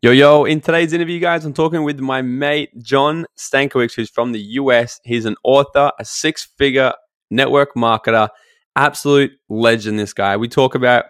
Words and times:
Yo, 0.00 0.12
yo, 0.12 0.44
in 0.44 0.60
today's 0.60 0.92
interview, 0.92 1.18
guys, 1.18 1.44
I'm 1.44 1.52
talking 1.52 1.82
with 1.82 1.98
my 1.98 2.22
mate, 2.22 2.70
John 2.78 3.26
Stankiewicz, 3.36 3.96
who's 3.96 4.08
from 4.08 4.30
the 4.30 4.38
US. 4.38 5.00
He's 5.02 5.24
an 5.24 5.34
author, 5.42 5.90
a 5.98 6.04
six 6.04 6.46
figure 6.56 6.92
network 7.32 7.74
marketer, 7.74 8.28
absolute 8.76 9.32
legend, 9.48 9.98
this 9.98 10.12
guy. 10.12 10.36
We 10.36 10.46
talk 10.46 10.76
about 10.76 11.06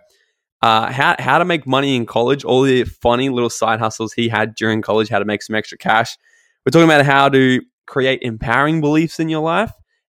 uh, 0.63 0.91
how, 0.91 1.17
how 1.19 1.37
to 1.37 1.45
make 1.45 1.67
money 1.67 1.97
in 1.97 2.07
college, 2.07 2.45
all 2.45 2.63
the 2.63 2.85
funny 2.85 3.29
little 3.29 3.51
side 3.51 3.79
hustles 3.79 4.15
he 4.15 4.27
had 4.27 4.55
during 4.55 4.81
college, 4.81 5.11
how 5.11 5.19
to 5.19 5.27
make 5.27 5.43
some 5.43 5.55
extra 5.55 5.77
cash. 5.77 6.17
We're 6.65 6.71
talking 6.71 6.89
about 6.89 7.05
how 7.05 7.29
to 7.29 7.61
create 7.87 8.21
empowering 8.23 8.81
beliefs 8.81 9.21
in 9.21 9.29
your 9.29 9.43
life 9.43 9.73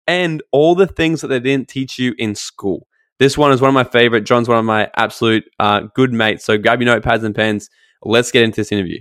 and 0.08 0.42
all 0.52 0.74
the 0.74 0.88
things 0.88 1.22
that 1.22 1.28
they 1.28 1.40
didn't 1.40 1.68
teach 1.68 2.00
you 2.00 2.16
in 2.18 2.34
school. 2.34 2.88
This 3.20 3.38
one 3.38 3.52
is 3.52 3.62
one 3.62 3.70
of 3.70 3.76
my 3.76 3.84
favorite. 3.84 4.22
John's 4.22 4.50
one 4.50 4.58
of 4.58 4.66
my 4.66 4.90
absolute 4.96 5.44
uh, 5.60 5.82
good 5.94 6.12
mates. 6.12 6.44
So 6.44 6.58
grab 6.58 6.82
your 6.82 7.00
notepads 7.00 7.24
and 7.24 7.36
pens 7.36 7.70
let's 8.06 8.32
get 8.32 8.44
into 8.44 8.62
this 8.62 8.72
interview. 8.72 9.00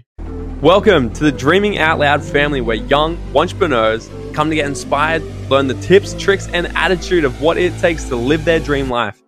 Welcome 0.60 1.12
to 1.14 1.24
the 1.24 1.32
Dreaming 1.32 1.78
Out 1.78 1.98
Loud 1.98 2.22
family, 2.22 2.60
where 2.60 2.76
young 2.76 3.18
entrepreneurs 3.34 4.08
come 4.32 4.48
to 4.48 4.54
get 4.54 4.66
inspired, 4.66 5.22
learn 5.50 5.66
the 5.66 5.74
tips, 5.74 6.14
tricks, 6.14 6.48
and 6.48 6.68
attitude 6.76 7.24
of 7.24 7.40
what 7.42 7.58
it 7.58 7.76
takes 7.80 8.04
to 8.04 8.16
live 8.16 8.44
their 8.44 8.60
dream 8.60 8.88
life. 8.88 9.20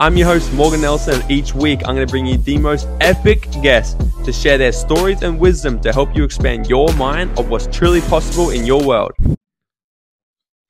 I'm 0.00 0.16
your 0.16 0.26
host, 0.26 0.52
Morgan 0.52 0.82
Nelson, 0.82 1.20
and 1.20 1.30
each 1.30 1.54
week 1.54 1.80
I'm 1.86 1.94
going 1.94 2.06
to 2.06 2.10
bring 2.10 2.26
you 2.26 2.36
the 2.36 2.58
most 2.58 2.88
epic 3.00 3.48
guests 3.62 3.96
to 4.24 4.32
share 4.32 4.58
their 4.58 4.72
stories 4.72 5.22
and 5.22 5.38
wisdom 5.38 5.80
to 5.80 5.92
help 5.92 6.14
you 6.14 6.24
expand 6.24 6.68
your 6.68 6.92
mind 6.94 7.38
of 7.38 7.48
what's 7.48 7.66
truly 7.68 8.00
possible 8.02 8.50
in 8.50 8.66
your 8.66 8.84
world. 8.84 9.12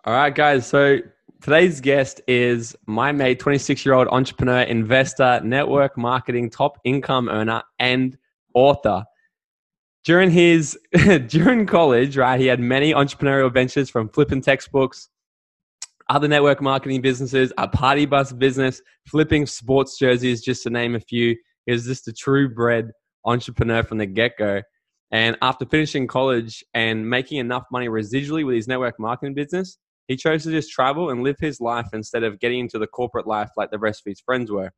All 0.05 0.13
right, 0.15 0.35
guys. 0.35 0.67
So 0.67 0.99
today's 1.41 1.81
guest 1.81 2.21
is 2.29 2.77
my 2.87 3.11
mate, 3.11 3.41
26 3.41 3.85
year 3.85 3.95
old 3.95 4.09
entrepreneur, 4.09 4.63
investor, 4.63 5.41
network 5.43 5.97
marketing, 5.99 6.51
top 6.51 6.79
income 6.85 7.29
earner, 7.29 7.63
and 7.79 8.17
author. 8.55 9.05
During 10.05 10.31
his 10.31 10.79
during 11.29 11.67
college, 11.67 12.17
right, 12.17 12.41
he 12.41 12.47
had 12.47 12.61
many 12.61 12.93
entrepreneurial 12.93 13.53
ventures 13.53 13.89
from 13.89 14.09
flipping 14.09 14.41
textbooks, 14.41 15.09
other 16.09 16.29
network 16.29 16.61
marketing 16.61 17.01
businesses, 17.01 17.53
a 17.59 17.69
party 17.69 18.07
bus 18.07 18.33
business, 18.33 18.83
flipping 19.09 19.47
sports 19.47 19.99
jerseys, 19.99 20.43
just 20.43 20.63
to 20.65 20.71
name 20.71 20.95
a 20.95 21.01
few. 21.01 21.37
He 21.67 21.73
was 21.73 21.87
just 21.87 22.09
a 22.09 22.13
true 22.13 22.53
bred 22.53 22.91
entrepreneur 23.25 23.83
from 23.83 23.99
the 23.99 24.07
get 24.07 24.33
go. 24.39 24.63
And 25.13 25.37
after 25.43 25.67
finishing 25.67 26.07
college 26.07 26.65
and 26.75 27.09
making 27.09 27.39
enough 27.39 27.65
money 27.71 27.89
residually 27.89 28.45
with 28.47 28.57
his 28.57 28.67
network 28.67 28.99
marketing 28.99 29.35
business, 29.35 29.79
he 30.09 30.17
chose 30.17 30.43
to 30.45 30.51
just 30.51 30.71
travel 30.71 31.11
and 31.11 31.23
live 31.23 31.37
his 31.39 31.61
life 31.61 31.89
instead 31.93 32.25
of 32.25 32.41
getting 32.41 32.61
into 32.61 32.79
the 32.79 32.87
corporate 32.87 33.27
life 33.27 33.51
like 33.57 33.71
the 33.71 33.79
rest 33.79 34.03
of 34.05 34.11
his 34.11 34.21
friends 34.21 34.51
were. 34.51 34.73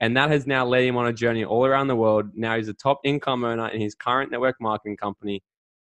And 0.00 0.16
that 0.16 0.30
has 0.30 0.46
now 0.46 0.66
led 0.66 0.84
him 0.84 0.96
on 0.96 1.06
a 1.06 1.12
journey 1.12 1.44
all 1.44 1.64
around 1.64 1.88
the 1.88 1.96
world. 1.96 2.26
Now 2.34 2.56
he's 2.56 2.68
a 2.68 2.74
top 2.74 3.00
income 3.04 3.44
earner 3.44 3.68
in 3.68 3.80
his 3.80 3.94
current 3.94 4.30
network 4.30 4.56
marketing 4.60 4.96
company, 4.96 5.42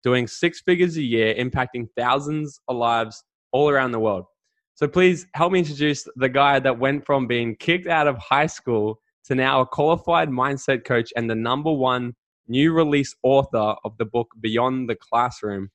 doing 0.03 0.27
six 0.27 0.61
figures 0.61 0.97
a 0.97 1.03
year, 1.03 1.35
impacting 1.35 1.88
thousands 1.95 2.59
of 2.67 2.77
lives 2.77 3.23
all 3.52 3.69
around 3.69 3.91
the 3.91 3.99
world. 3.99 4.25
So 4.73 4.88
please 4.88 5.27
help 5.35 5.52
me 5.52 5.59
introduce 5.59 6.07
the 6.16 6.29
guy 6.29 6.59
that 6.59 6.79
went 6.79 7.05
from 7.05 7.27
being 7.27 7.55
kicked 7.55 7.88
out 7.88 8.07
of 8.07 8.17
high 8.17 8.47
school 8.47 8.99
to 9.25 9.35
now 9.35 9.61
a 9.61 9.66
qualified 9.66 10.29
mindset 10.29 10.83
coach 10.83 11.13
and 11.16 11.29
the 11.29 11.35
number 11.35 11.72
one 11.72 12.16
new 12.47 12.73
release 12.73 13.16
author 13.22 13.75
of 13.83 13.95
the 13.97 14.05
book 14.05 14.29
Beyond 14.39 14.89
the 14.89 14.95
Classroom, 14.95 15.69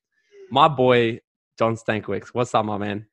my 0.50 0.66
boy, 0.66 1.20
John 1.58 1.76
Stankiewicz. 1.76 2.28
What's 2.28 2.54
up, 2.54 2.64
my 2.64 2.78
man? 2.78 3.06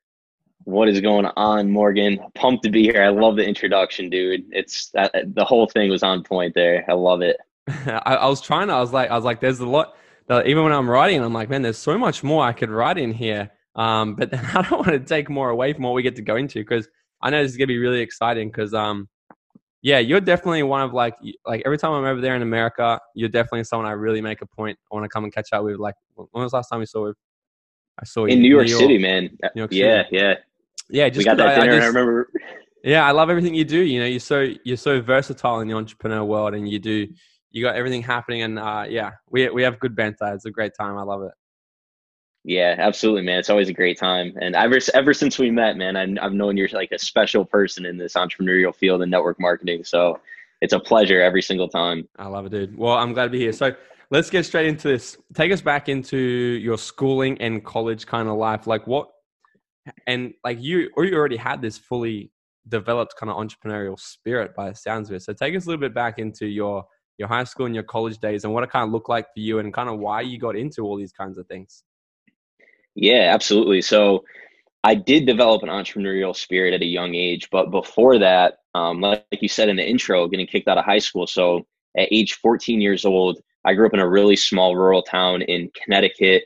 What 0.66 0.88
is 0.88 1.02
going 1.02 1.25
on, 1.36 1.69
Morgan? 1.69 2.19
Pumped 2.36 2.64
to 2.64 2.69
be 2.69 2.83
here. 2.83 3.03
I 3.03 3.09
love 3.09 3.36
the 3.36 3.45
introduction, 3.45 4.09
dude. 4.09 4.45
It's 4.52 4.89
that 4.92 5.11
the 5.33 5.44
whole 5.44 5.67
thing 5.67 5.89
was 5.89 6.03
on 6.03 6.23
point 6.23 6.53
there. 6.53 6.86
I 6.88 6.94
love 6.94 7.22
it. 7.22 7.38
I, 7.67 8.16
I, 8.16 8.28
was 8.28 8.42
trying 8.42 8.67
to. 8.67 8.73
I 8.73 8.80
was 8.80 8.94
like, 8.94 9.09
I 9.09 9.16
was 9.16 9.25
like, 9.25 9.41
there's 9.41 9.59
a 9.59 9.67
lot. 9.67 9.95
That 10.28 10.47
even 10.47 10.64
when 10.64 10.72
I'm 10.72 10.89
writing, 10.89 11.22
I'm 11.22 11.34
like, 11.34 11.50
man, 11.50 11.64
there's 11.64 11.78
so 11.78 11.97
much 11.97 12.23
more 12.23 12.45
I 12.45 12.53
could 12.53 12.69
write 12.69 12.97
in 12.97 13.11
here. 13.11 13.52
Um, 13.75 14.16
but 14.16 14.31
then 14.31 14.45
I 14.53 14.61
don't 14.61 14.88
want 14.88 14.91
to 14.91 15.00
take 15.00 15.30
more 15.30 15.50
away 15.50 15.73
from 15.73 15.84
what 15.84 15.94
we 15.94 16.02
get 16.02 16.16
to 16.16 16.22
go 16.22 16.38
into 16.38 16.59
because 16.59 16.88
I 17.22 17.30
know 17.30 17.41
this 17.41 17.51
is 17.51 17.57
gonna 17.57 17.68
be 17.68 17.78
really 17.78 18.00
exciting. 18.00 18.47
Because 18.47 18.74
um, 18.74 19.09
yeah, 19.81 20.00
you're 20.00 20.22
definitely 20.22 20.63
one 20.63 20.81
of 20.81 20.94
like 20.94 21.16
like 21.45 21.63
every 21.66 21.78
time 21.78 21.91
I'm 21.91 22.06
over 22.06 22.22
there 22.22 22.35
in 22.38 22.41
America, 22.41 23.01
you're 23.16 23.30
definitely 23.30 23.66
someone 23.66 23.88
I 23.88 23.91
really 23.91 24.22
make 24.22 24.41
a 24.41 24.45
point. 24.45 24.78
I 24.90 24.95
want 24.95 25.03
to 25.03 25.09
come 25.09 25.25
and 25.25 25.34
catch 25.34 25.51
up 25.51 25.66
with. 25.66 25.78
Like, 25.78 25.95
when 26.16 26.28
was 26.34 26.51
the 26.51 26.57
last 26.57 26.69
time 26.69 26.80
we 26.80 26.85
saw? 26.85 27.12
I 28.00 28.06
saw 28.06 28.25
you 28.25 28.34
in 28.34 28.41
New 28.41 28.50
York, 28.50 28.66
New 28.66 28.72
York 28.72 28.81
City, 28.81 28.97
man. 28.97 29.24
New 29.56 29.62
York 29.62 29.72
City. 29.72 29.81
Yeah, 29.81 30.03
yeah 30.09 30.35
yeah, 30.94 31.09
just 31.09 31.18
we 31.18 31.24
got 31.26 31.38
that 31.38 31.56
dinner. 31.56 31.72
I, 31.72 31.76
I, 31.76 31.78
just, 31.78 31.84
I 31.84 31.88
remember. 31.88 32.30
Yeah, 32.84 33.06
I 33.06 33.12
love 33.12 33.30
everything 33.30 33.56
you 33.56 33.66
do. 33.66 33.80
You 33.80 34.00
know, 34.02 34.06
you're 34.06 34.20
so 34.20 34.48
you're 34.64 34.78
so 34.78 35.02
versatile 35.02 35.59
in 35.62 35.68
the 35.68 35.74
entrepreneur 35.74 36.24
world, 36.24 36.54
and 36.54 36.70
you 36.70 36.80
do 36.80 37.08
you 37.50 37.64
got 37.64 37.76
everything 37.76 38.04
happening. 38.04 38.44
And 38.44 38.59
uh, 38.59 38.86
yeah, 38.88 39.12
we 39.30 39.50
we 39.50 39.64
have 39.64 39.80
good 39.80 39.96
banter. 39.96 40.34
It's 40.34 40.46
a 40.46 40.52
great 40.52 40.74
time. 40.80 40.98
I 40.98 41.04
love 41.04 41.24
it. 41.24 41.31
Yeah, 42.44 42.76
absolutely, 42.78 43.24
man. 43.24 43.40
It's 43.40 43.50
always 43.50 43.70
a 43.70 43.74
great 43.74 43.98
time. 43.98 44.34
And 44.40 44.56
ever 44.56 44.80
ever 44.94 45.14
since 45.14 45.40
we 45.40 45.50
met, 45.50 45.78
man, 45.78 45.96
I, 45.96 46.24
I've 46.24 46.34
known 46.34 46.58
you're 46.58 46.68
like 46.74 46.92
a 46.92 47.00
special 47.00 47.46
person 47.46 47.86
in 47.86 47.98
this 47.98 48.14
entrepreneurial 48.14 48.75
field 48.75 49.02
and 49.02 49.10
network 49.10 49.40
marketing. 49.40 49.86
So 49.86 50.20
it's 50.62 50.74
a 50.74 50.80
pleasure 50.80 51.22
every 51.22 51.42
single 51.42 51.70
time. 51.70 52.08
I 52.20 52.28
love 52.28 52.46
it, 52.46 52.50
dude. 52.50 52.78
Well, 52.78 52.94
I'm 52.94 53.14
glad 53.14 53.25
to 53.25 53.30
be 53.31 53.40
here. 53.40 53.54
So 53.54 53.74
let's 54.12 54.30
get 54.30 54.46
straight 54.46 54.68
into 54.68 54.90
this. 54.90 55.18
Take 55.34 55.52
us 55.52 55.62
back 55.62 55.90
into 55.90 56.18
your 56.18 56.78
schooling 56.78 57.40
and 57.40 57.64
college 57.64 58.06
kind 58.06 58.28
of 58.28 58.38
life. 58.38 58.68
Like, 58.68 58.86
what 58.88 59.12
and 60.07 60.33
like 60.44 60.61
you 60.61 60.89
or 60.95 61.05
you 61.05 61.16
already 61.16 61.38
had 61.38 61.61
this 61.61 61.77
fully 61.77 62.31
developed 62.67 63.16
kind 63.19 63.29
of 63.29 63.38
entrepreneurial 63.38 63.99
spirit 63.99 64.55
by 64.55 64.69
the 64.69 64.75
sounds 64.75 65.09
of 65.09 65.16
it. 65.16 65.21
So 65.21 65.33
take 65.33 65.55
us 65.55 65.66
a 65.66 65.69
little 65.69 65.81
bit 65.81 65.94
back 65.94 66.19
into 66.19 66.45
your 66.47 66.85
your 67.17 67.27
high 67.27 67.44
school 67.44 67.66
and 67.66 67.75
your 67.75 67.83
college 67.83 68.17
days 68.17 68.44
and 68.44 68.53
what 68.53 68.63
it 68.63 68.71
kind 68.71 68.85
of 68.85 68.91
looked 68.91 69.09
like 69.09 69.25
for 69.25 69.39
you 69.39 69.59
and 69.59 69.73
kind 69.73 69.89
of 69.89 69.99
why 69.99 70.21
you 70.21 70.39
got 70.39 70.55
into 70.55 70.81
all 70.81 70.97
these 70.97 71.11
kinds 71.11 71.38
of 71.38 71.47
things. 71.47 71.83
Yeah, 72.95 73.31
absolutely. 73.33 73.81
So 73.81 74.23
I 74.83 74.95
did 74.95 75.25
develop 75.25 75.63
an 75.63 75.69
entrepreneurial 75.69 76.35
spirit 76.35 76.73
at 76.73 76.81
a 76.81 76.85
young 76.85 77.15
age, 77.15 77.50
but 77.51 77.71
before 77.71 78.19
that, 78.19 78.55
um, 78.75 79.00
like, 79.01 79.25
like 79.31 79.41
you 79.41 79.47
said 79.47 79.69
in 79.69 79.77
the 79.77 79.88
intro, 79.88 80.27
getting 80.27 80.47
kicked 80.47 80.67
out 80.67 80.77
of 80.77 80.85
high 80.85 81.00
school. 81.00 81.27
So 81.27 81.65
at 81.97 82.07
age 82.11 82.33
14 82.33 82.81
years 82.81 83.05
old, 83.05 83.39
I 83.65 83.73
grew 83.73 83.85
up 83.85 83.94
in 83.94 84.00
a 84.00 84.09
really 84.09 84.35
small 84.35 84.75
rural 84.75 85.03
town 85.03 85.41
in 85.44 85.69
Connecticut 85.81 86.44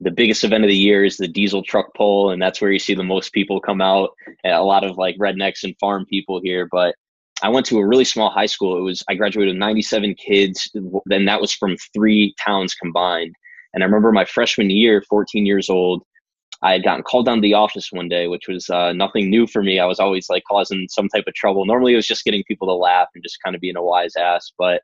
the 0.00 0.10
biggest 0.10 0.44
event 0.44 0.64
of 0.64 0.68
the 0.68 0.76
year 0.76 1.04
is 1.04 1.16
the 1.16 1.28
diesel 1.28 1.62
truck 1.62 1.92
pull, 1.94 2.30
and 2.30 2.40
that's 2.40 2.60
where 2.60 2.70
you 2.70 2.78
see 2.78 2.94
the 2.94 3.02
most 3.02 3.32
people 3.32 3.60
come 3.60 3.80
out. 3.80 4.10
A 4.44 4.62
lot 4.62 4.84
of 4.84 4.96
like 4.96 5.16
rednecks 5.18 5.62
and 5.62 5.76
farm 5.78 6.06
people 6.06 6.40
here. 6.42 6.68
But 6.70 6.94
I 7.42 7.50
went 7.50 7.66
to 7.66 7.78
a 7.78 7.86
really 7.86 8.04
small 8.04 8.30
high 8.30 8.46
school. 8.46 8.78
It 8.78 8.82
was 8.82 9.02
I 9.08 9.14
graduated 9.14 9.54
with 9.54 9.60
97 9.60 10.14
kids. 10.14 10.70
Then 11.06 11.26
that 11.26 11.40
was 11.40 11.52
from 11.52 11.76
three 11.92 12.34
towns 12.44 12.74
combined. 12.74 13.34
And 13.74 13.82
I 13.82 13.86
remember 13.86 14.10
my 14.10 14.24
freshman 14.24 14.70
year, 14.70 15.02
14 15.08 15.46
years 15.46 15.68
old, 15.68 16.02
I 16.62 16.72
had 16.72 16.82
gotten 16.82 17.02
called 17.02 17.26
down 17.26 17.36
to 17.36 17.42
the 17.42 17.54
office 17.54 17.90
one 17.92 18.08
day, 18.08 18.26
which 18.26 18.48
was 18.48 18.68
uh, 18.68 18.92
nothing 18.92 19.30
new 19.30 19.46
for 19.46 19.62
me. 19.62 19.78
I 19.78 19.86
was 19.86 20.00
always 20.00 20.28
like 20.28 20.42
causing 20.48 20.88
some 20.90 21.08
type 21.08 21.24
of 21.26 21.34
trouble. 21.34 21.64
Normally, 21.64 21.92
it 21.92 21.96
was 21.96 22.06
just 22.06 22.24
getting 22.24 22.44
people 22.48 22.68
to 22.68 22.74
laugh 22.74 23.08
and 23.14 23.22
just 23.22 23.38
kind 23.42 23.54
of 23.54 23.60
being 23.60 23.76
a 23.76 23.82
wise 23.82 24.16
ass. 24.16 24.52
But 24.58 24.82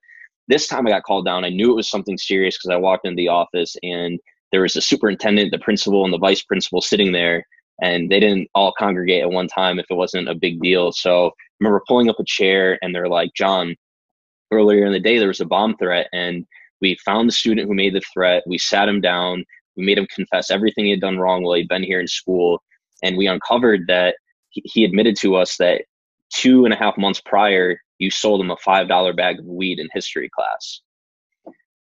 this 0.49 0.69
time 0.69 0.87
I 0.87 0.91
got 0.91 1.03
called 1.03 1.27
down. 1.27 1.45
I 1.45 1.49
knew 1.51 1.73
it 1.73 1.77
was 1.77 1.91
something 1.91 2.17
serious 2.17 2.57
because 2.57 2.71
I 2.71 2.77
walked 2.77 3.07
into 3.07 3.17
the 3.17 3.29
office 3.29 3.77
and 3.83 4.21
there 4.57 4.63
was 4.63 4.75
a 4.75 4.81
superintendent, 4.81 5.51
the 5.51 5.59
principal, 5.59 6.03
and 6.03 6.15
the 6.15 6.19
vice 6.19 6.43
principal 6.43 6.81
sitting 6.81 7.13
there, 7.13 7.45
and 7.83 8.11
they 8.11 8.19
didn't 8.19 8.49
all 8.55 8.73
congregate 8.79 9.21
at 9.21 9.31
one 9.31 9.49
time 9.49 9.79
if 9.79 9.85
it 9.91 9.95
wasn't 9.95 10.31
a 10.31 10.35
big 10.35 10.63
deal. 10.63 10.93
So 10.93 11.27
I 11.27 11.31
remember 11.61 11.83
pulling 11.87 12.09
up 12.09 12.19
a 12.19 12.25
chair, 12.25 12.79
and 12.81 12.95
they're 12.95 13.07
like, 13.07 13.33
John, 13.37 13.77
earlier 14.51 14.87
in 14.87 14.95
the 14.95 14.99
day 14.99 15.19
there 15.19 15.29
was 15.29 15.43
a 15.43 15.45
bomb 15.45 15.77
threat, 15.77 16.07
and 16.15 16.47
we 16.81 16.97
found 17.05 17.29
the 17.29 17.35
student 17.35 17.69
who 17.69 17.75
made 17.75 17.95
the 17.95 18.01
threat. 18.15 18.45
We 18.47 18.57
sat 18.57 18.89
him 18.89 19.03
down. 19.03 19.45
We 19.77 19.85
made 19.85 19.99
him 19.99 20.07
confess 20.15 20.51
everything 20.51 20.87
he 20.87 20.93
had 20.93 21.03
done 21.03 21.19
wrong 21.19 21.43
while 21.43 21.57
he'd 21.57 21.69
been 21.69 21.83
here 21.83 22.01
in 22.01 22.09
school, 22.09 22.63
and 23.03 23.19
we 23.19 23.27
uncovered 23.27 23.83
that 23.89 24.17
he 24.49 24.87
admitted 24.87 25.19
to 25.19 25.37
us 25.37 25.59
that 25.59 25.83
two 26.33 26.65
and 26.65 26.73
a 26.73 26.79
half 26.79 26.97
months 26.97 27.21
prior, 27.27 27.79
you 27.99 28.11
sold 28.11 28.41
him 28.41 28.51
a 28.51 28.57
five 28.65 28.89
dollar 28.89 29.13
bag 29.13 29.39
of 29.39 29.45
weed 29.45 29.79
in 29.79 29.89
history 29.93 30.31
class. 30.35 30.81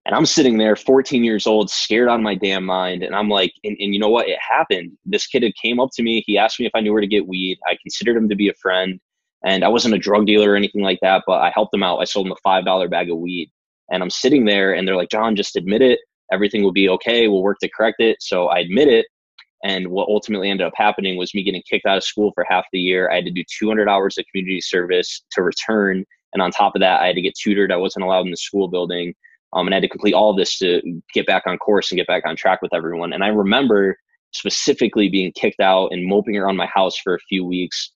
And 0.04 0.16
I'm 0.16 0.26
sitting 0.26 0.58
there, 0.58 0.74
14 0.74 1.22
years 1.22 1.46
old, 1.46 1.70
scared 1.70 2.08
on 2.08 2.22
my 2.22 2.34
damn 2.34 2.64
mind. 2.64 3.04
And 3.04 3.14
I'm 3.14 3.28
like, 3.28 3.52
and, 3.62 3.76
and 3.78 3.94
you 3.94 4.00
know 4.00 4.08
what? 4.08 4.28
It 4.28 4.38
happened. 4.40 4.92
This 5.04 5.26
kid 5.26 5.44
had 5.44 5.54
came 5.54 5.78
up 5.78 5.90
to 5.94 6.02
me. 6.02 6.24
He 6.26 6.36
asked 6.36 6.58
me 6.58 6.66
if 6.66 6.72
I 6.74 6.80
knew 6.80 6.92
where 6.92 7.00
to 7.00 7.06
get 7.06 7.28
weed. 7.28 7.58
I 7.68 7.76
considered 7.80 8.16
him 8.16 8.28
to 8.28 8.34
be 8.34 8.48
a 8.48 8.54
friend. 8.54 8.98
And 9.44 9.64
I 9.64 9.68
wasn't 9.68 9.94
a 9.94 9.98
drug 9.98 10.26
dealer 10.26 10.52
or 10.52 10.56
anything 10.56 10.82
like 10.82 10.98
that, 11.02 11.22
but 11.26 11.40
I 11.40 11.50
helped 11.50 11.74
him 11.74 11.82
out. 11.82 11.98
I 11.98 12.04
sold 12.04 12.26
him 12.26 12.32
a 12.32 12.48
$5 12.48 12.90
bag 12.90 13.10
of 13.10 13.18
weed. 13.18 13.50
And 13.90 14.02
I'm 14.02 14.10
sitting 14.10 14.44
there 14.44 14.72
and 14.72 14.86
they're 14.86 14.96
like, 14.96 15.10
John, 15.10 15.36
just 15.36 15.56
admit 15.56 15.82
it. 15.82 16.00
Everything 16.32 16.62
will 16.62 16.72
be 16.72 16.88
okay. 16.88 17.28
We'll 17.28 17.42
work 17.42 17.58
to 17.60 17.68
correct 17.68 18.00
it. 18.00 18.16
So 18.20 18.48
I 18.48 18.60
admit 18.60 18.88
it. 18.88 19.06
And 19.64 19.88
what 19.88 20.08
ultimately 20.08 20.50
ended 20.50 20.66
up 20.66 20.72
happening 20.76 21.16
was 21.16 21.34
me 21.34 21.44
getting 21.44 21.62
kicked 21.68 21.86
out 21.86 21.96
of 21.96 22.04
school 22.04 22.32
for 22.34 22.44
half 22.48 22.64
the 22.72 22.80
year. 22.80 23.10
I 23.10 23.16
had 23.16 23.24
to 23.26 23.30
do 23.30 23.44
200 23.58 23.88
hours 23.88 24.18
of 24.18 24.24
community 24.30 24.60
service 24.60 25.22
to 25.32 25.42
return. 25.42 26.04
And 26.32 26.42
on 26.42 26.50
top 26.50 26.74
of 26.74 26.80
that, 26.80 27.00
I 27.00 27.06
had 27.06 27.16
to 27.16 27.22
get 27.22 27.34
tutored. 27.40 27.70
I 27.70 27.76
wasn't 27.76 28.04
allowed 28.04 28.24
in 28.24 28.30
the 28.30 28.36
school 28.36 28.66
building. 28.66 29.14
Um, 29.52 29.66
and 29.66 29.74
I 29.74 29.76
had 29.76 29.82
to 29.82 29.88
complete 29.88 30.14
all 30.14 30.30
of 30.30 30.36
this 30.36 30.58
to 30.58 30.80
get 31.12 31.26
back 31.26 31.44
on 31.46 31.58
course 31.58 31.90
and 31.90 31.98
get 31.98 32.06
back 32.06 32.24
on 32.26 32.36
track 32.36 32.62
with 32.62 32.74
everyone. 32.74 33.12
And 33.12 33.22
I 33.22 33.28
remember 33.28 33.96
specifically 34.32 35.08
being 35.08 35.32
kicked 35.32 35.60
out 35.60 35.88
and 35.92 36.06
moping 36.06 36.36
around 36.36 36.56
my 36.56 36.66
house 36.66 36.96
for 36.96 37.14
a 37.14 37.20
few 37.28 37.44
weeks. 37.44 37.92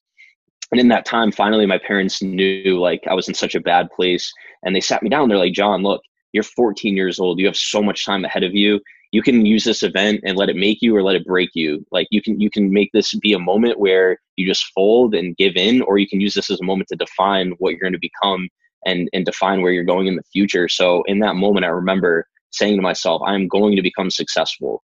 And 0.71 0.79
in 0.79 0.89
that 0.89 1.05
time, 1.05 1.31
finally, 1.31 1.65
my 1.65 1.79
parents 1.79 2.21
knew 2.21 2.79
like 2.79 3.01
I 3.09 3.13
was 3.13 3.27
in 3.27 3.33
such 3.33 3.55
a 3.55 3.59
bad 3.59 3.89
place. 3.95 4.31
And 4.63 4.75
they 4.75 4.81
sat 4.81 5.01
me 5.01 5.09
down. 5.09 5.29
They're 5.29 5.37
like, 5.37 5.53
John, 5.53 5.81
look, 5.81 6.01
you're 6.33 6.43
14 6.43 6.95
years 6.95 7.19
old. 7.19 7.39
You 7.39 7.45
have 7.47 7.57
so 7.57 7.81
much 7.81 8.05
time 8.05 8.23
ahead 8.23 8.43
of 8.43 8.53
you. 8.53 8.79
You 9.11 9.21
can 9.21 9.45
use 9.45 9.63
this 9.63 9.83
event 9.83 10.21
and 10.25 10.37
let 10.37 10.49
it 10.49 10.57
make 10.57 10.81
you 10.81 10.95
or 10.95 11.01
let 11.01 11.15
it 11.15 11.25
break 11.25 11.51
you. 11.53 11.85
Like 11.91 12.07
you 12.11 12.21
can 12.21 12.39
you 12.41 12.49
can 12.49 12.71
make 12.71 12.89
this 12.93 13.15
be 13.15 13.31
a 13.33 13.39
moment 13.39 13.79
where 13.79 14.17
you 14.35 14.45
just 14.45 14.69
fold 14.75 15.15
and 15.15 15.35
give 15.37 15.55
in, 15.55 15.81
or 15.83 15.97
you 15.97 16.07
can 16.07 16.19
use 16.19 16.33
this 16.33 16.51
as 16.51 16.59
a 16.59 16.65
moment 16.65 16.89
to 16.89 16.97
define 16.97 17.51
what 17.59 17.69
you're 17.69 17.79
going 17.79 17.93
to 17.93 17.99
become 17.99 18.49
and 18.87 19.09
and 19.13 19.25
define 19.25 19.61
where 19.61 19.71
you're 19.71 19.83
going 19.83 20.07
in 20.07 20.15
the 20.15 20.23
future. 20.33 20.67
So 20.67 21.03
in 21.05 21.19
that 21.19 21.35
moment, 21.35 21.65
I 21.65 21.69
remember 21.69 22.25
saying 22.51 22.77
to 22.77 22.81
myself, 22.81 23.21
I'm 23.25 23.47
going 23.47 23.75
to 23.75 23.81
become 23.81 24.09
successful. 24.09 24.83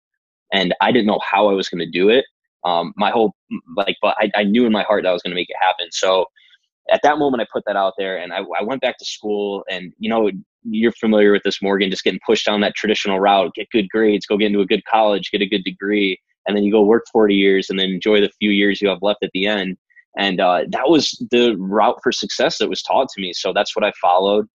And 0.53 0.75
I 0.83 0.93
didn't 0.93 1.07
know 1.07 1.21
how 1.27 1.49
I 1.49 1.55
was 1.55 1.69
going 1.69 1.79
to 1.79 1.91
do 1.91 2.11
it. 2.11 2.27
Um, 2.65 2.93
my 2.97 3.11
whole 3.11 3.35
like, 3.77 3.97
but 4.03 4.15
I, 4.19 4.31
I 4.37 4.45
knew 4.45 4.67
in 4.67 4.73
my 4.73 4.83
heart 4.83 5.05
that 5.05 5.09
I 5.09 5.13
was 5.13 5.23
going 5.23 5.31
to 5.31 5.41
make 5.41 5.49
it 5.49 5.57
happen. 5.61 5.87
So 5.93 6.27
at 6.91 7.01
that 7.05 7.19
moment, 7.19 7.41
I 7.41 7.47
put 7.53 7.63
that 7.67 7.77
out 7.77 7.95
there, 7.97 8.19
and 8.19 8.33
I, 8.33 8.39
I 8.59 8.63
went 8.63 8.83
back 8.83 8.99
to 8.99 9.05
school. 9.05 9.65
And 9.71 9.93
you 9.99 10.11
know, 10.11 10.31
you're 10.65 10.93
familiar 10.93 11.33
with 11.33 11.43
this, 11.45 11.63
Morgan, 11.63 11.91
just 11.91 12.05
getting 12.05 12.21
pushed 12.27 12.47
down 12.47 12.61
that 12.61 12.75
traditional 12.75 13.21
route, 13.21 13.55
get 13.55 13.71
good 13.71 13.89
grades, 13.89 14.27
go 14.27 14.37
get 14.37 14.47
into 14.47 14.61
a 14.61 14.67
good 14.67 14.85
college, 14.85 15.31
get 15.31 15.43
a 15.43 15.47
good 15.47 15.65
degree, 15.65 16.19
and 16.47 16.57
then 16.57 16.65
you 16.65 16.73
go 16.73 16.83
work 16.83 17.05
40 17.13 17.35
years 17.35 17.71
and 17.71 17.79
then 17.79 17.91
enjoy 17.91 18.21
the 18.21 18.31
few 18.39 18.51
years 18.51 18.81
you 18.81 18.89
have 18.89 19.03
left 19.03 19.23
at 19.23 19.31
the 19.33 19.47
end. 19.47 19.77
And 20.17 20.41
uh, 20.41 20.65
that 20.69 20.89
was 20.89 21.11
the 21.31 21.57
route 21.59 21.99
for 22.03 22.13
success 22.13 22.59
that 22.59 22.69
was 22.69 22.83
taught 22.83 23.09
to 23.11 23.21
me. 23.21 23.33
So 23.33 23.53
that's 23.53 23.75
what 23.75 23.85
I 23.85 23.93
followed. 24.01 24.47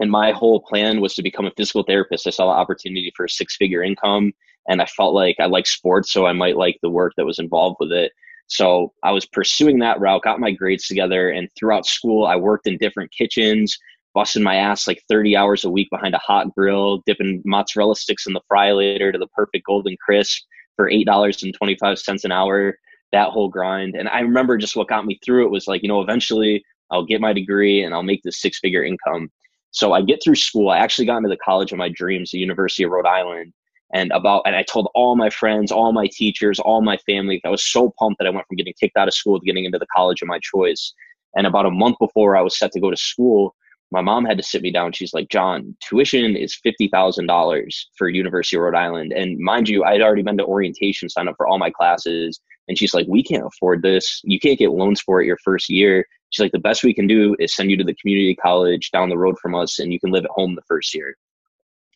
And 0.00 0.10
my 0.10 0.32
whole 0.32 0.60
plan 0.60 1.00
was 1.00 1.14
to 1.14 1.22
become 1.22 1.46
a 1.46 1.52
physical 1.56 1.84
therapist. 1.84 2.26
I 2.26 2.30
saw 2.30 2.46
the 2.46 2.58
opportunity 2.58 3.12
for 3.16 3.26
a 3.26 3.30
six 3.30 3.56
figure 3.56 3.82
income, 3.82 4.32
and 4.68 4.82
I 4.82 4.86
felt 4.86 5.14
like 5.14 5.36
I 5.38 5.46
like 5.46 5.66
sports, 5.66 6.12
so 6.12 6.26
I 6.26 6.32
might 6.32 6.56
like 6.56 6.78
the 6.82 6.90
work 6.90 7.12
that 7.16 7.26
was 7.26 7.38
involved 7.38 7.76
with 7.78 7.92
it. 7.92 8.10
So 8.48 8.92
I 9.02 9.12
was 9.12 9.26
pursuing 9.26 9.78
that 9.78 10.00
route, 10.00 10.22
got 10.22 10.40
my 10.40 10.50
grades 10.50 10.86
together, 10.86 11.30
and 11.30 11.48
throughout 11.56 11.86
school, 11.86 12.26
I 12.26 12.36
worked 12.36 12.66
in 12.66 12.78
different 12.78 13.12
kitchens, 13.12 13.78
busting 14.14 14.42
my 14.42 14.56
ass 14.56 14.86
like 14.86 15.02
30 15.08 15.36
hours 15.36 15.64
a 15.64 15.70
week 15.70 15.88
behind 15.90 16.14
a 16.14 16.18
hot 16.18 16.54
grill, 16.54 17.02
dipping 17.06 17.42
mozzarella 17.44 17.96
sticks 17.96 18.26
in 18.26 18.32
the 18.32 18.42
fryolator 18.50 19.12
to 19.12 19.18
the 19.18 19.28
perfect 19.28 19.66
golden 19.66 19.96
crisp 20.04 20.42
for 20.76 20.90
$8.25 20.90 22.24
an 22.24 22.32
hour, 22.32 22.76
that 23.12 23.30
whole 23.30 23.48
grind. 23.48 23.94
And 23.94 24.08
I 24.08 24.20
remember 24.20 24.56
just 24.56 24.76
what 24.76 24.88
got 24.88 25.06
me 25.06 25.18
through 25.24 25.46
it 25.46 25.50
was 25.50 25.66
like, 25.66 25.82
you 25.82 25.88
know, 25.88 26.00
eventually 26.00 26.64
I'll 26.90 27.04
get 27.04 27.20
my 27.20 27.32
degree 27.32 27.82
and 27.82 27.94
I'll 27.94 28.02
make 28.02 28.22
this 28.22 28.40
six 28.40 28.58
figure 28.58 28.84
income. 28.84 29.30
So 29.70 29.92
I 29.92 30.02
get 30.02 30.20
through 30.22 30.34
school. 30.36 30.68
I 30.70 30.78
actually 30.78 31.06
got 31.06 31.18
into 31.18 31.28
the 31.30 31.38
college 31.38 31.72
of 31.72 31.78
my 31.78 31.88
dreams, 31.88 32.30
the 32.30 32.38
University 32.38 32.82
of 32.82 32.90
Rhode 32.90 33.06
Island. 33.06 33.52
And 33.94 34.10
about 34.12 34.42
and 34.46 34.56
I 34.56 34.62
told 34.62 34.88
all 34.94 35.16
my 35.16 35.28
friends, 35.28 35.70
all 35.70 35.92
my 35.92 36.08
teachers, 36.10 36.58
all 36.58 36.80
my 36.80 36.96
family. 36.98 37.40
I 37.44 37.50
was 37.50 37.64
so 37.64 37.92
pumped 37.98 38.18
that 38.18 38.26
I 38.26 38.30
went 38.30 38.46
from 38.46 38.56
getting 38.56 38.74
kicked 38.80 38.96
out 38.96 39.08
of 39.08 39.14
school 39.14 39.38
to 39.38 39.44
getting 39.44 39.64
into 39.64 39.78
the 39.78 39.86
college 39.94 40.22
of 40.22 40.28
my 40.28 40.38
choice. 40.42 40.94
And 41.36 41.46
about 41.46 41.66
a 41.66 41.70
month 41.70 41.96
before 41.98 42.36
I 42.36 42.42
was 42.42 42.58
set 42.58 42.72
to 42.72 42.80
go 42.80 42.90
to 42.90 42.96
school, 42.96 43.54
my 43.90 44.00
mom 44.00 44.24
had 44.24 44.38
to 44.38 44.42
sit 44.42 44.62
me 44.62 44.72
down. 44.72 44.92
She's 44.92 45.12
like, 45.12 45.28
John, 45.28 45.76
tuition 45.80 46.36
is 46.36 46.54
fifty 46.54 46.88
thousand 46.88 47.26
dollars 47.26 47.90
for 47.96 48.08
University 48.08 48.56
of 48.56 48.62
Rhode 48.62 48.74
Island. 48.74 49.12
And 49.12 49.38
mind 49.38 49.68
you, 49.68 49.84
I'd 49.84 50.00
already 50.00 50.22
been 50.22 50.38
to 50.38 50.44
orientation, 50.44 51.10
signed 51.10 51.28
up 51.28 51.36
for 51.36 51.46
all 51.46 51.58
my 51.58 51.70
classes. 51.70 52.40
And 52.72 52.78
she's 52.78 52.94
like, 52.94 53.06
We 53.06 53.22
can't 53.22 53.44
afford 53.44 53.82
this. 53.82 54.22
You 54.24 54.40
can't 54.40 54.58
get 54.58 54.70
loans 54.70 54.98
for 55.02 55.20
it 55.20 55.26
your 55.26 55.36
first 55.44 55.68
year. 55.68 56.06
She's 56.30 56.42
like, 56.42 56.52
The 56.52 56.58
best 56.58 56.82
we 56.82 56.94
can 56.94 57.06
do 57.06 57.36
is 57.38 57.54
send 57.54 57.70
you 57.70 57.76
to 57.76 57.84
the 57.84 57.94
community 57.96 58.34
college 58.34 58.90
down 58.92 59.10
the 59.10 59.18
road 59.18 59.36
from 59.42 59.54
us 59.54 59.78
and 59.78 59.92
you 59.92 60.00
can 60.00 60.10
live 60.10 60.24
at 60.24 60.30
home 60.30 60.54
the 60.54 60.62
first 60.62 60.94
year. 60.94 61.14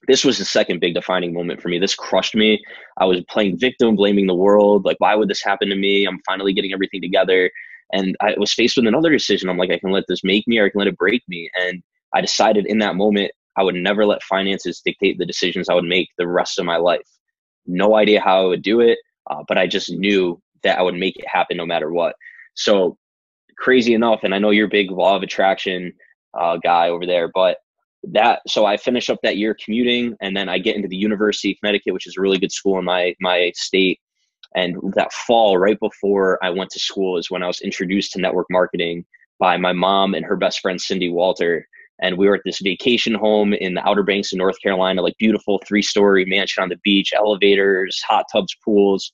This 0.07 0.23
was 0.23 0.37
the 0.37 0.45
second 0.45 0.81
big 0.81 0.93
defining 0.93 1.33
moment 1.33 1.63
for 1.63 1.69
me. 1.69 1.79
This 1.79 1.95
crushed 1.95 2.35
me. 2.35 2.63
I 2.99 3.07
was 3.07 3.25
playing 3.25 3.59
victim, 3.59 3.97
blaming 3.97 4.27
the 4.27 4.35
world. 4.35 4.85
Like, 4.85 4.99
why 4.99 5.15
would 5.15 5.31
this 5.31 5.43
happen 5.43 5.71
to 5.71 5.77
me? 5.77 6.05
I'm 6.05 6.21
finally 6.27 6.53
getting 6.53 6.75
everything 6.75 7.01
together. 7.01 7.51
And 7.95 8.15
I 8.21 8.35
was 8.37 8.53
faced 8.53 8.77
with 8.77 8.87
another 8.87 9.11
decision. 9.11 9.49
I'm 9.49 9.57
like, 9.57 9.71
I 9.71 9.79
can 9.79 9.93
let 9.93 10.05
this 10.09 10.23
make 10.23 10.47
me 10.47 10.59
or 10.59 10.67
I 10.67 10.69
can 10.69 10.81
let 10.81 10.89
it 10.89 10.99
break 10.99 11.23
me. 11.27 11.49
And 11.59 11.83
I 12.15 12.21
decided 12.21 12.67
in 12.67 12.81
that 12.81 12.97
moment, 12.97 13.33
I 13.57 13.63
would 13.63 13.77
never 13.77 14.05
let 14.05 14.23
finances 14.23 14.83
dictate 14.85 15.17
the 15.17 15.25
decisions 15.25 15.71
I 15.71 15.75
would 15.75 15.85
make 15.85 16.11
the 16.19 16.29
rest 16.29 16.59
of 16.59 16.67
my 16.67 16.77
life. 16.77 17.09
No 17.67 17.97
idea 17.97 18.21
how 18.21 18.43
I 18.43 18.45
would 18.45 18.63
do 18.63 18.81
it, 18.81 18.99
uh, 19.31 19.43
but 19.49 19.57
I 19.57 19.67
just 19.67 19.91
knew 19.91 20.39
that 20.63 20.79
I 20.79 20.83
would 20.83 20.95
make 20.95 21.17
it 21.17 21.29
happen 21.29 21.57
no 21.57 21.67
matter 21.67 21.93
what. 21.93 22.15
So 22.55 22.97
crazy 23.57 23.95
enough, 23.95 24.21
and 24.23 24.35
I 24.35 24.39
know 24.39 24.51
you're 24.51 24.67
a 24.67 24.71
big 24.71 24.91
law 24.91 25.17
of 25.17 25.23
attraction 25.23 25.93
uh, 26.39 26.59
guy 26.59 26.89
over 26.89 27.07
there, 27.07 27.31
but 27.33 27.59
that 28.13 28.41
so 28.47 28.67
I 28.67 28.77
finish 28.77 29.11
up 29.11 29.19
that 29.23 29.37
year 29.37 29.57
commuting, 29.63 30.17
and 30.21 30.37
then 30.37 30.49
I 30.49 30.59
get 30.59 30.77
into 30.77 30.89
the 30.89 30.97
University 30.97 31.53
of 31.53 31.59
Connecticut, 31.61 31.95
which 31.95 32.07
is 32.07 32.17
a 32.17 32.21
really 32.21 32.39
good 32.39 32.53
school 32.53 32.79
in 32.79 32.85
my 32.85 33.15
my 33.21 33.53
state. 33.55 34.01
And 34.55 34.77
that 34.95 35.13
fall, 35.13 35.59
right 35.59 35.79
before 35.79 36.43
I 36.43 36.51
went 36.51 36.71
to 36.71 36.79
school, 36.79 37.19
is 37.19 37.31
when 37.31 37.43
I 37.43 37.47
was 37.47 37.61
introduced 37.61 38.13
to 38.13 38.21
network 38.21 38.47
marketing 38.49 39.05
by 39.39 39.57
my 39.57 39.73
mom 39.73 40.15
and 40.15 40.25
her 40.25 40.37
best 40.37 40.61
friend 40.61 40.81
Cindy 40.81 41.11
Walter. 41.11 41.67
And 42.01 42.17
we 42.17 42.29
were 42.29 42.37
at 42.37 42.43
this 42.45 42.61
vacation 42.61 43.15
home 43.15 43.55
in 43.55 43.75
the 43.75 43.87
Outer 43.87 44.03
Banks 44.03 44.33
of 44.33 44.39
North 44.39 44.61
Carolina, 44.63 45.03
like 45.03 45.17
beautiful 45.19 45.61
three 45.67 45.83
story 45.83 46.25
mansion 46.27 46.63
on 46.63 46.69
the 46.69 46.79
beach, 46.85 47.13
elevators, 47.15 48.01
hot 48.07 48.27
tubs, 48.31 48.55
pools. 48.65 49.13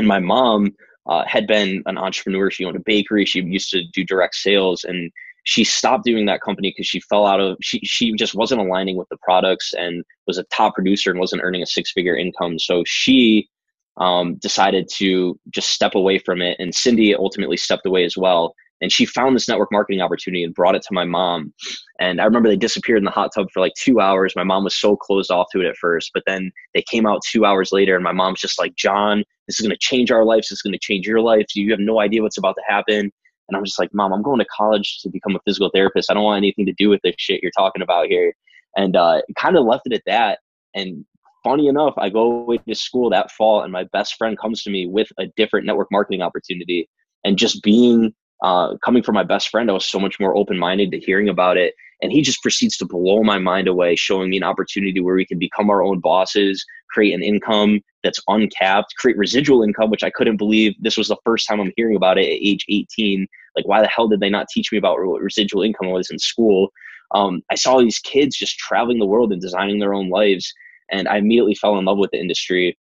And 0.00 0.08
my 0.08 0.18
mom 0.18 0.74
uh, 1.10 1.24
had 1.26 1.46
been 1.46 1.82
an 1.84 1.98
entrepreneur. 1.98 2.50
She 2.50 2.64
owned 2.64 2.74
a 2.74 2.80
bakery. 2.86 3.26
She 3.26 3.42
used 3.42 3.68
to 3.72 3.82
do 3.92 4.02
direct 4.02 4.34
sales, 4.34 4.82
and 4.82 5.12
she 5.44 5.62
stopped 5.62 6.04
doing 6.04 6.24
that 6.24 6.40
company 6.40 6.70
because 6.70 6.86
she 6.86 7.00
fell 7.00 7.26
out 7.26 7.38
of. 7.38 7.58
She 7.60 7.80
she 7.80 8.14
just 8.14 8.34
wasn't 8.34 8.62
aligning 8.62 8.96
with 8.96 9.10
the 9.10 9.18
products 9.18 9.74
and 9.74 10.02
was 10.26 10.38
a 10.38 10.44
top 10.44 10.74
producer 10.74 11.10
and 11.10 11.20
wasn't 11.20 11.42
earning 11.44 11.62
a 11.62 11.66
six 11.66 11.92
figure 11.92 12.16
income. 12.16 12.58
So 12.58 12.82
she 12.86 13.50
um, 13.98 14.36
decided 14.36 14.88
to 14.94 15.38
just 15.50 15.68
step 15.68 15.94
away 15.94 16.18
from 16.18 16.40
it, 16.40 16.56
and 16.58 16.74
Cindy 16.74 17.14
ultimately 17.14 17.58
stepped 17.58 17.84
away 17.84 18.06
as 18.06 18.16
well 18.16 18.54
and 18.80 18.90
she 18.90 19.04
found 19.04 19.36
this 19.36 19.48
network 19.48 19.70
marketing 19.70 20.00
opportunity 20.00 20.42
and 20.42 20.54
brought 20.54 20.74
it 20.74 20.82
to 20.82 20.94
my 20.94 21.04
mom. 21.04 21.52
And 21.98 22.20
i 22.20 22.24
remember 22.24 22.48
they 22.48 22.56
disappeared 22.56 22.98
in 22.98 23.04
the 23.04 23.10
hot 23.10 23.30
tub 23.34 23.48
for 23.52 23.60
like 23.60 23.74
two 23.78 24.00
hours. 24.00 24.34
My 24.36 24.44
mom 24.44 24.64
was 24.64 24.74
so 24.74 24.96
closed 24.96 25.30
off 25.30 25.48
to 25.52 25.60
it 25.60 25.66
at 25.66 25.76
first 25.76 26.10
but 26.14 26.22
then 26.26 26.52
they 26.74 26.82
came 26.90 27.06
out 27.06 27.20
two 27.26 27.44
hours 27.44 27.72
later 27.72 27.94
and 27.94 28.04
my 28.04 28.12
mom's 28.12 28.40
just 28.40 28.58
like 28.58 28.74
john 28.76 29.24
this 29.46 29.58
is 29.58 29.66
going 29.66 29.76
to 29.76 29.78
change 29.80 30.12
our 30.12 30.24
lives. 30.24 30.48
This 30.48 30.58
is 30.58 30.62
going 30.62 30.74
to 30.74 30.78
change 30.78 31.08
your 31.08 31.20
life. 31.20 31.46
You 31.56 31.72
have 31.72 31.80
no 31.80 32.00
idea 32.00 32.22
what's 32.22 32.38
about 32.38 32.54
to 32.54 32.62
happen. 32.72 33.10
And 33.48 33.56
i'm 33.56 33.64
just 33.64 33.80
like 33.80 33.92
mom 33.92 34.12
i'm 34.12 34.22
going 34.22 34.38
to 34.38 34.46
college 34.56 35.00
to 35.02 35.08
become 35.08 35.34
a 35.34 35.40
physical 35.44 35.70
therapist. 35.74 36.10
I 36.10 36.14
don't 36.14 36.22
want 36.22 36.38
anything 36.38 36.66
to 36.66 36.74
do 36.78 36.88
with 36.88 37.00
this 37.02 37.16
shit 37.18 37.42
you're 37.42 37.50
talking 37.56 37.82
about 37.82 38.06
here. 38.06 38.32
And 38.76 38.94
uh, 38.94 39.22
kind 39.36 39.56
of 39.56 39.64
left 39.64 39.82
it 39.86 39.92
at 39.92 40.02
that. 40.06 40.38
And 40.74 41.04
funny 41.42 41.68
enough 41.68 41.94
i 41.96 42.10
go 42.10 42.42
away 42.42 42.58
to 42.58 42.74
school 42.74 43.08
that 43.08 43.30
fall 43.32 43.62
and 43.62 43.72
my 43.72 43.84
best 43.92 44.16
friend 44.16 44.38
comes 44.38 44.62
to 44.62 44.70
me 44.70 44.86
with 44.86 45.08
a 45.18 45.24
different 45.36 45.66
network 45.66 45.88
marketing 45.90 46.22
opportunity. 46.22 46.88
And 47.24 47.36
just 47.36 47.62
being 47.62 48.14
uh, 48.42 48.76
coming 48.84 49.02
from 49.02 49.14
my 49.14 49.22
best 49.22 49.48
friend, 49.48 49.70
I 49.70 49.74
was 49.74 49.86
so 49.86 50.00
much 50.00 50.18
more 50.18 50.36
open 50.36 50.58
minded 50.58 50.90
to 50.92 50.98
hearing 50.98 51.28
about 51.28 51.56
it. 51.56 51.74
And 52.02 52.10
he 52.10 52.22
just 52.22 52.42
proceeds 52.42 52.78
to 52.78 52.86
blow 52.86 53.22
my 53.22 53.38
mind 53.38 53.68
away, 53.68 53.94
showing 53.94 54.30
me 54.30 54.38
an 54.38 54.42
opportunity 54.42 55.00
where 55.00 55.16
we 55.16 55.26
can 55.26 55.38
become 55.38 55.68
our 55.68 55.82
own 55.82 56.00
bosses, 56.00 56.64
create 56.90 57.12
an 57.12 57.22
income 57.22 57.80
that's 58.02 58.20
uncapped, 58.28 58.94
create 58.96 59.18
residual 59.18 59.62
income, 59.62 59.90
which 59.90 60.02
I 60.02 60.08
couldn't 60.08 60.38
believe 60.38 60.74
this 60.80 60.96
was 60.96 61.08
the 61.08 61.18
first 61.24 61.46
time 61.46 61.60
I'm 61.60 61.72
hearing 61.76 61.96
about 61.96 62.16
it 62.16 62.22
at 62.22 62.38
age 62.40 62.64
18. 62.70 63.26
Like, 63.54 63.68
why 63.68 63.82
the 63.82 63.88
hell 63.88 64.08
did 64.08 64.20
they 64.20 64.30
not 64.30 64.48
teach 64.48 64.72
me 64.72 64.78
about 64.78 64.98
what 64.98 65.20
residual 65.20 65.62
income 65.62 65.90
was 65.90 66.10
in 66.10 66.18
school? 66.18 66.72
Um, 67.14 67.42
I 67.50 67.56
saw 67.56 67.78
these 67.78 67.98
kids 67.98 68.38
just 68.38 68.56
traveling 68.56 68.98
the 68.98 69.06
world 69.06 69.32
and 69.32 69.42
designing 69.42 69.78
their 69.78 69.92
own 69.92 70.08
lives. 70.08 70.50
And 70.90 71.06
I 71.06 71.18
immediately 71.18 71.54
fell 71.54 71.78
in 71.78 71.84
love 71.84 71.98
with 71.98 72.10
the 72.12 72.20
industry 72.20 72.78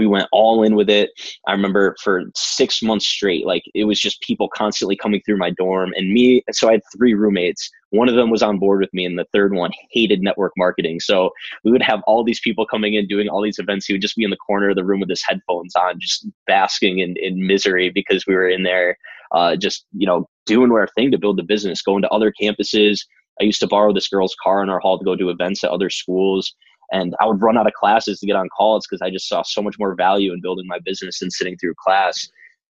we 0.00 0.06
went 0.06 0.28
all 0.32 0.62
in 0.62 0.74
with 0.76 0.88
it. 0.88 1.10
I 1.46 1.52
remember 1.52 1.94
for 2.02 2.24
six 2.34 2.82
months 2.82 3.06
straight, 3.06 3.44
like 3.44 3.62
it 3.74 3.84
was 3.84 4.00
just 4.00 4.22
people 4.22 4.48
constantly 4.48 4.96
coming 4.96 5.20
through 5.20 5.36
my 5.36 5.50
dorm 5.50 5.92
and 5.94 6.10
me. 6.10 6.42
So 6.52 6.70
I 6.70 6.72
had 6.72 6.82
three 6.96 7.12
roommates. 7.12 7.68
One 7.90 8.08
of 8.08 8.14
them 8.14 8.30
was 8.30 8.42
on 8.42 8.58
board 8.58 8.80
with 8.80 8.94
me, 8.94 9.04
and 9.04 9.18
the 9.18 9.26
third 9.34 9.52
one 9.52 9.72
hated 9.90 10.22
network 10.22 10.52
marketing. 10.56 11.00
So 11.00 11.30
we 11.64 11.70
would 11.70 11.82
have 11.82 12.00
all 12.06 12.24
these 12.24 12.40
people 12.40 12.64
coming 12.64 12.94
in 12.94 13.06
doing 13.06 13.28
all 13.28 13.42
these 13.42 13.58
events. 13.58 13.84
He 13.84 13.92
would 13.92 14.00
just 14.00 14.16
be 14.16 14.24
in 14.24 14.30
the 14.30 14.36
corner 14.36 14.70
of 14.70 14.76
the 14.76 14.84
room 14.84 15.00
with 15.00 15.10
his 15.10 15.22
headphones 15.22 15.76
on, 15.76 16.00
just 16.00 16.26
basking 16.46 17.00
in, 17.00 17.16
in 17.18 17.46
misery 17.46 17.90
because 17.90 18.26
we 18.26 18.34
were 18.34 18.48
in 18.48 18.62
there, 18.62 18.96
uh, 19.32 19.54
just, 19.54 19.84
you 19.92 20.06
know, 20.06 20.26
doing 20.46 20.72
our 20.72 20.88
thing 20.96 21.10
to 21.10 21.18
build 21.18 21.36
the 21.36 21.42
business, 21.42 21.82
going 21.82 22.00
to 22.02 22.08
other 22.08 22.32
campuses. 22.40 23.00
I 23.38 23.44
used 23.44 23.60
to 23.60 23.66
borrow 23.66 23.92
this 23.92 24.08
girl's 24.08 24.36
car 24.42 24.62
in 24.62 24.70
our 24.70 24.80
hall 24.80 24.98
to 24.98 25.04
go 25.04 25.14
do 25.14 25.28
events 25.28 25.62
at 25.62 25.70
other 25.70 25.90
schools 25.90 26.54
and 26.92 27.14
I 27.20 27.26
would 27.26 27.40
run 27.40 27.56
out 27.56 27.66
of 27.66 27.72
classes 27.74 28.20
to 28.20 28.26
get 28.26 28.36
on 28.36 28.48
calls 28.48 28.86
because 28.86 29.02
I 29.02 29.10
just 29.10 29.28
saw 29.28 29.42
so 29.42 29.62
much 29.62 29.76
more 29.78 29.94
value 29.94 30.32
in 30.32 30.40
building 30.40 30.66
my 30.66 30.78
business 30.84 31.20
than 31.20 31.30
sitting 31.30 31.56
through 31.56 31.74
class. 31.82 32.28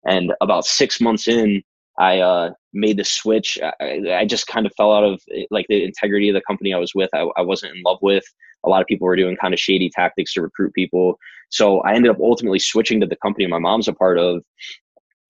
And 0.05 0.33
about 0.41 0.65
six 0.65 1.01
months 1.01 1.27
in, 1.27 1.63
I 1.99 2.19
uh, 2.19 2.51
made 2.73 2.97
the 2.97 3.03
switch. 3.03 3.57
I, 3.61 4.01
I, 4.11 4.25
just 4.25 4.47
kind 4.47 4.65
of 4.65 4.73
fell 4.75 4.93
out 4.93 5.03
of 5.03 5.21
like 5.49 5.65
the 5.69 5.83
integrity 5.83 6.29
of 6.29 6.35
the 6.35 6.41
company 6.41 6.73
I 6.73 6.77
was 6.77 6.93
with. 6.93 7.09
I, 7.13 7.27
I 7.37 7.41
wasn't 7.41 7.75
in 7.75 7.81
love 7.83 7.99
with. 8.01 8.23
A 8.65 8.69
lot 8.69 8.81
of 8.81 8.87
people 8.87 9.05
were 9.05 9.15
doing 9.15 9.37
kind 9.37 9.53
of 9.53 9.59
shady 9.59 9.89
tactics 9.89 10.33
to 10.33 10.41
recruit 10.41 10.73
people. 10.73 11.17
So 11.49 11.79
I 11.81 11.93
ended 11.93 12.11
up 12.11 12.17
ultimately 12.19 12.59
switching 12.59 12.99
to 12.99 13.07
the 13.07 13.15
company 13.17 13.47
my 13.47 13.59
mom's 13.59 13.87
a 13.87 13.93
part 13.93 14.19
of, 14.19 14.43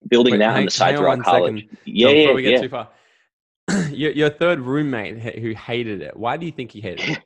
building 0.08 0.34
Wait, 0.34 0.38
that 0.40 0.52
hang, 0.52 0.58
on 0.60 0.66
the 0.66 0.72
side 0.72 0.98
throughout 0.98 1.24
college. 1.24 1.62
Second. 1.62 1.78
Yeah, 1.86 2.10
yeah, 2.10 2.22
before 2.22 2.36
we 2.36 2.42
get 2.44 2.52
yeah. 2.52 2.62
too 2.62 2.70
far. 2.70 2.90
your, 3.92 4.12
your 4.12 4.30
third 4.30 4.60
roommate 4.60 5.20
who 5.20 5.52
hated 5.52 6.02
it. 6.02 6.16
Why 6.16 6.38
do 6.38 6.46
you 6.46 6.52
think 6.52 6.72
he 6.72 6.82
hated 6.82 7.10
it? 7.10 7.20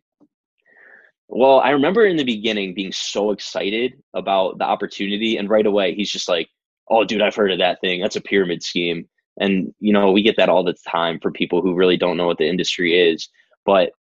Well, 1.30 1.60
I 1.60 1.70
remember 1.70 2.06
in 2.06 2.18
the 2.18 2.24
beginning 2.24 2.74
being 2.74 2.92
so 2.92 3.30
excited 3.32 3.94
about 4.16 4.58
the 4.58 4.64
opportunity, 4.66 5.38
and 5.38 5.48
right 5.50 5.66
away 5.66 5.94
he's 5.94 6.12
just 6.12 6.28
like, 6.28 6.50
"Oh, 6.90 7.04
dude, 7.06 7.22
I've 7.22 7.36
heard 7.36 7.52
of 7.52 7.60
that 7.60 7.80
thing. 7.82 8.02
That's 8.02 8.16
a 8.16 8.22
pyramid 8.22 8.64
scheme." 8.64 9.08
And 9.40 9.74
you 9.80 9.94
know, 9.94 10.12
we 10.12 10.24
get 10.24 10.38
that 10.38 10.50
all 10.50 10.64
the 10.64 10.76
time 10.88 11.20
for 11.20 11.32
people 11.32 11.62
who 11.62 11.76
really 11.76 11.98
don't 11.98 12.18
know 12.18 12.26
what 12.28 12.40
the 12.40 12.50
industry 12.50 13.00
is. 13.00 13.30
But 13.66 13.92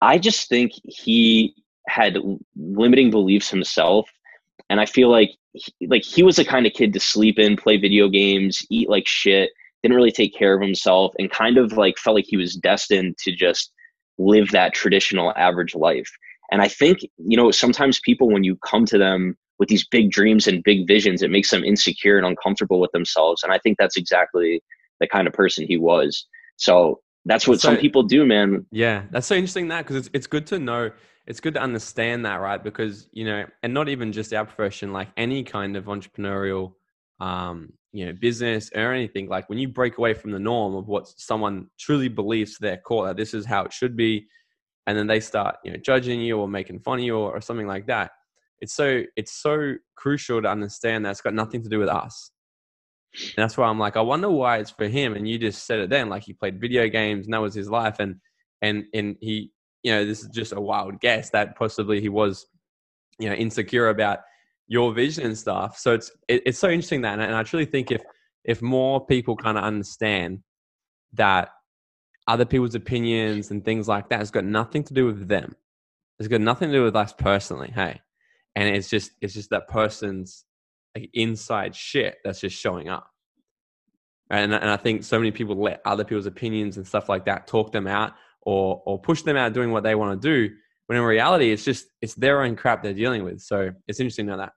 I 0.00 0.18
just 0.18 0.48
think 0.48 0.72
he 0.84 1.54
had 1.88 2.18
limiting 2.56 3.10
beliefs 3.10 3.50
himself, 3.50 4.08
and 4.70 4.80
I 4.80 4.86
feel 4.86 5.10
like 5.10 5.30
he, 5.54 5.72
like 5.88 6.04
he 6.04 6.22
was 6.22 6.36
the 6.36 6.44
kind 6.44 6.64
of 6.66 6.74
kid 6.74 6.92
to 6.92 7.00
sleep 7.00 7.38
in, 7.40 7.56
play 7.56 7.76
video 7.76 8.08
games, 8.08 8.64
eat 8.70 8.88
like 8.88 9.06
shit, 9.08 9.50
didn't 9.82 9.96
really 9.96 10.12
take 10.12 10.34
care 10.34 10.54
of 10.54 10.62
himself, 10.62 11.12
and 11.18 11.30
kind 11.30 11.58
of 11.58 11.72
like 11.72 11.98
felt 11.98 12.14
like 12.14 12.26
he 12.28 12.36
was 12.36 12.54
destined 12.54 13.18
to 13.18 13.32
just 13.32 13.72
live 14.18 14.50
that 14.52 14.74
traditional 14.74 15.32
average 15.36 15.74
life. 15.74 16.10
And 16.50 16.62
I 16.62 16.68
think 16.68 17.00
you 17.18 17.36
know 17.36 17.50
sometimes 17.50 18.00
people 18.00 18.30
when 18.30 18.44
you 18.44 18.56
come 18.56 18.86
to 18.86 18.98
them 18.98 19.36
with 19.58 19.68
these 19.68 19.86
big 19.86 20.10
dreams 20.10 20.46
and 20.46 20.62
big 20.62 20.86
visions, 20.86 21.22
it 21.22 21.30
makes 21.30 21.50
them 21.50 21.64
insecure 21.64 22.16
and 22.16 22.26
uncomfortable 22.26 22.80
with 22.80 22.92
themselves. 22.92 23.42
And 23.42 23.52
I 23.52 23.58
think 23.58 23.76
that's 23.76 23.96
exactly 23.96 24.62
the 25.00 25.06
kind 25.06 25.26
of 25.26 25.34
person 25.34 25.66
he 25.66 25.76
was. 25.76 26.26
So 26.56 27.00
that's 27.24 27.46
what 27.46 27.60
so, 27.60 27.68
some 27.68 27.76
people 27.76 28.02
do, 28.02 28.24
man. 28.24 28.66
Yeah, 28.70 29.04
that's 29.10 29.26
so 29.26 29.34
interesting 29.34 29.68
that 29.68 29.84
because 29.84 29.96
it's 29.96 30.10
it's 30.12 30.26
good 30.26 30.46
to 30.48 30.58
know, 30.58 30.90
it's 31.26 31.40
good 31.40 31.54
to 31.54 31.60
understand 31.60 32.24
that, 32.24 32.36
right? 32.36 32.62
Because 32.62 33.08
you 33.12 33.24
know, 33.24 33.44
and 33.62 33.74
not 33.74 33.88
even 33.88 34.12
just 34.12 34.32
our 34.32 34.44
profession, 34.44 34.92
like 34.92 35.08
any 35.16 35.42
kind 35.42 35.76
of 35.76 35.84
entrepreneurial, 35.86 36.72
um, 37.20 37.72
you 37.92 38.06
know, 38.06 38.12
business 38.12 38.70
or 38.74 38.92
anything. 38.92 39.28
Like 39.28 39.48
when 39.48 39.58
you 39.58 39.68
break 39.68 39.98
away 39.98 40.14
from 40.14 40.30
the 40.30 40.38
norm 40.38 40.74
of 40.74 40.88
what 40.88 41.08
someone 41.08 41.68
truly 41.78 42.08
believes 42.08 42.56
to 42.56 42.62
their 42.62 42.78
core 42.78 43.06
that 43.06 43.16
this 43.16 43.34
is 43.34 43.44
how 43.44 43.64
it 43.64 43.72
should 43.72 43.96
be, 43.96 44.26
and 44.88 44.98
then 44.98 45.06
they 45.06 45.20
start, 45.20 45.56
you 45.64 45.70
know, 45.70 45.78
judging 45.78 46.20
you 46.20 46.38
or 46.38 46.48
making 46.48 46.80
fun 46.80 46.98
of 46.98 47.04
you 47.04 47.16
or, 47.16 47.36
or 47.36 47.40
something 47.40 47.68
like 47.68 47.86
that. 47.86 48.10
It's 48.60 48.74
so 48.74 49.04
it's 49.14 49.32
so 49.32 49.74
crucial 49.94 50.42
to 50.42 50.48
understand 50.48 51.04
that 51.04 51.10
it's 51.10 51.20
got 51.20 51.34
nothing 51.34 51.62
to 51.62 51.68
do 51.68 51.78
with 51.78 51.88
us 51.88 52.32
and 53.14 53.34
that's 53.36 53.56
why 53.56 53.66
I'm 53.66 53.78
like, 53.78 53.96
I 53.96 54.00
wonder 54.00 54.30
why 54.30 54.58
it's 54.58 54.70
for 54.70 54.86
him. 54.86 55.14
And 55.14 55.28
you 55.28 55.38
just 55.38 55.66
said 55.66 55.80
it 55.80 55.90
then, 55.90 56.08
like 56.08 56.22
he 56.22 56.32
played 56.32 56.60
video 56.60 56.88
games 56.88 57.26
and 57.26 57.34
that 57.34 57.40
was 57.40 57.54
his 57.54 57.70
life. 57.70 57.96
And 57.98 58.16
and 58.62 58.84
and 58.94 59.16
he, 59.20 59.50
you 59.82 59.92
know, 59.92 60.04
this 60.04 60.20
is 60.20 60.28
just 60.28 60.52
a 60.52 60.60
wild 60.60 61.00
guess 61.00 61.30
that 61.30 61.56
possibly 61.56 62.00
he 62.00 62.08
was, 62.08 62.46
you 63.18 63.28
know, 63.28 63.34
insecure 63.34 63.88
about 63.88 64.20
your 64.66 64.92
vision 64.92 65.26
and 65.26 65.38
stuff. 65.38 65.78
So 65.78 65.94
it's 65.94 66.10
it, 66.28 66.42
it's 66.46 66.58
so 66.58 66.68
interesting 66.68 67.02
that, 67.02 67.18
and 67.18 67.34
I 67.34 67.42
truly 67.42 67.66
think 67.66 67.90
if 67.90 68.02
if 68.44 68.62
more 68.62 69.04
people 69.04 69.36
kind 69.36 69.58
of 69.58 69.64
understand 69.64 70.40
that 71.14 71.50
other 72.28 72.44
people's 72.44 72.74
opinions 72.74 73.50
and 73.50 73.64
things 73.64 73.88
like 73.88 74.10
that 74.10 74.18
has 74.18 74.30
got 74.30 74.44
nothing 74.44 74.84
to 74.84 74.94
do 74.94 75.06
with 75.06 75.26
them. 75.26 75.56
It's 76.18 76.28
got 76.28 76.40
nothing 76.40 76.68
to 76.68 76.74
do 76.74 76.84
with 76.84 76.94
us 76.94 77.12
personally. 77.12 77.72
Hey, 77.74 78.00
and 78.54 78.68
it's 78.68 78.88
just 78.88 79.12
it's 79.20 79.34
just 79.34 79.50
that 79.50 79.68
person's 79.68 80.44
like 80.94 81.10
inside 81.14 81.74
shit 81.74 82.18
that's 82.24 82.40
just 82.40 82.56
showing 82.56 82.88
up. 82.88 83.08
And 84.30 84.52
and 84.52 84.70
I 84.70 84.76
think 84.76 85.04
so 85.04 85.18
many 85.18 85.30
people 85.30 85.56
let 85.56 85.80
other 85.84 86.04
people's 86.04 86.26
opinions 86.26 86.76
and 86.76 86.86
stuff 86.86 87.08
like 87.08 87.24
that 87.24 87.46
talk 87.46 87.72
them 87.72 87.86
out 87.86 88.12
or 88.42 88.82
or 88.84 89.00
push 89.00 89.22
them 89.22 89.36
out 89.36 89.54
doing 89.54 89.72
what 89.72 89.82
they 89.82 89.94
want 89.94 90.20
to 90.20 90.28
do. 90.28 90.54
When 90.86 90.98
in 90.98 91.04
reality, 91.04 91.50
it's 91.50 91.64
just 91.64 91.86
it's 92.02 92.14
their 92.14 92.42
own 92.42 92.56
crap 92.56 92.82
they're 92.82 92.94
dealing 92.94 93.24
with. 93.24 93.40
So 93.40 93.70
it's 93.86 94.00
interesting 94.00 94.26
to 94.26 94.32
know 94.32 94.38
that. 94.38 94.52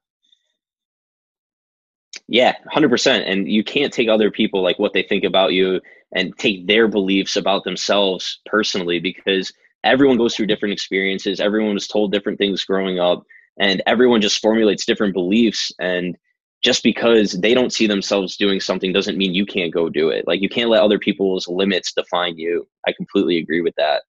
Yeah, 2.32 2.56
hundred 2.72 2.90
percent. 2.90 3.28
And 3.28 3.52
you 3.52 3.62
can't 3.64 3.92
take 3.92 4.08
other 4.08 4.32
people 4.32 4.64
like 4.64 4.80
what 4.80 4.94
they 4.94 5.04
think 5.04 5.26
about 5.26 5.52
you 5.52 5.82
and 6.16 6.38
take 6.38 6.66
their 6.66 6.88
beliefs 6.88 7.36
about 7.36 7.66
themselves 7.66 8.40
personally 8.46 9.00
because 9.02 9.52
everyone 9.84 10.18
goes 10.18 10.36
through 10.36 10.48
different 10.48 10.72
experiences. 10.72 11.42
Everyone 11.42 11.74
was 11.74 11.90
told 11.90 12.14
different 12.14 12.38
things 12.38 12.64
growing 12.64 13.00
up, 13.00 13.24
and 13.60 13.84
everyone 13.86 14.22
just 14.22 14.42
formulates 14.42 14.86
different 14.86 15.14
beliefs. 15.14 15.74
And 15.82 16.18
just 16.64 16.84
because 16.84 17.34
they 17.34 17.54
don't 17.54 17.74
see 17.74 17.86
themselves 17.88 18.38
doing 18.38 18.62
something 18.62 18.94
doesn't 18.94 19.18
mean 19.18 19.34
you 19.34 19.46
can't 19.46 19.74
go 19.74 19.90
do 19.90 20.10
it. 20.10 20.26
Like 20.26 20.42
you 20.42 20.48
can't 20.50 20.70
let 20.70 20.84
other 20.84 21.00
people's 21.00 21.50
limits 21.50 21.92
define 21.92 22.38
you. 22.38 22.66
I 22.88 22.94
completely 22.94 23.40
agree 23.40 23.62
with 23.62 23.76
that. 23.76 24.04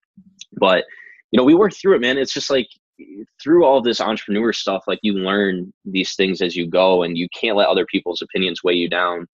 But 0.52 0.84
you 1.32 1.38
know, 1.38 1.44
we 1.44 1.54
work 1.54 1.74
through 1.74 1.96
it, 1.96 2.00
man. 2.02 2.18
It's 2.18 2.34
just 2.34 2.50
like 2.50 2.68
through 3.42 3.64
all 3.64 3.80
this 3.80 4.00
entrepreneur 4.00 4.52
stuff, 4.52 4.84
like 4.86 5.00
you 5.02 5.14
learn 5.14 5.72
these 5.84 6.14
things 6.14 6.40
as 6.40 6.56
you 6.56 6.66
go, 6.66 7.02
and 7.02 7.18
you 7.18 7.28
can't 7.38 7.56
let 7.56 7.68
other 7.68 7.86
people's 7.86 8.22
opinions 8.22 8.62
weigh 8.62 8.74
you 8.74 8.88
down. 8.88 9.26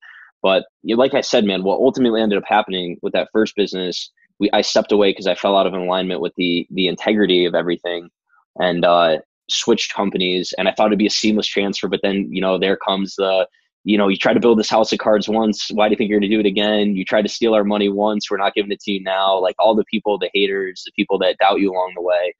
But 0.43 0.67
you 0.83 0.95
know, 0.95 1.01
like 1.03 1.15
I 1.15 1.21
said, 1.21 1.45
man, 1.45 1.65
what 1.65 1.81
ultimately 1.81 2.21
ended 2.21 2.39
up 2.39 2.45
happening 2.47 2.97
with 3.03 3.13
that 3.13 3.29
first 3.33 3.57
business, 3.57 4.11
we 4.39 4.51
I 4.53 4.61
stepped 4.61 4.93
away 4.93 5.11
because 5.11 5.27
I 5.27 5.35
fell 5.35 5.57
out 5.57 5.67
of 5.67 5.75
alignment 5.75 6.21
with 6.21 6.33
the 6.37 6.67
the 6.71 6.89
integrity 6.89 7.45
of 7.45 7.55
everything, 7.55 8.09
and 8.57 8.85
uh, 8.85 9.19
switched 9.51 9.95
companies 9.95 10.55
and 10.59 10.69
I 10.69 10.73
thought 10.73 10.89
it'd 10.89 10.99
be 10.99 11.07
a 11.07 11.11
seamless 11.11 11.47
transfer, 11.47 11.89
but 11.89 12.01
then, 12.03 12.29
you 12.31 12.41
know, 12.41 12.59
there 12.59 12.77
comes 12.77 13.17
the, 13.17 13.47
you 13.85 13.97
know, 13.97 14.09
you 14.09 14.17
try 14.17 14.33
to 14.33 14.41
build 14.41 14.59
this 14.59 14.71
house 14.71 14.93
of 14.93 14.99
cards 14.99 15.29
once. 15.29 15.71
Why 15.71 15.89
do 15.89 15.93
you 15.93 15.97
think 15.97 16.11
you're 16.11 16.21
going 16.21 16.31
to 16.31 16.37
do 16.37 16.41
it 16.41 16.47
again? 16.47 16.97
You 16.97 17.05
tried 17.05 17.23
to 17.23 17.29
steal 17.29 17.55
our 17.55 17.65
money 17.65 17.89
once. 17.89 18.31
We're 18.31 18.37
not 18.37 18.55
giving 18.55 18.73
it 18.73 18.81
to 18.81 18.93
you 18.93 19.03
now. 19.03 19.39
Like 19.39 19.55
all 19.59 19.75
the 19.75 19.85
people, 19.85 20.19
the 20.19 20.31
haters, 20.35 20.83
the 20.85 20.93
people 20.93 21.19
that 21.21 21.39
doubt 21.39 21.61
you 21.61 21.73
along 21.73 21.93
the 21.95 22.03
way. 22.03 22.35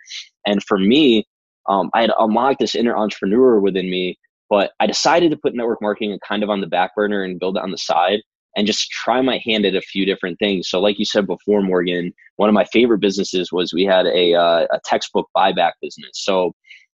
And 0.47 0.63
for 0.63 0.79
me, 0.79 1.27
um, 1.69 1.91
I 1.95 2.03
had 2.03 2.11
unlocked 2.19 2.61
this 2.61 2.75
inner 2.75 2.97
entrepreneur 2.97 3.61
within 3.61 3.91
me, 3.91 4.19
but 4.51 4.73
I 4.81 4.87
decided 4.87 5.31
to 5.31 5.37
put 5.37 5.55
network 5.55 5.81
marketing 5.81 6.19
kind 6.27 6.43
of 6.43 6.51
on 6.51 6.61
the 6.61 6.67
back 6.67 6.95
burner 6.95 7.23
and 7.23 7.39
build 7.39 7.57
it 7.57 7.63
on 7.63 7.71
the 7.71 7.79
side 7.79 8.21
and 8.57 8.67
just 8.67 8.91
try 8.91 9.21
my 9.21 9.41
hand 9.45 9.65
at 9.65 9.75
a 9.75 9.81
few 9.81 10.05
different 10.05 10.39
things. 10.39 10.69
So, 10.69 10.81
like 10.81 10.99
you 10.99 11.05
said 11.05 11.27
before, 11.27 11.63
Morgan, 11.63 12.13
one 12.37 12.49
of 12.49 12.55
my 12.55 12.65
favorite 12.73 13.01
businesses 13.01 13.53
was 13.53 13.73
we 13.73 13.85
had 13.85 14.07
a, 14.07 14.35
uh, 14.35 14.67
a 14.73 14.81
textbook 14.85 15.29
buyback 15.37 15.73
business. 15.81 16.11
So, 16.15 16.53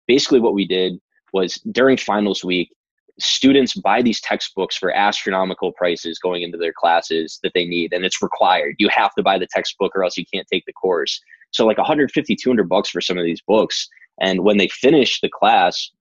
basically 0.08 0.40
what 0.40 0.54
we 0.54 0.66
did 0.66 1.00
was 1.34 1.56
during 1.72 1.98
finals 1.98 2.44
week 2.44 2.70
students 3.20 3.74
buy 3.74 4.02
these 4.02 4.22
textbooks 4.22 4.78
for 4.78 4.92
astronomical 4.92 5.72
prices 5.74 6.20
going 6.20 6.44
into 6.44 6.58
their 6.58 6.74
classes 6.74 7.40
that 7.44 7.52
they 7.54 7.66
need 7.66 7.94
and 7.94 8.06
it's 8.06 8.22
required. 8.22 8.76
You 8.80 8.90
have 8.90 9.14
to 9.16 9.24
buy 9.24 9.38
the 9.38 9.48
textbook 9.48 9.96
or 9.96 10.04
else 10.04 10.18
you 10.18 10.26
can't 10.32 10.48
take 10.52 10.66
the 10.66 10.74
course. 10.74 11.20
So 11.52 11.66
like 11.66 11.78
150 11.78 12.36
200 12.36 12.70
bucks 12.70 12.90
for 12.90 13.02
some 13.02 13.18
of 13.18 13.24
these 13.26 13.42
books 13.42 13.88
and 14.20 14.44
when 14.44 14.58
they 14.58 14.68
finish 14.68 15.20
the 15.22 15.30
class 15.30 15.92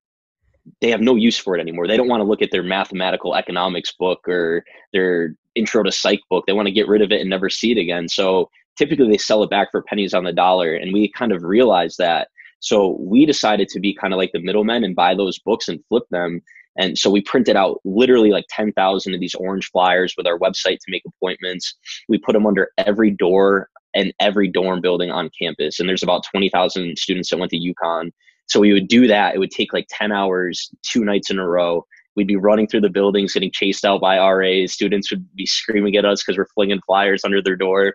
they 0.81 0.91
have 0.91 1.01
no 1.01 1.17
use 1.17 1.39
for 1.39 1.57
it 1.57 1.61
anymore. 1.61 1.87
They 1.87 1.97
don't 1.97 2.09
want 2.09 2.21
to 2.21 2.29
look 2.29 2.43
at 2.43 2.51
their 2.51 2.63
mathematical 2.63 3.35
economics 3.35 3.93
book 3.99 4.27
or 4.29 4.65
their 4.93 5.35
intro 5.55 5.83
to 5.83 5.93
psych 5.93 6.21
book. 6.29 6.45
They 6.47 6.53
want 6.53 6.67
to 6.67 6.73
get 6.73 6.89
rid 6.89 7.03
of 7.03 7.13
it 7.13 7.21
and 7.21 7.31
never 7.31 7.51
see 7.51 7.73
it 7.73 7.79
again. 7.79 8.09
So 8.09 8.51
typically 8.79 9.09
they 9.09 9.19
sell 9.19 9.43
it 9.43 9.51
back 9.51 9.69
for 9.71 9.83
pennies 9.83 10.15
on 10.15 10.25
the 10.25 10.33
dollar 10.33 10.75
and 10.75 10.93
we 10.93 11.11
kind 11.13 11.33
of 11.33 11.43
realized 11.43 11.99
that. 11.99 12.29
So 12.61 12.99
we 13.01 13.25
decided 13.25 13.69
to 13.69 13.81
be 13.81 13.95
kind 13.95 14.13
of 14.13 14.19
like 14.19 14.33
the 14.33 14.41
middlemen 14.41 14.85
and 14.85 14.95
buy 14.95 15.15
those 15.15 15.39
books 15.39 15.69
and 15.69 15.85
flip 15.89 16.05
them. 16.11 16.43
And 16.77 16.97
so 16.97 17.11
we 17.11 17.21
printed 17.21 17.57
out 17.57 17.81
literally 17.85 18.31
like 18.31 18.47
10,000 18.51 19.15
of 19.15 19.21
these 19.21 19.35
orange 19.35 19.71
flyers 19.71 20.15
with 20.17 20.27
our 20.27 20.39
website 20.39 20.79
to 20.79 20.91
make 20.91 21.03
appointments. 21.07 21.75
We 22.09 22.19
put 22.19 22.33
them 22.33 22.47
under 22.47 22.71
every 22.79 23.11
door 23.11 23.69
and 23.95 24.13
every 24.21 24.49
dorm 24.49 24.81
building 24.81 25.11
on 25.11 25.31
campus. 25.41 25.81
And 25.81 25.89
there's 25.89 26.03
about 26.03 26.25
20,000 26.31 26.97
students 26.97 27.31
that 27.31 27.39
went 27.39 27.51
to 27.51 27.59
UConn. 27.59 28.11
So 28.47 28.61
we 28.61 28.73
would 28.73 28.89
do 28.89 29.07
that. 29.09 29.35
It 29.35 29.39
would 29.39 29.51
take 29.51 29.73
like 29.73 29.87
10 29.91 30.13
hours, 30.13 30.71
two 30.83 31.05
nights 31.05 31.31
in 31.31 31.39
a 31.39 31.49
row. 31.49 31.85
We'd 32.17 32.27
be 32.27 32.37
running 32.37 32.67
through 32.67 32.81
the 32.81 32.91
buildings, 32.91 33.33
getting 33.33 33.53
chased 33.53 33.85
out 33.85 34.01
by 34.01 34.19
RAs. 34.19 34.73
Students 34.73 35.11
would 35.11 35.25
be 35.35 35.47
screaming 35.47 35.97
at 35.97 36.05
us 36.05 36.23
because 36.23 36.37
we're 36.37 36.49
flinging 36.55 36.81
flyers 36.87 37.25
under 37.25 37.41
their 37.43 37.57
door. 37.57 37.95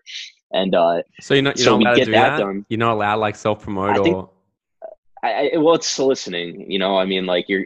And 0.51 0.74
uh, 0.74 1.01
so 1.20 1.34
you're 1.34 1.44
not, 1.44 1.58
you're 1.58 1.65
so 1.65 1.77
not 1.77 1.82
allowed 1.82 1.96
to 1.96 2.05
do 2.05 2.12
that, 2.12 2.38
that 2.38 2.44
done. 2.44 2.65
You're 2.70 2.79
not 2.79 2.94
allowed 2.94 3.15
like 3.15 3.36
self 3.36 3.63
promote 3.63 3.98
or 3.98 4.29
I, 5.32 5.58
well, 5.58 5.75
it's 5.75 5.88
soliciting, 5.88 6.70
you 6.70 6.79
know. 6.79 6.98
I 6.98 7.05
mean, 7.05 7.25
like 7.25 7.48
you're, 7.48 7.65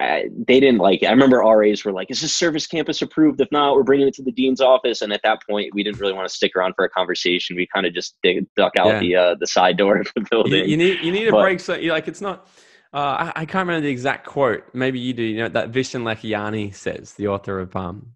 I, 0.00 0.24
they 0.46 0.60
didn't 0.60 0.78
like. 0.78 1.02
It. 1.02 1.06
I 1.06 1.10
remember 1.10 1.38
RAs 1.38 1.84
were 1.84 1.92
like, 1.92 2.10
"Is 2.10 2.20
this 2.20 2.34
service 2.34 2.66
campus 2.66 3.02
approved? 3.02 3.40
If 3.40 3.50
not, 3.50 3.74
we're 3.74 3.82
bringing 3.82 4.08
it 4.08 4.14
to 4.14 4.22
the 4.22 4.32
dean's 4.32 4.60
office." 4.60 5.02
And 5.02 5.12
at 5.12 5.20
that 5.22 5.46
point, 5.48 5.74
we 5.74 5.82
didn't 5.82 6.00
really 6.00 6.12
want 6.12 6.28
to 6.28 6.34
stick 6.34 6.56
around 6.56 6.74
for 6.74 6.84
a 6.84 6.90
conversation. 6.90 7.56
We 7.56 7.66
kind 7.72 7.86
of 7.86 7.94
just 7.94 8.16
dig, 8.22 8.46
duck 8.56 8.72
out 8.78 8.88
yeah. 8.88 9.00
the 9.00 9.16
uh, 9.16 9.34
the 9.38 9.46
side 9.46 9.76
door 9.76 9.98
of 9.98 10.10
the 10.14 10.26
building. 10.30 10.52
You, 10.52 10.64
you 10.64 10.76
need 10.76 11.00
you 11.02 11.12
need 11.12 11.28
a 11.28 11.32
but, 11.32 11.42
break. 11.42 11.60
So 11.60 11.74
like, 11.74 12.08
it's 12.08 12.20
not. 12.20 12.48
Uh, 12.92 13.32
I, 13.36 13.42
I, 13.42 13.44
can't 13.44 13.68
remember 13.68 13.82
the 13.82 13.92
exact 13.92 14.26
quote. 14.26 14.64
Maybe 14.74 14.98
you 14.98 15.12
do. 15.12 15.22
You 15.22 15.42
know 15.42 15.48
that 15.50 15.70
Vishen 15.70 16.02
Lakhiani 16.02 16.74
says, 16.74 17.14
the 17.14 17.28
author 17.28 17.60
of 17.60 17.74
um, 17.76 18.14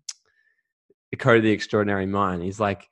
the 1.12 1.16
Code 1.16 1.38
of 1.38 1.42
the 1.44 1.52
Extraordinary 1.52 2.06
Mind. 2.06 2.42
He's 2.42 2.58
like, 2.58 2.88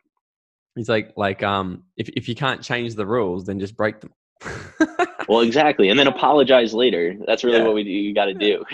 he's 0.76 0.88
like, 0.88 1.12
like 1.16 1.42
um, 1.42 1.82
if 1.96 2.08
if 2.10 2.28
you 2.28 2.36
can't 2.36 2.62
change 2.62 2.94
the 2.94 3.06
rules, 3.06 3.46
then 3.46 3.58
just 3.58 3.76
break 3.76 4.00
them. 4.00 4.12
well, 5.28 5.40
exactly, 5.40 5.88
and 5.88 5.98
then 5.98 6.06
apologize 6.06 6.74
later. 6.74 7.16
That's 7.26 7.44
really 7.44 7.58
yeah. 7.58 7.64
what 7.64 7.74
we 7.74 7.82
you 7.82 8.14
got 8.14 8.26
to 8.26 8.34
do. 8.34 8.64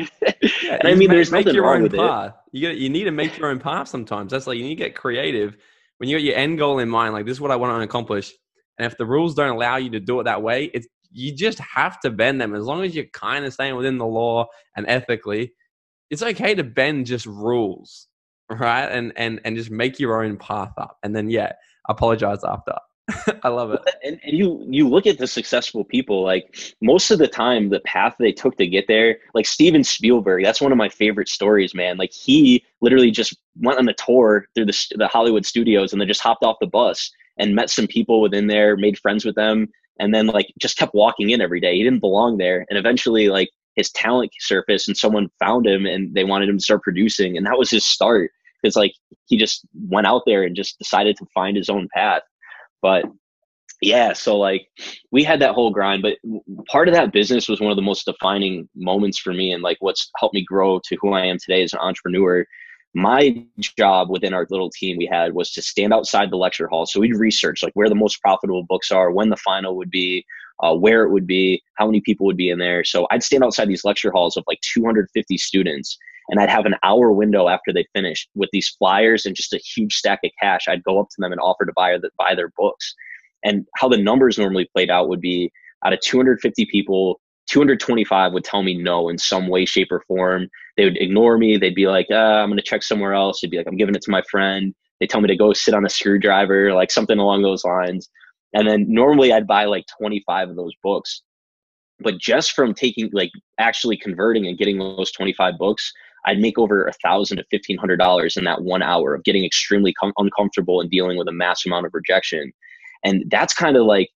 yeah, 0.62 0.78
I 0.84 0.94
mean, 0.94 1.10
there's 1.10 1.30
make 1.30 1.46
nothing 1.46 1.60
wrong 1.60 1.82
with 1.82 1.94
path. 1.94 2.34
it. 2.52 2.58
You 2.58 2.68
got 2.68 2.76
you 2.76 2.88
need 2.88 3.04
to 3.04 3.10
make 3.10 3.36
your 3.38 3.48
own 3.48 3.58
path. 3.58 3.88
Sometimes 3.88 4.32
that's 4.32 4.46
like 4.46 4.58
you 4.58 4.64
need 4.64 4.76
to 4.76 4.84
get 4.84 4.94
creative 4.94 5.56
when 5.98 6.08
you 6.08 6.16
got 6.16 6.22
your 6.22 6.36
end 6.36 6.58
goal 6.58 6.78
in 6.78 6.88
mind. 6.88 7.12
Like 7.12 7.26
this 7.26 7.32
is 7.32 7.40
what 7.40 7.50
I 7.50 7.56
want 7.56 7.78
to 7.78 7.84
accomplish, 7.84 8.32
and 8.78 8.86
if 8.86 8.96
the 8.96 9.06
rules 9.06 9.34
don't 9.34 9.50
allow 9.50 9.76
you 9.76 9.90
to 9.90 10.00
do 10.00 10.20
it 10.20 10.24
that 10.24 10.42
way, 10.42 10.70
it's 10.72 10.86
you 11.10 11.34
just 11.34 11.58
have 11.58 12.00
to 12.00 12.10
bend 12.10 12.40
them. 12.40 12.54
As 12.54 12.64
long 12.64 12.84
as 12.84 12.94
you're 12.94 13.06
kind 13.06 13.44
of 13.44 13.52
staying 13.52 13.76
within 13.76 13.98
the 13.98 14.06
law 14.06 14.46
and 14.76 14.86
ethically, 14.88 15.52
it's 16.10 16.22
okay 16.22 16.54
to 16.54 16.64
bend 16.64 17.06
just 17.06 17.26
rules, 17.26 18.08
right? 18.50 18.86
And 18.86 19.12
and 19.16 19.40
and 19.44 19.56
just 19.56 19.70
make 19.70 19.98
your 20.00 20.24
own 20.24 20.36
path 20.36 20.72
up, 20.78 20.98
and 21.02 21.14
then 21.14 21.30
yeah, 21.30 21.52
apologize 21.88 22.44
after. 22.44 22.74
I 23.42 23.48
love 23.48 23.72
it. 23.72 23.80
And, 24.04 24.20
and, 24.22 24.36
you 24.36 24.64
you 24.68 24.88
look 24.88 25.06
at 25.06 25.18
the 25.18 25.26
successful 25.26 25.84
people, 25.84 26.22
like 26.22 26.74
most 26.82 27.10
of 27.10 27.18
the 27.18 27.28
time, 27.28 27.70
the 27.70 27.80
path 27.80 28.16
they 28.18 28.32
took 28.32 28.56
to 28.58 28.66
get 28.66 28.86
there, 28.86 29.18
like 29.34 29.46
Steven 29.46 29.82
Spielberg, 29.82 30.44
that's 30.44 30.60
one 30.60 30.72
of 30.72 30.78
my 30.78 30.88
favorite 30.88 31.28
stories, 31.28 31.74
man. 31.74 31.96
Like 31.96 32.12
he 32.12 32.64
literally 32.80 33.10
just 33.10 33.36
went 33.60 33.78
on 33.78 33.88
a 33.88 33.94
tour 33.94 34.46
through 34.54 34.66
the, 34.66 34.86
the 34.96 35.08
Hollywood 35.08 35.46
studios 35.46 35.92
and 35.92 36.00
then 36.00 36.08
just 36.08 36.20
hopped 36.20 36.44
off 36.44 36.56
the 36.60 36.66
bus 36.66 37.10
and 37.38 37.54
met 37.54 37.70
some 37.70 37.86
people 37.86 38.20
within 38.20 38.46
there, 38.46 38.76
made 38.76 38.98
friends 38.98 39.24
with 39.24 39.36
them, 39.36 39.68
and 39.98 40.14
then 40.14 40.26
like 40.26 40.52
just 40.58 40.76
kept 40.76 40.94
walking 40.94 41.30
in 41.30 41.40
every 41.40 41.60
day. 41.60 41.76
He 41.76 41.82
didn't 41.82 42.00
belong 42.00 42.38
there. 42.38 42.66
And 42.68 42.78
eventually 42.78 43.28
like 43.28 43.48
his 43.76 43.90
talent 43.90 44.32
surfaced 44.40 44.88
and 44.88 44.96
someone 44.96 45.30
found 45.38 45.66
him 45.66 45.86
and 45.86 46.14
they 46.14 46.24
wanted 46.24 46.48
him 46.48 46.58
to 46.58 46.64
start 46.64 46.82
producing. 46.82 47.36
And 47.36 47.46
that 47.46 47.58
was 47.58 47.70
his 47.70 47.86
start. 47.86 48.32
Because 48.60 48.76
like 48.76 48.92
he 49.26 49.38
just 49.38 49.64
went 49.88 50.06
out 50.06 50.22
there 50.26 50.42
and 50.42 50.56
just 50.56 50.78
decided 50.78 51.16
to 51.16 51.26
find 51.32 51.56
his 51.56 51.68
own 51.68 51.88
path. 51.94 52.22
But 52.82 53.04
yeah, 53.80 54.12
so 54.12 54.36
like 54.36 54.68
we 55.12 55.22
had 55.22 55.40
that 55.40 55.54
whole 55.54 55.70
grind, 55.70 56.02
but 56.02 56.16
part 56.68 56.88
of 56.88 56.94
that 56.94 57.12
business 57.12 57.48
was 57.48 57.60
one 57.60 57.70
of 57.70 57.76
the 57.76 57.82
most 57.82 58.04
defining 58.04 58.68
moments 58.74 59.18
for 59.18 59.32
me 59.32 59.52
and 59.52 59.62
like 59.62 59.76
what's 59.80 60.10
helped 60.16 60.34
me 60.34 60.44
grow 60.44 60.80
to 60.84 60.96
who 61.00 61.12
I 61.12 61.26
am 61.26 61.38
today 61.38 61.62
as 61.62 61.72
an 61.72 61.80
entrepreneur 61.80 62.44
my 62.94 63.44
job 63.60 64.10
within 64.10 64.34
our 64.34 64.46
little 64.50 64.70
team 64.70 64.96
we 64.96 65.06
had 65.06 65.34
was 65.34 65.52
to 65.52 65.62
stand 65.62 65.92
outside 65.92 66.30
the 66.30 66.36
lecture 66.36 66.68
hall. 66.68 66.86
So 66.86 67.00
we'd 67.00 67.14
research 67.16 67.62
like 67.62 67.72
where 67.74 67.88
the 67.88 67.94
most 67.94 68.20
profitable 68.20 68.64
books 68.64 68.90
are, 68.90 69.10
when 69.10 69.28
the 69.28 69.36
final 69.36 69.76
would 69.76 69.90
be, 69.90 70.24
uh, 70.60 70.74
where 70.74 71.04
it 71.04 71.10
would 71.10 71.26
be, 71.26 71.62
how 71.74 71.86
many 71.86 72.00
people 72.00 72.26
would 72.26 72.36
be 72.36 72.50
in 72.50 72.58
there. 72.58 72.84
So 72.84 73.06
I'd 73.10 73.22
stand 73.22 73.44
outside 73.44 73.68
these 73.68 73.84
lecture 73.84 74.10
halls 74.10 74.36
of 74.36 74.44
like 74.46 74.60
250 74.72 75.36
students, 75.38 75.98
and 76.28 76.40
I'd 76.40 76.50
have 76.50 76.66
an 76.66 76.76
hour 76.82 77.10
window 77.12 77.48
after 77.48 77.72
they 77.72 77.86
finished 77.94 78.28
with 78.34 78.50
these 78.52 78.68
flyers 78.68 79.24
and 79.24 79.34
just 79.34 79.52
a 79.52 79.58
huge 79.58 79.94
stack 79.94 80.20
of 80.24 80.30
cash. 80.40 80.68
I'd 80.68 80.84
go 80.84 81.00
up 81.00 81.08
to 81.10 81.16
them 81.18 81.32
and 81.32 81.40
offer 81.40 81.64
to 81.64 81.72
buy 81.74 81.96
buy 82.18 82.34
their 82.34 82.52
books. 82.56 82.94
And 83.44 83.64
how 83.76 83.88
the 83.88 83.96
numbers 83.96 84.38
normally 84.38 84.68
played 84.74 84.90
out 84.90 85.08
would 85.08 85.20
be 85.20 85.50
out 85.84 85.92
of 85.92 86.00
250 86.00 86.66
people, 86.66 87.20
225 87.48 88.32
would 88.32 88.44
tell 88.44 88.62
me 88.62 88.76
no 88.76 89.08
in 89.08 89.16
some 89.16 89.48
way, 89.48 89.64
shape, 89.64 89.90
or 89.90 90.02
form. 90.06 90.48
They 90.76 90.84
would 90.84 90.98
ignore 90.98 91.38
me. 91.38 91.56
They'd 91.56 91.74
be 91.74 91.86
like, 91.86 92.06
uh, 92.10 92.14
I'm 92.14 92.48
going 92.48 92.58
to 92.58 92.62
check 92.62 92.82
somewhere 92.82 93.14
else. 93.14 93.40
They'd 93.40 93.50
be 93.50 93.56
like, 93.56 93.66
I'm 93.66 93.76
giving 93.76 93.94
it 93.94 94.02
to 94.02 94.10
my 94.10 94.22
friend. 94.30 94.74
They 95.00 95.06
tell 95.06 95.20
me 95.20 95.28
to 95.28 95.36
go 95.36 95.52
sit 95.52 95.74
on 95.74 95.86
a 95.86 95.88
screwdriver, 95.88 96.74
like 96.74 96.90
something 96.90 97.18
along 97.18 97.42
those 97.42 97.64
lines. 97.64 98.08
And 98.52 98.66
then 98.66 98.86
normally 98.88 99.32
I'd 99.32 99.46
buy 99.46 99.64
like 99.66 99.84
25 99.98 100.50
of 100.50 100.56
those 100.56 100.72
books. 100.82 101.22
But 102.00 102.18
just 102.18 102.52
from 102.52 102.74
taking, 102.74 103.10
like 103.12 103.30
actually 103.58 103.96
converting 103.96 104.46
and 104.46 104.58
getting 104.58 104.78
those 104.78 105.12
25 105.12 105.58
books, 105.58 105.92
I'd 106.28 106.38
make 106.38 106.58
over 106.58 106.84
a 106.84 106.92
thousand 106.92 107.38
to 107.38 107.44
fifteen 107.50 107.78
hundred 107.78 107.96
dollars 107.96 108.36
in 108.36 108.44
that 108.44 108.62
one 108.62 108.82
hour 108.82 109.14
of 109.14 109.24
getting 109.24 109.44
extremely 109.44 109.94
com- 109.94 110.12
uncomfortable 110.18 110.80
and 110.80 110.90
dealing 110.90 111.16
with 111.16 111.26
a 111.26 111.32
mass 111.32 111.64
amount 111.64 111.86
of 111.86 111.94
rejection. 111.94 112.52
And 113.02 113.24
that's 113.30 113.54
kind 113.54 113.76
of 113.76 113.84
like 113.84 114.10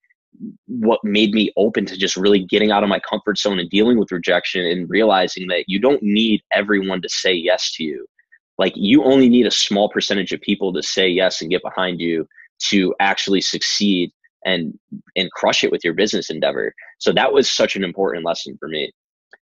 what 0.67 0.99
made 1.03 1.31
me 1.31 1.51
open 1.55 1.85
to 1.85 1.97
just 1.97 2.17
really 2.17 2.39
getting 2.39 2.71
out 2.71 2.83
of 2.83 2.89
my 2.89 2.99
comfort 2.99 3.37
zone 3.37 3.59
and 3.59 3.69
dealing 3.69 3.97
with 3.97 4.11
rejection 4.11 4.65
and 4.65 4.89
realizing 4.89 5.47
that 5.47 5.65
you 5.67 5.79
don't 5.79 6.03
need 6.03 6.41
everyone 6.53 7.01
to 7.01 7.09
say 7.09 7.33
yes 7.33 7.73
to 7.75 7.83
you. 7.83 8.05
Like 8.57 8.73
you 8.75 9.03
only 9.05 9.29
need 9.29 9.47
a 9.47 9.51
small 9.51 9.89
percentage 9.89 10.33
of 10.33 10.41
people 10.41 10.73
to 10.73 10.83
say 10.83 11.07
yes 11.07 11.41
and 11.41 11.49
get 11.49 11.63
behind 11.63 12.01
you 12.01 12.27
to 12.69 12.93
actually 12.99 13.41
succeed 13.41 14.11
and 14.45 14.77
and 15.15 15.31
crush 15.31 15.63
it 15.63 15.71
with 15.71 15.83
your 15.83 15.93
business 15.93 16.29
endeavor. 16.29 16.73
So 16.99 17.13
that 17.13 17.31
was 17.31 17.49
such 17.49 17.77
an 17.77 17.85
important 17.85 18.25
lesson 18.25 18.57
for 18.59 18.67
me. 18.67 18.91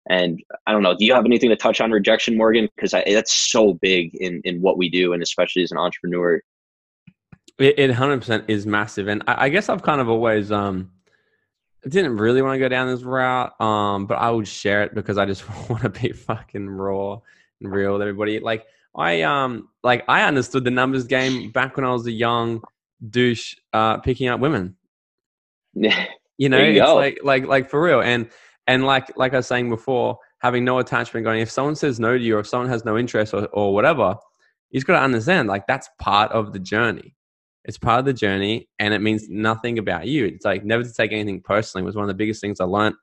And 0.10 0.44
I 0.68 0.72
don't 0.72 0.84
know, 0.84 0.96
do 0.96 1.04
you 1.06 1.14
have 1.14 1.26
anything 1.26 1.50
to 1.50 1.56
touch 1.56 1.82
on 1.82 1.92
rejection, 1.92 2.38
Morgan? 2.38 2.70
Because 2.76 2.92
that's 2.92 3.34
so 3.34 3.74
big 3.74 4.14
in 4.16 4.42
in 4.46 4.62
what 4.62 4.78
we 4.78 4.90
do, 4.90 5.14
and 5.14 5.24
especially 5.24 5.64
as 5.64 5.72
an 5.72 5.78
entrepreneur. 5.78 6.42
It, 7.58 7.80
it 7.80 7.92
100% 7.92 8.46
is 8.50 8.66
massive. 8.68 9.08
And 9.08 9.24
I, 9.28 9.46
I, 9.46 9.50
guess 9.50 9.70
I've 9.70 9.82
kind 9.82 10.02
of 10.02 10.10
always, 10.10 10.52
um, 10.52 10.92
didn't 11.88 12.18
really 12.18 12.42
want 12.42 12.56
to 12.56 12.60
go 12.60 12.68
down 12.68 12.88
this 12.88 13.04
route, 13.04 13.60
um, 13.62 14.08
but 14.08 14.16
I 14.16 14.30
would 14.30 14.48
share 14.48 14.84
it 14.84 14.94
because 14.94 15.18
I 15.18 15.26
just 15.26 15.48
want 15.70 15.84
to 15.84 15.90
be 15.90 16.12
fucking 16.12 16.68
raw 16.70 17.20
and 17.62 17.72
real 17.72 17.94
with 17.94 18.02
everybody. 18.02 18.40
Like, 18.40 18.66
I, 18.94 19.22
um, 19.22 19.70
like, 19.84 20.04
I 20.10 20.24
understood 20.24 20.66
the 20.66 20.72
numbers 20.72 21.06
game 21.06 21.52
back 21.52 21.78
when 21.78 21.86
I 21.86 21.92
was 21.92 22.06
a 22.08 22.12
young 22.12 22.62
douche, 23.10 23.56
uh, 23.72 23.98
picking 23.98 24.28
up 24.28 24.40
women. 24.40 24.76
Yeah, 25.78 26.06
you 26.38 26.48
know, 26.48 26.58
you 26.58 26.82
it's 26.82 26.86
go. 26.86 26.96
like, 26.96 27.20
like, 27.22 27.46
like 27.48 27.70
for 27.70 27.82
real. 27.82 28.02
And, 28.02 28.30
and 28.68 28.86
like, 28.86 29.16
like 29.18 29.34
I 29.34 29.38
was 29.38 29.48
saying 29.48 29.70
before, 29.70 30.18
having 30.40 30.64
no 30.64 30.80
attachment 30.80 31.24
going, 31.24 31.42
if 31.42 31.52
someone 31.52 31.76
says 31.76 32.00
no 32.00 32.18
to 32.18 32.24
you 32.24 32.38
or 32.38 32.40
if 32.40 32.48
someone 32.48 32.70
has 32.70 32.86
no 32.86 32.98
interest 32.98 33.34
or, 33.34 33.48
or 33.48 33.74
whatever, 33.74 34.16
you've 34.72 34.86
got 34.86 35.00
to 35.00 35.04
understand 35.04 35.48
like 35.48 35.68
that's 35.68 35.90
part 36.00 36.32
of 36.32 36.54
the 36.54 36.60
journey 36.60 37.16
it's 37.66 37.80
part 37.80 38.00
of 38.00 38.06
the 38.06 38.14
journey 38.14 38.70
and 38.80 38.94
it 38.94 39.02
means 39.02 39.28
nothing 39.28 39.80
about 39.80 40.08
you. 40.08 40.26
It's 40.26 40.46
like 40.46 40.64
never 40.64 40.84
to 40.84 40.94
take 40.94 41.12
anything 41.12 41.42
personally 41.42 41.84
was 41.84 41.96
one 41.96 42.04
of 42.04 42.08
the 42.08 42.14
biggest 42.14 42.40
things 42.40 42.60
I 42.60 42.66
learned, 42.66 42.96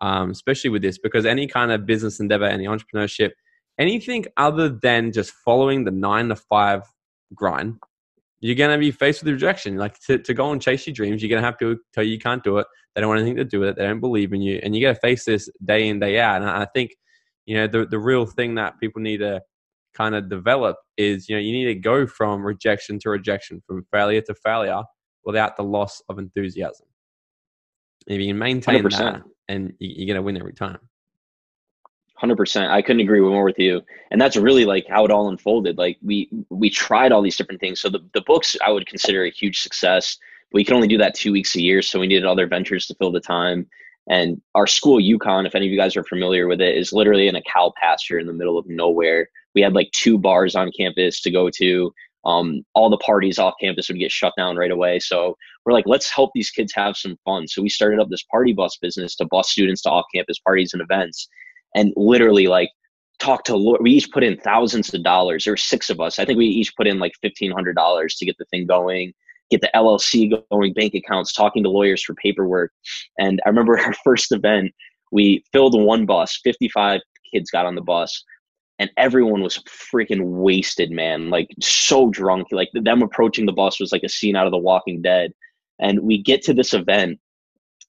um, 0.00 0.30
especially 0.30 0.70
with 0.70 0.82
this, 0.82 0.98
because 0.98 1.26
any 1.26 1.46
kind 1.46 1.70
of 1.70 1.86
business 1.86 2.18
endeavor, 2.18 2.46
any 2.46 2.64
entrepreneurship, 2.64 3.32
anything 3.78 4.24
other 4.38 4.70
than 4.70 5.12
just 5.12 5.32
following 5.44 5.84
the 5.84 5.90
nine 5.90 6.28
to 6.28 6.36
five 6.36 6.82
grind, 7.34 7.78
you're 8.40 8.56
going 8.56 8.70
to 8.70 8.78
be 8.78 8.90
faced 8.90 9.22
with 9.22 9.32
rejection. 9.32 9.76
Like 9.76 9.98
to, 10.00 10.18
to 10.18 10.34
go 10.34 10.52
and 10.52 10.62
chase 10.62 10.86
your 10.86 10.94
dreams, 10.94 11.22
you're 11.22 11.30
going 11.30 11.42
to 11.42 11.46
have 11.46 11.58
people 11.58 11.76
tell 11.92 12.04
you 12.04 12.12
you 12.12 12.18
can't 12.18 12.44
do 12.44 12.58
it. 12.58 12.66
They 12.94 13.00
don't 13.00 13.08
want 13.08 13.20
anything 13.20 13.36
to 13.36 13.44
do 13.44 13.60
with 13.60 13.70
it. 13.70 13.76
They 13.76 13.86
don't 13.86 14.00
believe 14.00 14.32
in 14.32 14.40
you. 14.40 14.60
And 14.62 14.74
you 14.74 14.86
got 14.86 14.94
to 14.94 15.00
face 15.00 15.24
this 15.24 15.48
day 15.64 15.88
in, 15.88 15.98
day 15.98 16.18
out. 16.18 16.42
And 16.42 16.50
I 16.50 16.66
think, 16.74 16.92
you 17.46 17.56
know, 17.56 17.66
the, 17.66 17.86
the 17.86 17.98
real 17.98 18.26
thing 18.26 18.54
that 18.56 18.78
people 18.80 19.02
need 19.02 19.18
to 19.18 19.40
kind 19.98 20.14
of 20.14 20.28
develop 20.28 20.76
is 20.96 21.28
you 21.28 21.34
know 21.34 21.40
you 21.40 21.52
need 21.52 21.64
to 21.64 21.74
go 21.74 22.06
from 22.06 22.44
rejection 22.44 22.98
to 23.00 23.10
rejection 23.10 23.60
from 23.66 23.84
failure 23.90 24.20
to 24.20 24.34
failure 24.34 24.82
without 25.24 25.56
the 25.56 25.62
loss 25.62 26.00
of 26.08 26.18
enthusiasm 26.18 26.86
if 28.06 28.20
you 28.20 28.28
can 28.28 28.38
maintain 28.38 28.84
100%. 28.84 28.90
that 28.98 29.22
and 29.48 29.72
you're 29.80 30.06
going 30.06 30.14
to 30.16 30.22
win 30.22 30.36
every 30.36 30.52
time 30.52 30.78
100% 32.22 32.68
i 32.68 32.82
couldn't 32.82 33.00
agree 33.00 33.20
more 33.20 33.44
with 33.44 33.58
you 33.58 33.80
and 34.10 34.20
that's 34.20 34.36
really 34.36 34.64
like 34.64 34.86
how 34.88 35.04
it 35.04 35.10
all 35.10 35.28
unfolded 35.28 35.78
like 35.78 35.98
we 36.02 36.28
we 36.50 36.70
tried 36.70 37.12
all 37.12 37.22
these 37.22 37.36
different 37.36 37.60
things 37.60 37.80
so 37.80 37.88
the, 37.88 38.00
the 38.14 38.22
books 38.22 38.56
i 38.64 38.70
would 38.70 38.86
consider 38.86 39.24
a 39.24 39.30
huge 39.30 39.60
success 39.60 40.18
we 40.52 40.64
can 40.64 40.74
only 40.74 40.88
do 40.88 40.98
that 40.98 41.14
two 41.14 41.32
weeks 41.32 41.54
a 41.54 41.60
year 41.60 41.82
so 41.82 42.00
we 42.00 42.06
needed 42.06 42.24
other 42.24 42.46
ventures 42.46 42.86
to 42.86 42.94
fill 42.94 43.12
the 43.12 43.20
time 43.20 43.66
and 44.10 44.40
our 44.54 44.66
school 44.66 44.98
UConn 44.98 45.46
if 45.46 45.54
any 45.54 45.66
of 45.66 45.72
you 45.72 45.78
guys 45.78 45.96
are 45.96 46.04
familiar 46.04 46.48
with 46.48 46.60
it 46.60 46.76
is 46.76 46.92
literally 46.92 47.28
in 47.28 47.36
a 47.36 47.42
cow 47.42 47.72
pasture 47.80 48.18
in 48.18 48.26
the 48.26 48.32
middle 48.32 48.58
of 48.58 48.66
nowhere 48.66 49.28
we 49.58 49.62
had 49.62 49.74
like 49.74 49.90
two 49.92 50.18
bars 50.18 50.54
on 50.54 50.70
campus 50.70 51.20
to 51.22 51.32
go 51.32 51.50
to. 51.50 51.92
Um, 52.24 52.62
all 52.74 52.90
the 52.90 52.98
parties 52.98 53.38
off 53.38 53.54
campus 53.60 53.88
would 53.88 53.98
get 53.98 54.12
shut 54.12 54.32
down 54.36 54.56
right 54.56 54.70
away. 54.70 54.98
So 54.98 55.36
we're 55.64 55.72
like, 55.72 55.86
let's 55.86 56.12
help 56.12 56.30
these 56.34 56.50
kids 56.50 56.72
have 56.74 56.96
some 56.96 57.18
fun. 57.24 57.48
So 57.48 57.62
we 57.62 57.68
started 57.68 57.98
up 57.98 58.08
this 58.08 58.22
party 58.30 58.52
bus 58.52 58.76
business 58.80 59.16
to 59.16 59.26
bus 59.26 59.50
students 59.50 59.82
to 59.82 59.90
off 59.90 60.04
campus 60.14 60.38
parties 60.38 60.72
and 60.72 60.82
events. 60.82 61.28
And 61.74 61.92
literally, 61.96 62.46
like, 62.46 62.70
talk 63.18 63.44
to 63.44 63.76
we 63.80 63.92
each 63.92 64.10
put 64.10 64.24
in 64.24 64.36
thousands 64.38 64.92
of 64.94 65.02
dollars. 65.02 65.44
There 65.44 65.52
were 65.52 65.58
six 65.58 65.90
of 65.90 66.00
us. 66.00 66.18
I 66.18 66.24
think 66.24 66.38
we 66.38 66.46
each 66.46 66.74
put 66.76 66.86
in 66.86 66.98
like 66.98 67.12
fifteen 67.20 67.50
hundred 67.50 67.74
dollars 67.74 68.14
to 68.16 68.26
get 68.26 68.36
the 68.38 68.44
thing 68.46 68.66
going, 68.66 69.12
get 69.50 69.60
the 69.60 69.70
LLC 69.74 70.40
going, 70.50 70.72
bank 70.72 70.94
accounts, 70.94 71.32
talking 71.32 71.62
to 71.62 71.70
lawyers 71.70 72.02
for 72.02 72.14
paperwork. 72.14 72.72
And 73.18 73.40
I 73.44 73.48
remember 73.48 73.78
our 73.84 73.94
first 74.04 74.32
event, 74.32 74.72
we 75.12 75.44
filled 75.52 75.80
one 75.80 76.06
bus. 76.06 76.40
Fifty 76.42 76.68
five 76.68 77.00
kids 77.32 77.50
got 77.50 77.66
on 77.66 77.74
the 77.74 77.82
bus 77.82 78.24
and 78.78 78.90
everyone 78.96 79.42
was 79.42 79.58
freaking 79.58 80.22
wasted, 80.22 80.90
man. 80.90 81.30
Like 81.30 81.48
so 81.60 82.10
drunk. 82.10 82.48
Like 82.52 82.70
them 82.72 83.02
approaching 83.02 83.46
the 83.46 83.52
bus 83.52 83.80
was 83.80 83.92
like 83.92 84.04
a 84.04 84.08
scene 84.08 84.36
out 84.36 84.46
of 84.46 84.52
The 84.52 84.58
Walking 84.58 85.02
Dead. 85.02 85.32
And 85.80 86.00
we 86.00 86.22
get 86.22 86.42
to 86.42 86.54
this 86.54 86.74
event, 86.74 87.20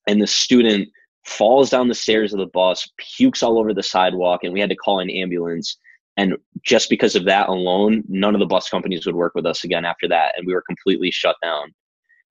and 0.07 0.21
the 0.21 0.27
student 0.27 0.89
falls 1.25 1.69
down 1.69 1.87
the 1.87 1.95
stairs 1.95 2.33
of 2.33 2.39
the 2.39 2.47
bus, 2.47 2.89
pukes 2.97 3.43
all 3.43 3.59
over 3.59 3.73
the 3.73 3.83
sidewalk, 3.83 4.43
and 4.43 4.53
we 4.53 4.59
had 4.59 4.69
to 4.69 4.75
call 4.75 4.99
an 4.99 5.09
ambulance. 5.09 5.77
And 6.17 6.35
just 6.63 6.89
because 6.89 7.15
of 7.15 7.25
that 7.25 7.49
alone, 7.49 8.03
none 8.07 8.35
of 8.35 8.39
the 8.39 8.45
bus 8.45 8.69
companies 8.69 9.05
would 9.05 9.15
work 9.15 9.33
with 9.35 9.45
us 9.45 9.63
again 9.63 9.85
after 9.85 10.07
that, 10.09 10.33
and 10.37 10.45
we 10.45 10.53
were 10.53 10.63
completely 10.67 11.11
shut 11.11 11.35
down. 11.41 11.73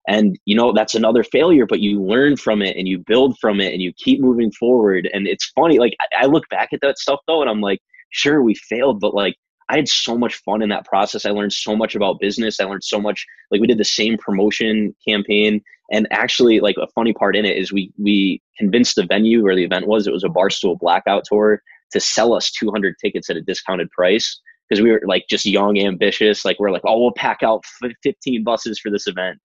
And 0.07 0.39
you 0.47 0.57
know 0.57 0.73
that's 0.73 0.95
another 0.95 1.23
failure, 1.23 1.67
but 1.67 1.81
you 1.81 2.03
learn 2.03 2.37
from 2.37 2.63
it 2.63 2.77
and 2.77 2.89
you 2.89 2.99
build 2.99 3.39
from 3.39 3.61
it 3.61 3.75
and 3.75 3.83
you 3.83 3.93
keep 3.93 4.21
moving 4.21 4.51
forward. 4.53 5.09
And 5.13 5.27
it's 5.29 5.51
funny, 5.51 5.79
like 5.79 5.95
I 6.19 6.27
look 6.27 6.49
back 6.49 6.71
at 6.73 6.81
that 6.81 6.99
stuff 6.99 7.21
though, 7.27 7.43
and 7.43 7.51
I'm 7.51 7.61
like, 7.61 7.81
sure 8.11 8.43
we 8.43 8.55
failed 8.55 9.01
but 9.01 9.15
like 9.15 9.37
I 9.69 9.77
had 9.77 9.89
so 9.89 10.17
much 10.17 10.37
fun 10.37 10.63
in 10.63 10.71
that 10.71 10.87
process. 10.87 11.27
I 11.27 11.31
learned 11.31 11.53
so 11.53 11.77
much 11.77 11.95
about 11.95 12.21
business. 12.21 12.59
I 12.59 12.65
learned 12.65 12.85
so 12.85 13.01
much. 13.01 13.27
Like 13.51 13.61
we 13.61 13.67
did 13.67 13.79
the 13.79 13.85
same 13.85 14.17
promotion 14.17 14.95
campaign, 15.07 15.63
and 15.91 16.07
actually, 16.11 16.61
like 16.61 16.77
a 16.81 16.87
funny 16.95 17.13
part 17.13 17.37
in 17.37 17.45
it 17.45 17.57
is 17.57 17.73
we 17.73 17.93
we 17.99 18.43
convinced 18.57 18.97
the 18.97 19.07
venue 19.07 19.43
where 19.43 19.55
the 19.55 19.65
event 19.65 19.87
was. 19.87 20.07
It 20.07 20.13
was 20.13 20.25
a 20.25 20.29
barstool 20.29 20.79
blackout 20.79 21.25
tour 21.25 21.63
to 21.93 22.01
sell 22.01 22.35
us 22.35 22.51
200 22.51 22.97
tickets 23.01 23.31
at 23.31 23.37
a 23.37 23.43
discounted 23.43 23.91
price 23.91 24.41
because 24.69 24.83
we 24.83 24.91
were 24.91 25.03
like 25.07 25.25
just 25.29 25.47
young, 25.47 25.79
ambitious. 25.79 26.45
Like 26.45 26.59
we're 26.59 26.71
like, 26.71 26.83
oh, 26.85 27.01
we'll 27.01 27.13
pack 27.13 27.43
out 27.43 27.65
15 28.03 28.45
buses 28.45 28.79
for 28.79 28.91
this 28.91 29.07
event. 29.07 29.39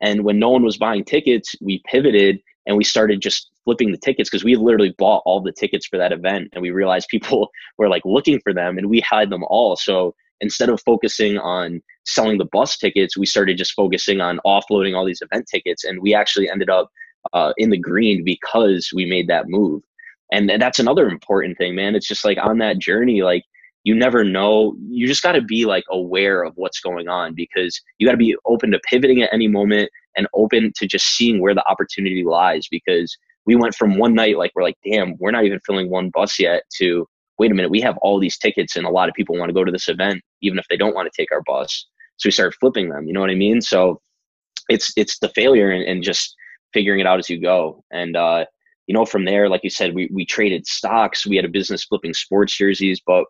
And 0.00 0.24
when 0.24 0.38
no 0.38 0.50
one 0.50 0.62
was 0.62 0.78
buying 0.78 1.04
tickets, 1.04 1.54
we 1.60 1.82
pivoted 1.86 2.40
and 2.66 2.76
we 2.76 2.84
started 2.84 3.20
just 3.20 3.50
flipping 3.64 3.92
the 3.92 3.98
tickets 3.98 4.30
because 4.30 4.44
we 4.44 4.56
literally 4.56 4.94
bought 4.98 5.22
all 5.26 5.40
the 5.40 5.52
tickets 5.52 5.86
for 5.86 5.98
that 5.98 6.12
event 6.12 6.48
and 6.52 6.62
we 6.62 6.70
realized 6.70 7.08
people 7.08 7.50
were 7.78 7.88
like 7.88 8.02
looking 8.04 8.40
for 8.40 8.52
them 8.52 8.78
and 8.78 8.88
we 8.88 9.02
had 9.08 9.30
them 9.30 9.44
all. 9.44 9.76
So 9.76 10.14
instead 10.40 10.70
of 10.70 10.80
focusing 10.82 11.38
on 11.38 11.82
selling 12.06 12.38
the 12.38 12.48
bus 12.50 12.78
tickets 12.78 13.16
we 13.16 13.26
started 13.26 13.58
just 13.58 13.74
focusing 13.74 14.20
on 14.20 14.40
offloading 14.46 14.96
all 14.96 15.04
these 15.04 15.20
event 15.20 15.46
tickets 15.50 15.84
and 15.84 16.00
we 16.00 16.14
actually 16.14 16.48
ended 16.48 16.70
up 16.70 16.90
uh, 17.34 17.52
in 17.58 17.68
the 17.68 17.76
green 17.76 18.24
because 18.24 18.90
we 18.94 19.04
made 19.04 19.28
that 19.28 19.48
move. 19.48 19.82
And, 20.32 20.50
and 20.50 20.62
that's 20.62 20.78
another 20.78 21.08
important 21.08 21.58
thing 21.58 21.74
man. 21.74 21.94
It's 21.94 22.08
just 22.08 22.24
like 22.24 22.38
on 22.40 22.58
that 22.58 22.78
journey 22.78 23.22
like 23.22 23.44
you 23.84 23.94
never 23.94 24.24
know. 24.24 24.76
You 24.88 25.06
just 25.06 25.22
got 25.22 25.32
to 25.32 25.42
be 25.42 25.64
like 25.64 25.84
aware 25.90 26.42
of 26.42 26.52
what's 26.56 26.80
going 26.80 27.08
on 27.08 27.34
because 27.34 27.80
you 27.98 28.06
got 28.06 28.12
to 28.12 28.18
be 28.18 28.36
open 28.44 28.70
to 28.72 28.80
pivoting 28.88 29.22
at 29.22 29.32
any 29.32 29.48
moment 29.48 29.90
and 30.16 30.26
open 30.34 30.72
to 30.76 30.86
just 30.86 31.06
seeing 31.06 31.40
where 31.40 31.54
the 31.54 31.66
opportunity 31.66 32.24
lies 32.24 32.66
because 32.70 33.16
we 33.46 33.56
went 33.56 33.74
from 33.74 33.98
one 33.98 34.14
night 34.14 34.36
like 34.36 34.52
we're 34.54 34.62
like 34.62 34.76
damn 34.84 35.16
we're 35.18 35.30
not 35.30 35.44
even 35.44 35.60
filling 35.66 35.90
one 35.90 36.10
bus 36.10 36.38
yet 36.38 36.62
to 36.76 37.06
wait 37.38 37.50
a 37.50 37.54
minute 37.54 37.70
we 37.70 37.80
have 37.80 37.96
all 37.98 38.18
these 38.18 38.38
tickets 38.38 38.76
and 38.76 38.86
a 38.86 38.90
lot 38.90 39.08
of 39.08 39.14
people 39.14 39.36
want 39.36 39.48
to 39.48 39.54
go 39.54 39.64
to 39.64 39.72
this 39.72 39.88
event 39.88 40.20
even 40.42 40.58
if 40.58 40.66
they 40.68 40.76
don't 40.76 40.94
want 40.94 41.10
to 41.10 41.22
take 41.22 41.32
our 41.32 41.42
bus. 41.46 41.86
So 42.16 42.26
we 42.26 42.32
started 42.32 42.56
flipping 42.60 42.88
them 42.88 43.06
you 43.06 43.12
know 43.12 43.20
what 43.20 43.30
i 43.30 43.34
mean? 43.34 43.60
So 43.60 44.00
it's 44.68 44.92
it's 44.96 45.18
the 45.18 45.30
failure 45.30 45.70
and, 45.70 45.84
and 45.84 46.02
just 46.02 46.34
figuring 46.72 47.00
it 47.00 47.06
out 47.06 47.18
as 47.18 47.28
you 47.28 47.40
go. 47.40 47.82
And 47.90 48.16
uh 48.16 48.44
you 48.90 48.94
know 48.94 49.04
from 49.04 49.24
there 49.24 49.48
like 49.48 49.62
you 49.62 49.70
said 49.70 49.94
we, 49.94 50.10
we 50.12 50.26
traded 50.26 50.66
stocks 50.66 51.24
we 51.24 51.36
had 51.36 51.44
a 51.44 51.48
business 51.48 51.84
flipping 51.84 52.12
sports 52.12 52.56
jerseys 52.56 53.00
but 53.06 53.24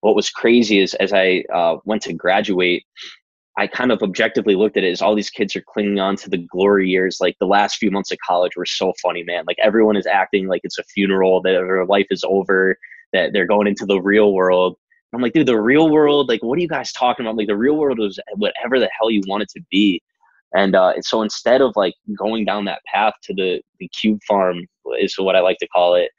what 0.00 0.14
was 0.14 0.28
crazy 0.28 0.78
is 0.78 0.92
as 0.94 1.14
i 1.14 1.42
uh, 1.54 1.76
went 1.86 2.02
to 2.02 2.12
graduate 2.12 2.84
I 3.58 3.66
kind 3.66 3.90
of 3.90 4.02
objectively 4.02 4.54
looked 4.54 4.76
at 4.76 4.84
it 4.84 4.90
as 4.90 5.00
all 5.00 5.14
these 5.14 5.30
kids 5.30 5.56
are 5.56 5.64
clinging 5.66 5.98
on 5.98 6.16
to 6.16 6.28
the 6.28 6.36
glory 6.36 6.88
years. 6.88 7.18
Like 7.20 7.36
the 7.40 7.46
last 7.46 7.76
few 7.76 7.90
months 7.90 8.12
of 8.12 8.18
college 8.26 8.52
were 8.56 8.66
so 8.66 8.92
funny, 9.02 9.22
man. 9.22 9.44
Like 9.46 9.56
everyone 9.62 9.96
is 9.96 10.06
acting 10.06 10.46
like 10.46 10.60
it's 10.62 10.78
a 10.78 10.84
funeral, 10.84 11.40
that 11.42 11.52
their 11.52 11.86
life 11.86 12.06
is 12.10 12.22
over, 12.28 12.76
that 13.14 13.32
they're 13.32 13.46
going 13.46 13.66
into 13.66 13.86
the 13.86 14.00
real 14.00 14.34
world. 14.34 14.76
I'm 15.14 15.22
like, 15.22 15.32
dude, 15.32 15.46
the 15.46 15.58
real 15.58 15.88
world, 15.88 16.28
like, 16.28 16.42
what 16.42 16.58
are 16.58 16.60
you 16.60 16.68
guys 16.68 16.92
talking 16.92 17.24
about? 17.24 17.36
Like, 17.36 17.46
the 17.46 17.56
real 17.56 17.76
world 17.76 17.98
is 18.00 18.18
whatever 18.34 18.78
the 18.78 18.90
hell 18.98 19.10
you 19.10 19.22
want 19.26 19.44
it 19.44 19.48
to 19.50 19.62
be. 19.70 20.02
And 20.54 20.74
uh, 20.76 20.92
so 21.00 21.22
instead 21.22 21.62
of 21.62 21.72
like 21.74 21.94
going 22.18 22.44
down 22.44 22.66
that 22.66 22.82
path 22.92 23.14
to 23.22 23.34
the, 23.34 23.62
the 23.80 23.88
cube 23.88 24.20
farm, 24.28 24.66
is 24.98 25.14
what 25.18 25.34
I 25.34 25.40
like 25.40 25.58
to 25.58 25.68
call 25.68 25.94
it, 25.94 26.10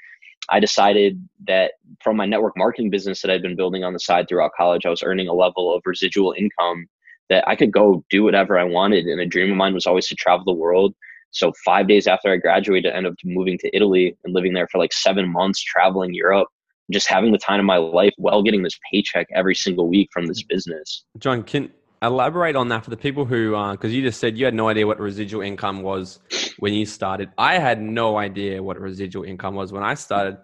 I 0.49 0.59
decided 0.59 1.27
that 1.47 1.73
from 2.01 2.17
my 2.17 2.25
network 2.25 2.57
marketing 2.57 2.89
business 2.89 3.21
that 3.21 3.29
I'd 3.29 3.41
been 3.41 3.55
building 3.55 3.83
on 3.83 3.93
the 3.93 3.99
side 3.99 4.27
throughout 4.27 4.51
college, 4.57 4.85
I 4.85 4.89
was 4.89 5.03
earning 5.03 5.27
a 5.27 5.33
level 5.33 5.75
of 5.75 5.83
residual 5.85 6.33
income 6.37 6.87
that 7.29 7.47
I 7.47 7.55
could 7.55 7.71
go 7.71 8.03
do 8.09 8.23
whatever 8.23 8.57
I 8.57 8.63
wanted. 8.63 9.05
And 9.05 9.19
a 9.19 9.25
dream 9.25 9.51
of 9.51 9.57
mine 9.57 9.73
was 9.73 9.85
always 9.85 10.07
to 10.07 10.15
travel 10.15 10.45
the 10.45 10.53
world. 10.53 10.93
So 11.31 11.51
five 11.65 11.87
days 11.87 12.07
after 12.07 12.31
I 12.31 12.37
graduated, 12.37 12.93
I 12.93 12.97
ended 12.97 13.11
up 13.11 13.17
moving 13.25 13.57
to 13.59 13.75
Italy 13.75 14.15
and 14.23 14.33
living 14.33 14.53
there 14.53 14.67
for 14.71 14.77
like 14.77 14.93
seven 14.93 15.31
months, 15.31 15.61
traveling 15.61 16.13
Europe, 16.13 16.47
just 16.91 17.07
having 17.07 17.31
the 17.31 17.37
time 17.37 17.59
of 17.59 17.65
my 17.65 17.77
life 17.77 18.13
while 18.17 18.41
getting 18.41 18.63
this 18.63 18.79
paycheck 18.91 19.27
every 19.33 19.55
single 19.55 19.89
week 19.89 20.09
from 20.13 20.25
this 20.25 20.43
business. 20.43 21.03
John, 21.19 21.43
can 21.43 21.69
elaborate 22.01 22.55
on 22.55 22.69
that 22.69 22.83
for 22.83 22.89
the 22.89 22.97
people 22.97 23.25
who, 23.25 23.51
because 23.71 23.91
uh, 23.91 23.95
you 23.95 24.01
just 24.01 24.19
said 24.19 24.37
you 24.37 24.45
had 24.45 24.53
no 24.53 24.69
idea 24.69 24.87
what 24.87 24.99
residual 24.99 25.41
income 25.41 25.81
was 25.81 26.19
when 26.59 26.73
you 26.73 26.85
started. 26.85 27.29
I 27.37 27.59
had 27.59 27.81
no 27.81 28.17
idea 28.17 28.61
what 28.63 28.79
residual 28.79 29.25
income 29.25 29.55
was 29.55 29.73
when 29.73 29.83
I 29.83 29.95
started 29.95 30.37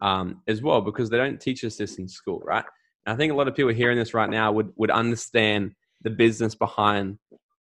um, 0.00 0.40
as 0.48 0.62
well, 0.62 0.80
because 0.80 1.10
they 1.10 1.18
don't 1.18 1.40
teach 1.40 1.64
us 1.64 1.76
this 1.76 1.98
in 1.98 2.08
school, 2.08 2.40
right? 2.44 2.64
And 3.04 3.14
I 3.14 3.16
think 3.16 3.32
a 3.32 3.36
lot 3.36 3.48
of 3.48 3.54
people 3.54 3.72
hearing 3.72 3.98
this 3.98 4.14
right 4.14 4.30
now 4.30 4.52
would 4.52 4.72
would 4.76 4.90
understand 4.90 5.74
the 6.02 6.10
business 6.10 6.54
behind 6.54 7.18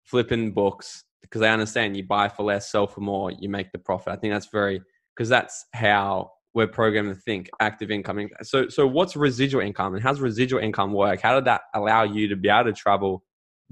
flipping 0.05 0.53
books 0.53 1.05
because 1.23 1.43
I 1.43 1.49
understand 1.51 1.97
you 1.97 2.05
buy 2.05 2.29
for 2.29 2.43
less, 2.43 2.71
sell 2.71 2.87
for 2.87 3.01
more, 3.01 3.31
you 3.31 3.49
make 3.49 3.71
the 3.73 3.79
profit. 3.79 4.13
I 4.13 4.17
think 4.17 4.33
that's 4.33 4.49
very 4.49 4.83
because 5.15 5.29
that's 5.29 5.67
how 5.75 6.33
we're 6.55 6.67
programmed 6.67 7.15
to 7.15 7.21
think 7.21 7.49
active 7.61 7.91
income. 7.91 8.29
So, 8.43 8.69
so 8.69 8.87
what's 8.87 9.15
residual 9.17 9.63
income 9.63 9.95
and 9.95 10.03
how's 10.03 10.21
residual 10.21 10.61
income 10.61 10.93
work? 10.93 11.21
How 11.21 11.35
did 11.35 11.45
that 11.45 11.63
allow 11.75 12.03
you 12.03 12.29
to 12.29 12.37
be 12.37 12.49
able 12.49 12.65
to 12.65 12.73
travel, 12.73 13.23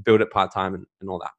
build 0.05 0.21
it 0.21 0.31
part 0.31 0.53
time, 0.53 0.75
and, 0.75 0.87
and 1.01 1.11
all 1.11 1.19
that? 1.19 1.31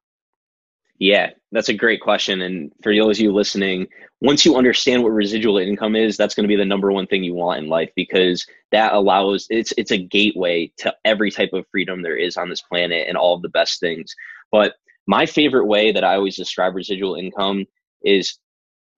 Yeah, 1.00 1.30
that's 1.50 1.70
a 1.70 1.74
great 1.74 2.02
question. 2.02 2.42
And 2.42 2.70
for 2.82 2.94
those 2.94 3.18
of 3.18 3.22
you 3.22 3.32
listening, 3.32 3.88
once 4.20 4.44
you 4.44 4.56
understand 4.56 5.02
what 5.02 5.12
residual 5.12 5.56
income 5.56 5.96
is, 5.96 6.18
that's 6.18 6.34
going 6.34 6.44
to 6.44 6.48
be 6.48 6.56
the 6.56 6.64
number 6.64 6.92
one 6.92 7.06
thing 7.06 7.24
you 7.24 7.32
want 7.32 7.58
in 7.64 7.70
life 7.70 7.90
because 7.96 8.46
that 8.70 8.92
allows 8.92 9.46
it's 9.48 9.72
it's 9.78 9.92
a 9.92 9.96
gateway 9.96 10.70
to 10.76 10.94
every 11.06 11.30
type 11.30 11.54
of 11.54 11.66
freedom 11.70 12.02
there 12.02 12.18
is 12.18 12.36
on 12.36 12.50
this 12.50 12.60
planet 12.60 13.08
and 13.08 13.16
all 13.16 13.34
of 13.34 13.40
the 13.40 13.48
best 13.48 13.80
things. 13.80 14.14
But 14.52 14.74
my 15.06 15.24
favorite 15.24 15.66
way 15.66 15.90
that 15.90 16.04
I 16.04 16.16
always 16.16 16.36
describe 16.36 16.74
residual 16.74 17.14
income 17.14 17.64
is 18.04 18.38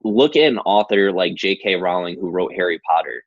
look 0.02 0.34
at 0.34 0.42
an 0.42 0.58
author 0.58 1.12
like 1.12 1.36
J.K. 1.36 1.76
Rowling 1.76 2.16
who 2.20 2.30
wrote 2.30 2.52
Harry 2.54 2.80
Potter. 2.84 3.22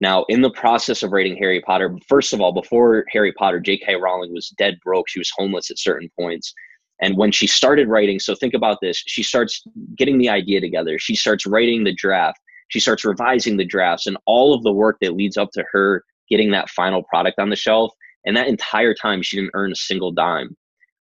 Now, 0.00 0.24
in 0.30 0.40
the 0.40 0.50
process 0.50 1.02
of 1.02 1.12
writing 1.12 1.36
Harry 1.36 1.60
Potter, 1.60 1.96
first 2.08 2.32
of 2.32 2.40
all, 2.40 2.52
before 2.52 3.04
Harry 3.12 3.32
Potter, 3.34 3.60
J.K. 3.60 3.96
Rowling 3.96 4.32
was 4.32 4.48
dead 4.56 4.78
broke. 4.82 5.10
She 5.10 5.20
was 5.20 5.30
homeless 5.36 5.70
at 5.70 5.78
certain 5.78 6.08
points. 6.18 6.54
And 7.00 7.16
when 7.16 7.32
she 7.32 7.46
started 7.46 7.88
writing, 7.88 8.18
so 8.18 8.34
think 8.34 8.54
about 8.54 8.78
this, 8.80 9.02
she 9.06 9.22
starts 9.22 9.62
getting 9.96 10.18
the 10.18 10.28
idea 10.28 10.60
together. 10.60 10.98
She 10.98 11.16
starts 11.16 11.46
writing 11.46 11.84
the 11.84 11.94
draft. 11.94 12.38
She 12.68 12.80
starts 12.80 13.04
revising 13.04 13.56
the 13.56 13.64
drafts 13.64 14.06
and 14.06 14.16
all 14.26 14.54
of 14.54 14.62
the 14.62 14.72
work 14.72 14.98
that 15.00 15.14
leads 15.14 15.36
up 15.36 15.50
to 15.52 15.64
her 15.72 16.04
getting 16.28 16.50
that 16.52 16.70
final 16.70 17.02
product 17.02 17.38
on 17.38 17.50
the 17.50 17.56
shelf. 17.56 17.92
And 18.24 18.36
that 18.36 18.48
entire 18.48 18.94
time, 18.94 19.22
she 19.22 19.36
didn't 19.36 19.50
earn 19.54 19.72
a 19.72 19.76
single 19.76 20.12
dime. 20.12 20.56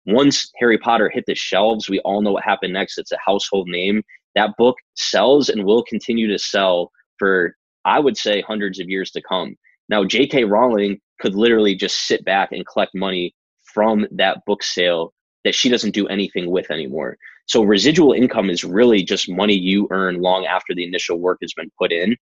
Once 0.07 0.51
Harry 0.59 0.79
Potter 0.79 1.09
hit 1.09 1.25
the 1.27 1.35
shelves, 1.35 1.89
we 1.89 2.01
all 2.01 2.21
know 2.21 2.33
what 2.33 2.45
happened 2.45 2.73
next. 2.73 2.99
It's 2.99 3.13
a 3.13 3.19
household 3.25 3.69
name. 3.69 4.03
That 4.35 4.51
book 4.59 4.77
sells 4.95 5.49
and 5.49 5.65
will 5.65 5.85
continue 5.85 6.27
to 6.29 6.39
sell 6.39 6.91
for, 7.19 7.57
I 7.85 8.01
would 8.01 8.17
say, 8.17 8.43
hundreds 8.43 8.81
of 8.81 8.89
years 8.89 9.11
to 9.13 9.23
come. 9.23 9.57
Now, 9.89 10.05
J.K. 10.05 10.45
Rowling 10.45 10.99
could 11.21 11.35
literally 11.35 11.75
just 11.75 12.07
sit 12.07 12.25
back 12.25 12.51
and 12.53 12.67
collect 12.67 12.95
money 12.95 13.35
from 13.73 14.07
that 14.11 14.39
book 14.47 14.63
sale 14.63 15.15
that 15.45 15.55
she 15.55 15.69
doesn't 15.69 15.93
do 15.93 16.07
anything 16.09 16.51
with 16.51 16.71
anymore. 16.71 17.17
So 17.47 17.63
residual 17.63 18.13
income 18.13 18.51
is 18.51 18.65
really 18.65 19.03
just 19.03 19.29
money 19.29 19.55
you 19.55 19.87
earn 19.91 20.21
long 20.21 20.47
after 20.47 20.75
the 20.75 20.85
initial 20.85 21.19
work 21.19 21.39
has 21.43 21.53
been 21.53 21.71
put 21.79 21.93
in. 21.93 22.17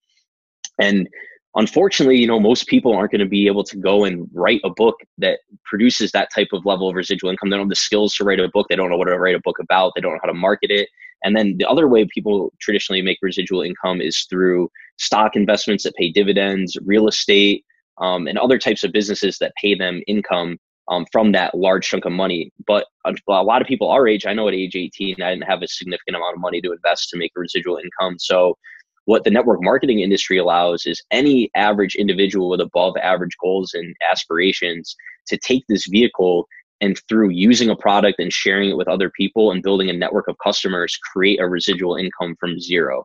And 0.81 1.09
unfortunately, 1.55 2.17
you 2.17 2.27
know, 2.27 2.41
most 2.41 2.67
people 2.67 2.95
aren't 2.95 3.13
going 3.13 3.21
to 3.21 3.27
be 3.27 3.47
able 3.47 3.65
to 3.65 3.77
go 3.77 4.05
and 4.05 4.29
write 4.33 4.61
a 4.65 4.71
book 4.71 4.97
that 5.19 5.41
produces 5.65 6.11
that 6.13 6.31
type 6.35 6.49
of 6.53 6.67
level 6.67 6.89
of 6.89 6.97
residual 6.97 7.31
income. 7.31 7.51
They 7.51 7.57
don't 7.57 7.67
have 7.67 7.71
the 7.71 7.77
skills 7.77 8.15
to 8.17 8.25
write 8.25 8.41
a 8.41 8.49
book. 8.49 8.67
They 8.69 8.77
don't 8.77 8.91
know 8.91 8.97
what 8.97 9.05
to 9.05 9.19
write 9.19 9.37
a 9.37 9.41
book 9.45 9.59
about. 9.61 9.93
They 9.95 10.01
don't 10.01 10.13
know 10.13 10.21
how 10.23 10.33
to 10.33 10.35
market 10.39 10.71
it. 10.71 10.89
And 11.25 11.37
then 11.37 11.57
the 11.57 11.69
other 11.69 11.87
way 11.87 12.05
people 12.13 12.53
traditionally 12.61 13.03
make 13.03 13.19
residual 13.23 13.63
income 13.63 14.01
is 14.01 14.27
through 14.29 14.71
stock 14.99 15.37
investments 15.37 15.85
that 15.85 15.95
pay 15.95 16.11
dividends, 16.11 16.77
real 16.85 17.07
estate, 17.07 17.65
um, 17.99 18.27
and 18.27 18.39
other 18.39 18.59
types 18.59 18.83
of 18.83 18.93
businesses 18.93 19.39
that 19.39 19.53
pay 19.61 19.75
them 19.75 20.03
income 20.09 20.59
um, 20.89 21.07
from 21.13 21.33
that 21.33 21.55
large 21.55 21.87
chunk 21.87 22.05
of 22.05 22.13
money. 22.13 22.53
But 22.67 22.87
a 23.07 23.15
lot 23.29 23.63
of 23.63 23.69
people 23.69 23.91
our 23.91 24.07
age, 24.07 24.27
I 24.27 24.35
know 24.35 24.49
at 24.49 24.55
age 24.55 24.77
18, 24.77 25.23
I 25.23 25.31
didn't 25.31 25.49
have 25.49 25.63
a 25.63 25.69
significant 25.69 26.17
amount 26.17 26.35
of 26.35 26.41
money 26.41 26.61
to 26.61 26.73
invest 26.73 27.09
to 27.11 27.19
make 27.19 27.33
a 27.37 27.41
residual 27.41 27.79
income. 27.79 28.19
So 28.19 28.57
what 29.05 29.25
the 29.25 29.31
network 29.31 29.61
marketing 29.63 30.01
industry 30.01 30.39
allows 30.39 30.87
is 30.87 31.03
any 31.11 31.51
average 31.57 31.95
individual 31.95 32.49
with 32.49 32.61
above 32.61 32.97
average 33.03 33.37
goals 33.41 33.75
and 33.75 33.95
aspirations 34.09 34.95
to 35.27 35.37
take 35.39 35.65
this 35.69 35.87
vehicle 35.89 36.47
and 36.81 37.01
through 37.09 37.31
using 37.31 37.71
a 37.71 37.77
product 37.77 38.19
and 38.19 38.33
sharing 38.33 38.71
it 38.71 38.77
with 38.77 38.89
other 38.89 39.11
people 39.11 39.51
and 39.51 39.63
building 39.63 39.89
a 39.89 39.93
network 39.93 40.29
of 40.29 40.37
customers 40.43 40.97
create 41.13 41.41
a 41.41 41.49
residual 41.49 41.97
income 41.97 42.37
from 42.39 42.59
zero 42.61 43.05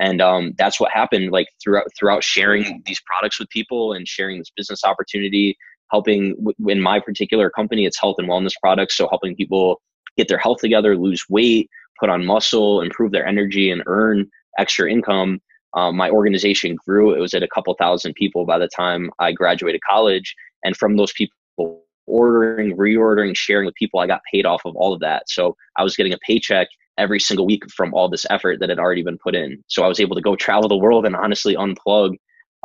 and 0.00 0.20
um, 0.20 0.52
that's 0.58 0.78
what 0.78 0.92
happened 0.92 1.32
like 1.32 1.48
throughout 1.62 1.86
throughout 1.98 2.22
sharing 2.22 2.82
these 2.86 3.00
products 3.06 3.38
with 3.38 3.48
people 3.48 3.94
and 3.94 4.06
sharing 4.06 4.38
this 4.38 4.52
business 4.56 4.84
opportunity 4.84 5.56
helping 5.90 6.34
in 6.66 6.80
my 6.80 7.00
particular 7.00 7.50
company 7.50 7.86
it's 7.86 8.00
health 8.00 8.16
and 8.18 8.28
wellness 8.28 8.52
products. 8.60 8.96
So 8.96 9.08
helping 9.08 9.36
people 9.36 9.80
get 10.16 10.28
their 10.28 10.38
health 10.38 10.58
together 10.58 10.96
lose 10.96 11.24
weight 11.28 11.68
put 11.98 12.10
on 12.10 12.26
muscle 12.26 12.80
improve 12.80 13.12
their 13.12 13.26
energy 13.26 13.70
and 13.70 13.82
earn 13.86 14.28
extra 14.58 14.90
income. 14.90 15.40
Um, 15.74 15.96
my 15.96 16.10
organization 16.10 16.76
grew. 16.86 17.14
It 17.14 17.20
was 17.20 17.34
at 17.34 17.42
a 17.42 17.48
couple 17.48 17.74
thousand 17.74 18.14
people 18.14 18.46
by 18.46 18.58
the 18.58 18.68
time 18.68 19.10
i 19.18 19.32
graduated 19.32 19.80
college. 19.88 20.34
And 20.64 20.76
from 20.76 20.96
those 20.96 21.12
people 21.12 21.82
ordering 22.06 22.76
reordering 22.76 23.36
sharing 23.36 23.66
with 23.66 23.74
people 23.74 23.98
i 23.98 24.06
got 24.06 24.20
paid 24.32 24.46
off 24.46 24.62
of 24.64 24.76
all 24.76 24.92
of 24.92 25.00
that. 25.00 25.28
So 25.28 25.56
i 25.76 25.82
was 25.82 25.96
getting 25.96 26.12
a 26.12 26.18
paycheck 26.18 26.68
every 26.98 27.20
single 27.20 27.46
week 27.46 27.68
from 27.70 27.92
all 27.92 28.08
this 28.08 28.24
effort 28.30 28.58
that 28.60 28.70
had 28.70 28.78
already 28.78 29.02
been 29.02 29.18
put 29.18 29.34
in. 29.34 29.62
So 29.66 29.82
i 29.82 29.88
was 29.88 30.00
able 30.00 30.16
to 30.16 30.22
go 30.22 30.36
travel 30.36 30.68
the 30.68 30.76
world 30.76 31.04
and 31.04 31.16
honestly 31.16 31.56
unplug 31.56 32.16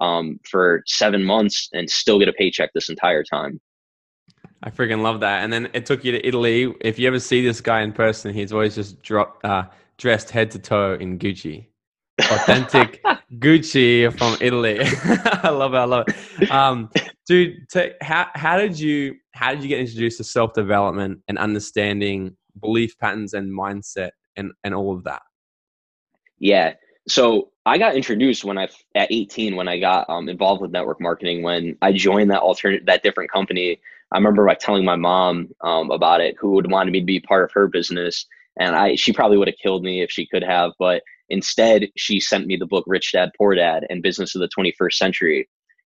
um, 0.02 0.40
for 0.44 0.84
seven 0.88 1.24
months 1.24 1.70
and 1.72 1.90
still 1.90 2.20
get 2.20 2.28
a 2.28 2.34
paycheck 2.34 2.72
this 2.74 2.90
entire 2.90 3.24
time. 3.24 3.62
I 4.64 4.70
freaking 4.70 5.02
love 5.02 5.22
that. 5.22 5.44
And 5.44 5.54
then 5.54 5.70
it 5.74 5.86
took 5.86 6.04
you 6.04 6.12
to 6.12 6.28
Italy. 6.28 6.74
If 6.82 7.00
you 7.00 7.08
ever 7.08 7.20
see 7.20 7.46
this 7.46 7.62
guy 7.62 7.82
in 7.82 7.94
person, 7.94 8.34
he's 8.34 8.52
always 8.52 8.76
just 8.76 9.02
dropped, 9.02 9.46
uh, 9.46 9.66
dressed 9.98 10.32
head 10.32 10.52
to 10.52 10.60
toe 10.60 10.96
in 11.00 11.18
Gucci, 11.20 11.68
authentic 12.20 13.02
Gucci 13.40 14.16
from 14.18 14.38
Italy. 14.42 14.80
I 15.44 15.50
love 15.50 15.74
it. 15.74 15.78
I 15.78 15.84
love 15.86 16.06
it. 16.08 16.52
Um, 16.52 16.90
dude, 17.28 17.70
t- 17.72 17.92
how 18.02 18.28
how 18.34 18.58
did 18.58 18.80
you 18.80 19.16
how 19.34 19.52
did 19.52 19.64
you 19.64 19.70
get 19.70 19.80
introduced 19.80 20.18
to 20.18 20.24
self 20.24 20.54
development 20.54 21.22
and 21.28 21.38
understanding 21.38 22.36
belief 22.60 22.98
patterns 22.98 23.34
and 23.34 23.52
mindset 23.52 24.12
and 24.36 24.52
and 24.64 24.74
all 24.74 24.96
of 24.96 25.04
that? 25.06 25.22
Yeah. 26.40 26.74
So 27.08 27.51
I 27.65 27.78
got 27.78 27.95
introduced 27.95 28.43
when 28.43 28.58
I 28.58 28.69
at 28.95 29.12
18 29.12 29.56
when 29.56 29.67
I 29.67 29.80
got 29.80 30.10
um, 30.10 30.28
involved 30.28 30.62
with 30.62 30.71
network 30.71 31.00
marketing 31.00 31.43
when 31.43 31.78
I 31.82 31.91
joined 31.91 32.32
that 32.32 32.41
alternate 32.41 32.86
that 32.88 33.04
different 33.04 33.32
company. 33.32 33.80
I 34.12 34.17
remember 34.17 34.45
like 34.45 34.60
telling 34.60 34.84
my 34.84 34.95
mom 34.95 35.50
um, 35.62 35.91
about 35.91 36.21
it, 36.21 36.36
who 36.39 36.52
would 36.52 36.69
wanted 36.69 36.91
me 36.91 37.00
to 37.02 37.06
be 37.06 37.19
part 37.19 37.43
of 37.43 37.52
her 37.54 37.67
business, 37.67 38.26
and 38.60 38.76
I 38.76 38.95
she 38.95 39.13
probably 39.13 39.38
would 39.38 39.47
have 39.47 39.58
killed 39.62 39.84
me 39.84 40.02
if 40.02 40.10
she 40.10 40.26
could 40.26 40.43
have, 40.43 40.71
but 40.80 41.04
instead 41.30 41.88
she 41.95 42.19
sent 42.19 42.47
me 42.47 42.58
the 42.58 42.65
book 42.65 42.84
Rich 42.88 43.12
Dad 43.12 43.30
Poor 43.38 43.54
Dad 43.54 43.86
and 43.89 44.02
Business 44.02 44.36
of 44.36 44.41
the 44.41 44.50
21st 44.50 44.93
Century. 44.93 45.47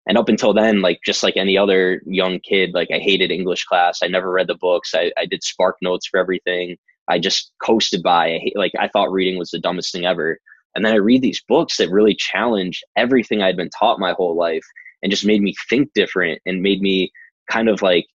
And 0.09 0.19
up 0.19 0.29
until 0.29 0.53
then, 0.53 0.83
like 0.83 0.99
just 1.05 1.23
like 1.23 1.37
any 1.37 1.57
other 1.57 2.03
young 2.05 2.41
kid, 2.41 2.75
like 2.75 2.89
I 2.93 2.99
hated 2.99 3.31
English 3.31 3.65
class. 3.65 4.01
I 4.03 4.09
never 4.09 4.31
read 4.31 4.49
the 4.49 4.57
books. 4.57 4.93
I, 4.95 5.13
I 5.17 5.27
did 5.27 5.45
Spark 5.45 5.77
Notes 5.83 6.07
for 6.09 6.19
everything. 6.19 6.77
I 7.07 7.19
just 7.19 7.53
coasted 7.63 8.03
by. 8.03 8.31
I, 8.33 8.41
like 8.57 8.73
I 8.79 8.89
thought 8.89 9.13
reading 9.13 9.39
was 9.39 9.51
the 9.51 9.61
dumbest 9.61 9.93
thing 9.93 10.07
ever. 10.07 10.41
And 10.75 10.85
then 10.85 10.93
I 10.93 10.97
read 10.97 11.23
these 11.23 11.43
books 11.49 11.77
that 11.77 11.91
really 11.91 12.15
challenge 12.15 12.83
everything 12.97 13.43
I'd 13.43 13.57
been 13.57 13.71
taught 13.71 13.99
my 13.99 14.13
whole 14.13 14.37
life 14.37 14.65
and 15.03 15.11
just 15.11 15.25
made 15.27 15.43
me 15.43 15.55
think 15.69 15.91
different 15.95 16.41
and 16.47 16.63
made 16.63 16.81
me 16.81 17.11
kind 17.51 17.69
of 17.69 17.83
like 17.83 18.07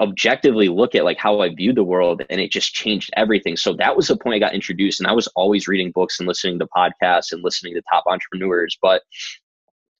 objectively 0.00 0.68
look 0.68 0.94
at 0.94 1.04
like 1.04 1.18
how 1.18 1.40
I 1.40 1.54
viewed 1.54 1.76
the 1.76 1.84
world 1.84 2.22
and 2.28 2.40
it 2.40 2.50
just 2.50 2.74
changed 2.74 3.10
everything. 3.16 3.56
So 3.56 3.72
that 3.74 3.96
was 3.96 4.08
the 4.08 4.16
point 4.16 4.34
I 4.34 4.38
got 4.38 4.54
introduced 4.54 5.00
and 5.00 5.06
I 5.06 5.12
was 5.12 5.28
always 5.28 5.68
reading 5.68 5.92
books 5.92 6.18
and 6.18 6.26
listening 6.26 6.58
to 6.58 6.68
podcasts 6.76 7.32
and 7.32 7.42
listening 7.42 7.74
to 7.74 7.82
top 7.92 8.04
entrepreneurs. 8.06 8.76
But 8.82 9.02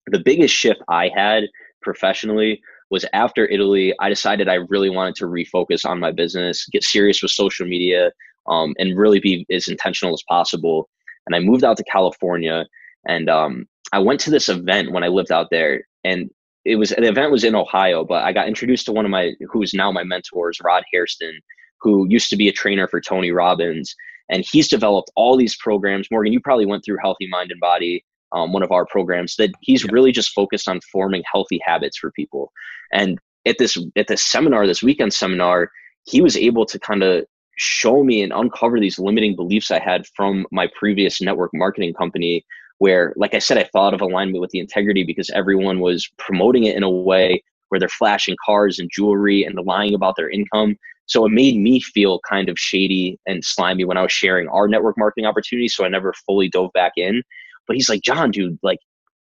the 0.09 0.18
biggest 0.18 0.55
shift 0.55 0.81
I 0.88 1.11
had 1.14 1.44
professionally 1.83 2.61
was 2.90 3.05
after 3.12 3.46
Italy, 3.46 3.94
I 4.00 4.09
decided 4.09 4.48
I 4.48 4.55
really 4.68 4.90
wanted 4.90 5.16
to 5.16 5.26
refocus 5.26 5.85
on 5.85 5.98
my 5.98 6.12
business, 6.12 6.66
get 6.70 6.85
serious 6.85 7.22
with 7.22 7.33
social 7.33 7.66
media, 7.66 8.12
um, 8.48 8.74
and 8.79 8.96
really 8.96 9.20
be 9.20 9.46
as 9.50 9.68
intentional 9.68 10.14
as 10.14 10.22
possible. 10.29 10.88
And 11.27 11.35
I 11.35 11.41
moved 11.41 11.65
out 11.65 11.77
to 11.77 11.85
California 11.85 12.67
and 13.07 13.29
um, 13.29 13.67
I 13.93 13.99
went 13.99 14.21
to 14.21 14.31
this 14.31 14.49
event 14.49 14.93
when 14.93 15.05
I 15.05 15.09
lived 15.09 15.33
out 15.33 15.49
there. 15.51 15.85
And 16.05 16.31
it 16.65 16.77
was 16.77 16.91
the 16.91 17.09
event 17.09 17.31
was 17.31 17.45
in 17.45 17.55
Ohio, 17.55 18.05
but 18.05 18.25
I 18.25 18.33
got 18.33 18.49
introduced 18.49 18.87
to 18.87 18.93
one 18.93 19.05
of 19.05 19.11
my 19.11 19.33
who's 19.51 19.73
now 19.73 19.93
my 19.93 20.03
mentors, 20.03 20.59
Rod 20.62 20.83
Hairston, 20.93 21.39
who 21.81 22.07
used 22.09 22.29
to 22.31 22.37
be 22.37 22.49
a 22.49 22.53
trainer 22.53 22.89
for 22.89 23.01
Tony 23.01 23.31
Robbins, 23.31 23.95
and 24.29 24.45
he's 24.51 24.69
developed 24.69 25.11
all 25.15 25.37
these 25.37 25.57
programs. 25.57 26.09
Morgan, 26.11 26.33
you 26.33 26.41
probably 26.41 26.67
went 26.67 26.85
through 26.85 26.99
Healthy 27.01 27.29
Mind 27.29 27.53
and 27.53 27.61
Body, 27.61 28.05
um, 28.33 28.53
one 28.53 28.65
of 28.65 28.73
our 28.73 28.85
programs. 28.85 29.37
That 29.37 29.51
he's 29.61 29.85
yeah. 29.85 29.91
really 29.93 30.11
just 30.11 30.33
focused 30.33 30.69
on 30.69 30.81
forming 30.93 31.23
healthy 31.31 31.61
habits 31.65 31.99
for 31.99 32.11
people. 32.11 32.51
And 32.93 33.19
at 33.47 33.59
this 33.59 33.79
at 33.95 34.09
this 34.09 34.25
seminar, 34.25 34.67
this 34.67 34.83
weekend 34.83 35.15
seminar, 35.15 35.71
he 36.05 36.21
was 36.21 36.37
able 36.37 36.67
to 36.67 36.81
kind 36.81 37.05
of 37.05 37.25
show 37.57 38.05
me 38.05 38.23
and 38.23 38.33
uncover 38.33 38.79
these 38.79 38.99
limiting 38.99 39.35
beliefs 39.35 39.71
I 39.71 39.79
had 39.79 40.07
from 40.14 40.47
my 40.53 40.69
previous 40.79 41.21
network 41.21 41.51
marketing 41.55 41.95
company 41.95 42.45
where, 42.79 43.14
like 43.16 43.35
I 43.35 43.38
said, 43.38 43.59
I 43.59 43.64
thought 43.64 43.95
of 43.95 44.01
alignment 44.01 44.40
with 44.40 44.51
the 44.51 44.59
integrity 44.59 45.03
because 45.03 45.31
everyone 45.31 45.81
was 45.81 46.09
promoting 46.19 46.64
it 46.64 46.77
in 46.77 46.83
a 46.83 46.90
way 46.90 47.42
where 47.69 47.79
they're 47.79 47.88
flashing 47.88 48.37
cars 48.45 48.79
and 48.79 48.90
jewelry 48.92 49.45
and 49.45 49.59
lying 49.64 49.95
about 49.95 50.14
their 50.16 50.31
income. 50.31 50.77
So 51.07 51.25
it 51.25 51.31
made 51.31 51.57
me 51.57 51.81
feel 51.81 52.21
kind 52.29 52.49
of 52.49 52.59
shady 52.59 53.19
and 53.27 53.45
slimy 53.45 53.85
when 53.85 53.97
I 53.97 54.03
was 54.03 54.12
sharing 54.12 54.49
our 54.49 54.69
network 54.69 54.99
marketing 54.99 55.27
opportunities. 55.27 55.75
So 55.75 55.85
I 55.85 55.88
never 55.88 56.12
fully 56.27 56.49
dove 56.49 56.73
back 56.75 56.92
in. 56.97 57.23
But 57.66 57.77
he's 57.77 57.88
like, 57.88 58.03
John, 58.03 58.31
dude, 58.31 58.59
like, 58.62 58.79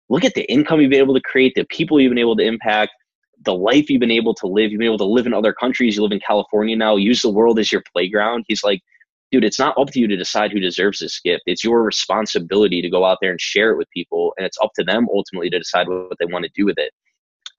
look 0.09 0.25
at 0.25 0.33
the 0.33 0.49
income 0.51 0.81
you've 0.81 0.89
been 0.89 0.99
able 0.99 1.13
to 1.13 1.21
create, 1.21 1.53
the 1.55 1.65
people 1.65 1.99
you've 1.99 2.11
been 2.11 2.17
able 2.17 2.35
to 2.37 2.43
impact, 2.43 2.91
the 3.45 3.53
life 3.53 3.89
you've 3.89 3.99
been 3.99 4.11
able 4.11 4.33
to 4.35 4.47
live. 4.47 4.71
You've 4.71 4.79
been 4.79 4.87
able 4.87 4.97
to 4.99 5.05
live 5.05 5.25
in 5.25 5.33
other 5.33 5.53
countries. 5.53 5.95
You 5.95 6.03
live 6.03 6.11
in 6.11 6.19
California 6.19 6.75
now. 6.75 6.95
Use 6.95 7.21
the 7.21 7.29
world 7.29 7.59
as 7.59 7.71
your 7.71 7.83
playground. 7.93 8.45
He's 8.47 8.63
like, 8.63 8.81
dude, 9.31 9.43
it's 9.43 9.59
not 9.59 9.77
up 9.77 9.89
to 9.89 9.99
you 9.99 10.07
to 10.07 10.15
decide 10.15 10.51
who 10.51 10.59
deserves 10.59 10.99
this 10.99 11.19
gift. 11.19 11.43
It's 11.45 11.63
your 11.63 11.83
responsibility 11.83 12.81
to 12.81 12.89
go 12.89 13.05
out 13.05 13.17
there 13.21 13.31
and 13.31 13.41
share 13.41 13.71
it 13.71 13.77
with 13.77 13.89
people. 13.91 14.33
And 14.37 14.45
it's 14.45 14.57
up 14.63 14.71
to 14.75 14.83
them 14.83 15.07
ultimately 15.13 15.49
to 15.49 15.57
decide 15.57 15.87
what 15.87 16.17
they 16.19 16.25
want 16.25 16.45
to 16.45 16.51
do 16.55 16.65
with 16.65 16.77
it. 16.77 16.91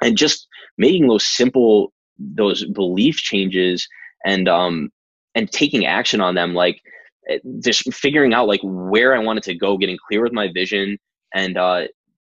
And 0.03 0.17
just 0.17 0.47
making 0.79 1.09
those 1.09 1.27
simple, 1.27 1.93
those 2.19 2.65
belief 2.65 3.17
changes 3.17 3.87
and, 4.25 4.49
um, 4.49 4.91
and 5.35 5.51
taking 5.51 5.85
action 5.85 6.21
on 6.21 6.35
them, 6.35 6.55
like 6.55 6.81
eh, 7.29 7.39
just 7.61 7.93
figuring 7.93 8.33
out 8.33 8.47
like 8.47 8.61
where 8.63 9.15
I 9.15 9.19
wanted 9.19 9.43
to 9.45 9.55
go, 9.55 9.77
getting 9.77 9.99
clear 10.09 10.23
with 10.23 10.33
my 10.33 10.51
vision 10.53 10.97
and, 11.35 11.59
uh, 11.59 11.85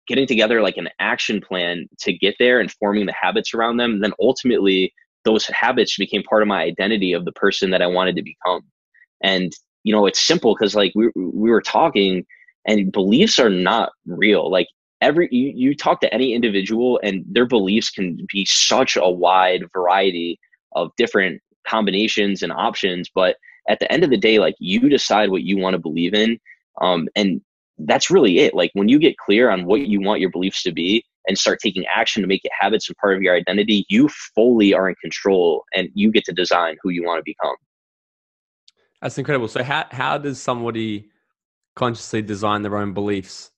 getting 0.07 0.27
together 0.27 0.61
like 0.61 0.77
an 0.77 0.89
action 0.99 1.41
plan 1.41 1.87
to 1.99 2.13
get 2.13 2.35
there 2.39 2.59
and 2.59 2.71
forming 2.71 3.05
the 3.05 3.13
habits 3.19 3.53
around 3.53 3.77
them. 3.77 3.99
Then 3.99 4.13
ultimately 4.19 4.93
those 5.25 5.45
habits 5.47 5.97
became 5.97 6.23
part 6.23 6.41
of 6.41 6.47
my 6.47 6.63
identity 6.63 7.13
of 7.13 7.25
the 7.25 7.31
person 7.33 7.69
that 7.71 7.81
I 7.81 7.87
wanted 7.87 8.15
to 8.15 8.23
become. 8.23 8.61
And 9.21 9.51
you 9.83 9.93
know, 9.93 10.05
it's 10.05 10.25
simple 10.25 10.53
because 10.53 10.75
like 10.75 10.91
we 10.95 11.09
we 11.15 11.49
were 11.49 11.61
talking, 11.61 12.25
and 12.65 12.91
beliefs 12.91 13.39
are 13.39 13.49
not 13.49 13.91
real. 14.05 14.51
Like 14.51 14.67
every 15.01 15.29
you, 15.31 15.51
you 15.55 15.75
talk 15.75 16.01
to 16.01 16.13
any 16.13 16.33
individual, 16.33 16.99
and 17.03 17.23
their 17.29 17.45
beliefs 17.45 17.89
can 17.89 18.17
be 18.31 18.45
such 18.45 18.97
a 18.97 19.09
wide 19.09 19.63
variety 19.73 20.39
of 20.75 20.91
different 20.97 21.41
combinations 21.67 22.43
and 22.43 22.51
options. 22.51 23.09
But 23.13 23.37
at 23.69 23.79
the 23.79 23.91
end 23.91 24.03
of 24.03 24.09
the 24.09 24.17
day, 24.17 24.39
like 24.39 24.55
you 24.59 24.89
decide 24.89 25.29
what 25.29 25.43
you 25.43 25.57
want 25.57 25.73
to 25.73 25.79
believe 25.79 26.13
in, 26.13 26.39
um, 26.81 27.07
and 27.15 27.41
that's 27.79 28.09
really 28.09 28.39
it. 28.39 28.53
Like 28.53 28.71
when 28.73 28.89
you 28.89 28.99
get 28.99 29.17
clear 29.17 29.49
on 29.49 29.65
what 29.65 29.81
you 29.87 30.01
want 30.01 30.19
your 30.19 30.31
beliefs 30.31 30.63
to 30.63 30.71
be 30.71 31.03
and 31.27 31.37
start 31.37 31.59
taking 31.61 31.85
action 31.93 32.21
to 32.21 32.27
make 32.27 32.43
it 32.43 32.51
habits 32.57 32.89
and 32.89 32.97
part 32.97 33.15
of 33.15 33.21
your 33.21 33.35
identity, 33.35 33.85
you 33.89 34.09
fully 34.35 34.73
are 34.73 34.89
in 34.89 34.95
control 34.95 35.63
and 35.73 35.89
you 35.93 36.11
get 36.11 36.25
to 36.25 36.33
design 36.33 36.77
who 36.81 36.89
you 36.89 37.03
want 37.03 37.19
to 37.19 37.23
become. 37.23 37.55
That's 39.01 39.17
incredible. 39.17 39.47
So 39.47 39.63
how 39.63 39.85
how 39.91 40.17
does 40.17 40.41
somebody 40.41 41.09
consciously 41.75 42.21
design 42.21 42.63
their 42.63 42.77
own 42.77 42.93
beliefs 42.93 43.51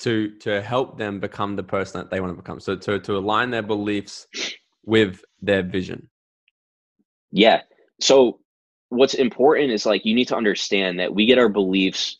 to 0.00 0.36
to 0.38 0.60
help 0.60 0.98
them 0.98 1.20
become 1.20 1.54
the 1.54 1.62
person 1.62 2.00
that 2.00 2.10
they 2.10 2.20
want 2.20 2.32
to 2.32 2.36
become? 2.36 2.58
So 2.58 2.74
to 2.74 2.98
to 2.98 3.16
align 3.16 3.50
their 3.50 3.62
beliefs 3.62 4.26
with 4.84 5.22
their 5.40 5.62
vision. 5.62 6.08
Yeah. 7.30 7.62
So 8.00 8.40
what's 8.88 9.14
important 9.14 9.70
is 9.70 9.86
like 9.86 10.04
you 10.04 10.14
need 10.14 10.28
to 10.28 10.36
understand 10.36 10.98
that 10.98 11.14
we 11.14 11.26
get 11.26 11.38
our 11.38 11.48
beliefs 11.48 12.16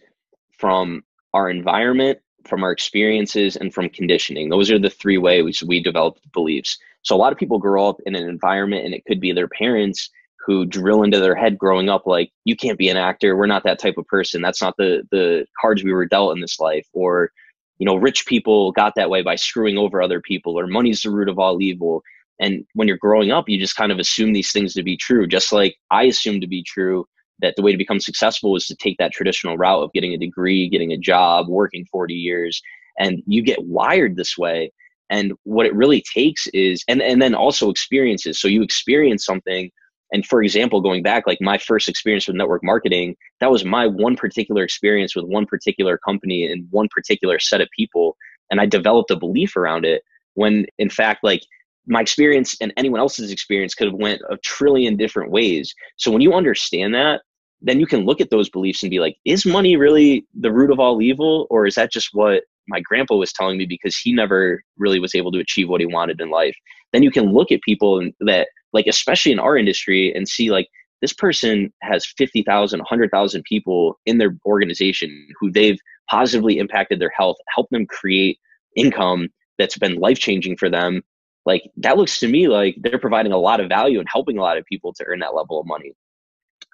from 0.58 1.02
our 1.34 1.50
environment, 1.50 2.18
from 2.46 2.62
our 2.62 2.72
experiences, 2.72 3.56
and 3.56 3.72
from 3.72 3.88
conditioning. 3.88 4.48
Those 4.48 4.70
are 4.70 4.78
the 4.78 4.90
three 4.90 5.18
ways 5.18 5.62
we 5.62 5.82
develop 5.82 6.18
beliefs. 6.32 6.78
So 7.02 7.14
a 7.14 7.18
lot 7.18 7.32
of 7.32 7.38
people 7.38 7.58
grow 7.58 7.88
up 7.88 7.96
in 8.06 8.14
an 8.14 8.28
environment 8.28 8.84
and 8.84 8.94
it 8.94 9.04
could 9.06 9.20
be 9.20 9.32
their 9.32 9.48
parents 9.48 10.10
who 10.48 10.64
drill 10.64 11.02
into 11.02 11.20
their 11.20 11.34
head 11.34 11.58
growing 11.58 11.90
up 11.90 12.06
like 12.06 12.30
you 12.44 12.56
can't 12.56 12.78
be 12.78 12.88
an 12.88 12.96
actor 12.96 13.36
we're 13.36 13.46
not 13.46 13.64
that 13.64 13.78
type 13.78 13.98
of 13.98 14.06
person 14.06 14.40
that's 14.40 14.62
not 14.62 14.74
the 14.78 15.02
the 15.10 15.44
cards 15.60 15.84
we 15.84 15.92
were 15.92 16.06
dealt 16.06 16.34
in 16.34 16.40
this 16.40 16.58
life 16.58 16.86
or 16.94 17.30
you 17.76 17.84
know 17.84 17.96
rich 17.96 18.24
people 18.24 18.72
got 18.72 18.94
that 18.96 19.10
way 19.10 19.20
by 19.20 19.36
screwing 19.36 19.76
over 19.76 20.00
other 20.00 20.22
people 20.22 20.58
or 20.58 20.66
money's 20.66 21.02
the 21.02 21.10
root 21.10 21.28
of 21.28 21.38
all 21.38 21.60
evil 21.60 22.02
and 22.40 22.64
when 22.72 22.88
you're 22.88 22.96
growing 22.96 23.30
up 23.30 23.46
you 23.46 23.58
just 23.58 23.76
kind 23.76 23.92
of 23.92 23.98
assume 23.98 24.32
these 24.32 24.50
things 24.50 24.72
to 24.72 24.82
be 24.82 24.96
true 24.96 25.26
just 25.26 25.52
like 25.52 25.76
i 25.90 26.04
assume 26.04 26.40
to 26.40 26.46
be 26.46 26.62
true 26.62 27.06
that 27.40 27.54
the 27.56 27.62
way 27.62 27.72
to 27.72 27.78
become 27.78 28.00
successful 28.00 28.56
is 28.56 28.66
to 28.66 28.76
take 28.76 28.96
that 28.98 29.12
traditional 29.12 29.56
route 29.56 29.82
of 29.82 29.92
getting 29.92 30.14
a 30.14 30.18
degree 30.18 30.68
getting 30.68 30.92
a 30.92 30.98
job 30.98 31.48
working 31.48 31.84
40 31.90 32.14
years 32.14 32.60
and 32.98 33.22
you 33.26 33.42
get 33.42 33.64
wired 33.64 34.16
this 34.16 34.36
way 34.36 34.72
and 35.10 35.32
what 35.44 35.66
it 35.66 35.74
really 35.74 36.02
takes 36.02 36.46
is 36.48 36.84
and 36.88 37.00
and 37.02 37.20
then 37.20 37.34
also 37.34 37.70
experiences 37.70 38.40
so 38.40 38.48
you 38.48 38.62
experience 38.62 39.24
something 39.24 39.70
and 40.12 40.24
for 40.24 40.42
example, 40.42 40.80
going 40.80 41.02
back, 41.02 41.26
like 41.26 41.40
my 41.40 41.58
first 41.58 41.88
experience 41.88 42.26
with 42.26 42.36
network 42.36 42.64
marketing, 42.64 43.16
that 43.40 43.50
was 43.50 43.64
my 43.64 43.86
one 43.86 44.16
particular 44.16 44.62
experience 44.62 45.14
with 45.14 45.26
one 45.26 45.46
particular 45.46 45.98
company 45.98 46.50
and 46.50 46.66
one 46.70 46.88
particular 46.88 47.38
set 47.38 47.60
of 47.60 47.68
people. 47.76 48.16
And 48.50 48.60
I 48.60 48.66
developed 48.66 49.10
a 49.10 49.16
belief 49.16 49.56
around 49.56 49.84
it 49.84 50.02
when 50.34 50.66
in 50.78 50.88
fact, 50.88 51.24
like 51.24 51.42
my 51.86 52.00
experience 52.00 52.56
and 52.60 52.72
anyone 52.76 53.00
else's 53.00 53.30
experience 53.30 53.74
could 53.74 53.88
have 53.88 53.96
went 53.96 54.22
a 54.30 54.36
trillion 54.38 54.96
different 54.96 55.30
ways. 55.30 55.74
So 55.96 56.10
when 56.10 56.20
you 56.20 56.32
understand 56.32 56.94
that, 56.94 57.22
then 57.60 57.80
you 57.80 57.86
can 57.86 58.04
look 58.04 58.20
at 58.20 58.30
those 58.30 58.48
beliefs 58.48 58.82
and 58.82 58.90
be 58.90 59.00
like, 59.00 59.16
is 59.24 59.44
money 59.44 59.76
really 59.76 60.26
the 60.38 60.52
root 60.52 60.70
of 60.70 60.78
all 60.78 61.02
evil? 61.02 61.46
Or 61.50 61.66
is 61.66 61.74
that 61.74 61.92
just 61.92 62.10
what 62.12 62.44
my 62.68 62.80
grandpa 62.80 63.16
was 63.16 63.32
telling 63.32 63.58
me 63.58 63.66
because 63.66 63.96
he 63.96 64.12
never 64.12 64.62
really 64.76 65.00
was 65.00 65.14
able 65.14 65.32
to 65.32 65.40
achieve 65.40 65.68
what 65.68 65.80
he 65.80 65.86
wanted 65.86 66.20
in 66.20 66.30
life? 66.30 66.56
Then 66.92 67.02
you 67.02 67.10
can 67.10 67.32
look 67.32 67.50
at 67.50 67.60
people 67.62 68.08
that 68.20 68.48
like 68.72 68.86
especially 68.86 69.32
in 69.32 69.38
our 69.38 69.56
industry 69.56 70.12
and 70.14 70.28
see 70.28 70.50
like 70.50 70.68
this 71.00 71.12
person 71.12 71.72
has 71.82 72.06
50,000, 72.16 72.78
100,000 72.80 73.42
people 73.44 73.98
in 74.06 74.18
their 74.18 74.36
organization 74.44 75.28
who 75.38 75.50
they've 75.50 75.78
positively 76.10 76.58
impacted 76.58 77.00
their 77.00 77.12
health, 77.16 77.36
helped 77.54 77.70
them 77.70 77.86
create 77.86 78.38
income 78.76 79.28
that's 79.58 79.78
been 79.78 79.96
life 79.96 80.18
changing 80.18 80.56
for 80.56 80.68
them. 80.68 81.02
Like 81.46 81.62
that 81.78 81.96
looks 81.96 82.18
to 82.20 82.28
me 82.28 82.48
like 82.48 82.76
they're 82.80 82.98
providing 82.98 83.32
a 83.32 83.38
lot 83.38 83.60
of 83.60 83.68
value 83.68 84.00
and 84.00 84.08
helping 84.10 84.38
a 84.38 84.42
lot 84.42 84.58
of 84.58 84.64
people 84.66 84.92
to 84.94 85.04
earn 85.06 85.20
that 85.20 85.34
level 85.34 85.60
of 85.60 85.66
money. 85.66 85.94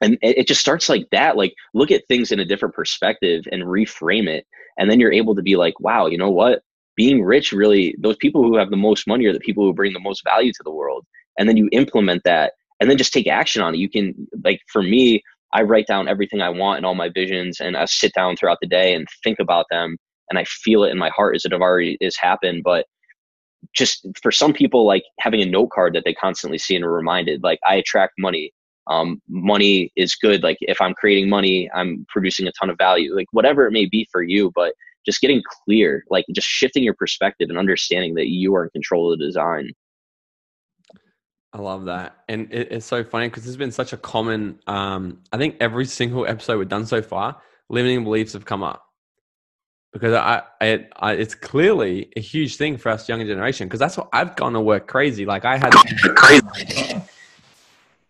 And 0.03 0.19
it 0.23 0.49
just 0.49 0.61
starts 0.61 0.89
like 0.89 1.07
that. 1.13 1.37
Like 1.37 1.55
look 1.73 1.91
at 1.91 2.07
things 2.09 2.33
in 2.33 2.41
a 2.41 2.45
different 2.45 2.75
perspective 2.75 3.45
and 3.53 3.63
reframe 3.63 4.29
it. 4.29 4.47
And 4.79 4.91
then 4.91 5.01
you're 5.01 5.13
able 5.13 5.35
to 5.37 5.43
be 5.43 5.57
like, 5.57 5.79
wow, 5.81 6.07
you 6.07 6.19
know 6.19 6.31
what? 6.31 6.63
Being 6.97 7.23
rich 7.23 7.53
really, 7.53 7.95
those 8.01 8.17
people 8.17 8.43
who 8.43 8.57
have 8.57 8.71
the 8.71 8.77
most 8.77 9.07
money 9.07 9.27
are 9.27 9.33
the 9.33 9.41
people 9.41 9.65
who 9.65 9.73
bring 9.73 9.93
the 9.93 10.01
most 10.01 10.23
value 10.25 10.53
to 10.53 10.63
the 10.65 10.73
world 10.73 11.07
and 11.39 11.49
then 11.49 11.57
you 11.57 11.69
implement 11.73 12.23
that 12.25 12.53
and 12.81 12.91
then 12.91 12.99
just 12.99 13.13
take 13.13 13.27
action 13.27 13.63
on 13.63 13.75
it 13.75 13.79
you 13.79 13.89
can 13.89 14.15
like 14.45 14.61
for 14.73 14.83
me 14.83 15.23
i 15.53 15.63
write 15.63 15.87
down 15.87 16.09
everything 16.09 16.41
i 16.41 16.49
want 16.49 16.77
and 16.77 16.87
all 16.87 16.95
my 16.95 17.09
visions 17.09 17.61
and 17.61 17.77
i 17.77 17.85
sit 17.85 18.13
down 18.15 18.37
throughout 18.37 18.59
the 18.61 18.69
day 18.69 18.95
and 18.95 19.07
think 19.23 19.39
about 19.39 19.67
them 19.71 19.97
and 20.31 20.39
i 20.39 20.45
feel 20.45 20.85
it 20.85 20.91
in 20.91 20.99
my 20.99 21.11
heart 21.11 21.35
as 21.35 21.45
it 21.45 21.53
have 21.53 21.61
already 21.61 21.97
is 22.01 22.17
happened 22.17 22.63
but 22.65 22.87
just 23.75 24.07
for 24.23 24.31
some 24.31 24.53
people 24.53 24.87
like 24.87 25.05
having 25.21 25.43
a 25.43 25.47
note 25.47 25.71
card 25.71 25.95
that 25.95 26.03
they 26.05 26.15
constantly 26.15 26.59
see 26.59 26.77
and 26.77 26.85
are 26.85 26.93
reminded 26.93 27.43
like 27.43 27.59
i 27.67 27.75
attract 27.77 28.15
money 28.19 28.53
um, 28.87 29.21
money 29.29 29.93
is 29.97 30.15
good 30.15 30.43
like 30.43 30.59
if 30.61 30.81
i'm 30.81 30.95
creating 30.95 31.29
money 31.29 31.71
i'm 31.75 32.05
producing 32.09 32.47
a 32.47 32.53
ton 32.53 32.71
of 32.71 32.77
value 32.79 33.15
like 33.15 33.27
whatever 33.33 33.67
it 33.67 33.73
may 33.73 33.87
be 33.87 34.07
for 34.13 34.23
you 34.23 34.51
but 34.55 34.75
just 35.07 35.21
getting 35.21 35.43
clear 35.65 36.05
like 36.11 36.25
just 36.35 36.47
shifting 36.47 36.83
your 36.83 36.95
perspective 36.95 37.49
and 37.49 37.59
understanding 37.59 38.15
that 38.15 38.29
you 38.29 38.55
are 38.55 38.65
in 38.65 38.71
control 38.71 39.13
of 39.13 39.19
the 39.19 39.25
design 39.25 39.71
I 41.53 41.59
love 41.59 41.85
that, 41.85 42.17
and 42.29 42.53
it, 42.53 42.73
it's 42.73 42.85
so 42.85 43.05
funny 43.05 43.29
because 43.29 43.45
there's 43.45 43.57
been 43.57 43.71
such 43.71 43.93
a 43.93 43.97
common. 43.97 44.59
Um, 44.67 45.21
I 45.33 45.39
think 45.39 45.57
every 45.61 45.85
single 45.85 46.27
episode 46.27 46.59
we've 46.59 46.69
done 46.69 46.85
so 46.85 47.01
far, 47.01 47.41
limiting 47.69 48.03
beliefs 48.03 48.33
have 48.33 48.45
come 48.45 48.65
up 48.65 48.85
because 49.95 50.13
I, 50.13 50.43
I, 50.61 50.87
I 50.97 51.13
it's 51.13 51.37
clearly 51.37 52.11
a 52.17 52.21
huge 52.21 52.57
thing 52.57 52.77
for 52.77 52.91
us 52.91 53.09
younger 53.09 53.25
generation 53.25 53.69
because 53.69 53.79
that's 53.79 53.97
what 53.97 54.09
I've 54.13 54.35
gone 54.35 54.53
to 54.55 54.61
work 54.61 54.89
crazy. 54.89 55.25
Like 55.25 55.45
I 55.45 55.57
had 55.57 55.73
crazy. 56.17 57.01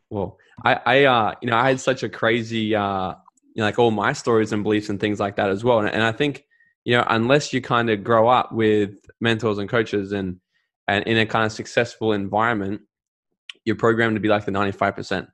Well, 0.08 0.38
I, 0.62 0.80
I, 0.86 1.04
uh, 1.04 1.34
you 1.40 1.48
know, 1.48 1.56
I 1.56 1.68
had 1.68 1.80
such 1.80 2.02
a 2.02 2.08
crazy, 2.08 2.74
uh, 2.74 3.14
you 3.54 3.60
know, 3.60 3.64
like 3.64 3.78
all 3.78 3.90
my 3.90 4.12
stories 4.12 4.52
and 4.52 4.62
beliefs 4.62 4.88
and 4.88 5.00
things 5.00 5.20
like 5.20 5.36
that 5.36 5.50
as 5.50 5.64
well. 5.64 5.80
And, 5.80 5.88
and 5.88 6.02
I 6.02 6.12
think, 6.12 6.44
you 6.84 6.96
know, 6.96 7.04
unless 7.08 7.52
you 7.52 7.60
kind 7.60 7.90
of 7.90 8.04
grow 8.04 8.28
up 8.28 8.52
with 8.52 8.92
mentors 9.20 9.58
and 9.58 9.68
coaches 9.68 10.12
and 10.12 10.38
and 10.86 11.02
in 11.04 11.16
a 11.16 11.24
kind 11.24 11.46
of 11.46 11.52
successful 11.52 12.12
environment, 12.12 12.82
you're 13.64 13.76
programmed 13.76 14.16
to 14.16 14.20
be 14.20 14.28
like 14.28 14.44
the 14.44 14.52
95%. 14.52 15.26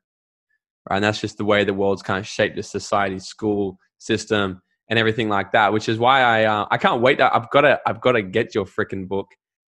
Right? 0.88 0.96
And 0.96 1.04
that's 1.04 1.20
just 1.20 1.38
the 1.38 1.44
way 1.44 1.64
the 1.64 1.74
world's 1.74 2.02
kind 2.02 2.20
of 2.20 2.26
shaped 2.26 2.54
the 2.54 2.62
society, 2.62 3.18
school 3.18 3.78
system, 3.98 4.62
and 4.88 4.98
everything 4.98 5.28
like 5.28 5.50
that. 5.52 5.72
Which 5.72 5.88
is 5.88 5.98
why 5.98 6.20
I 6.22 6.44
uh, 6.44 6.66
I 6.70 6.78
can't 6.78 7.02
wait. 7.02 7.20
I've 7.20 7.50
got 7.50 7.62
to 7.62 7.80
I've 7.86 8.00
got 8.00 8.12
to 8.12 8.22
get 8.22 8.54
your 8.54 8.64
freaking 8.64 9.08
book. 9.08 9.26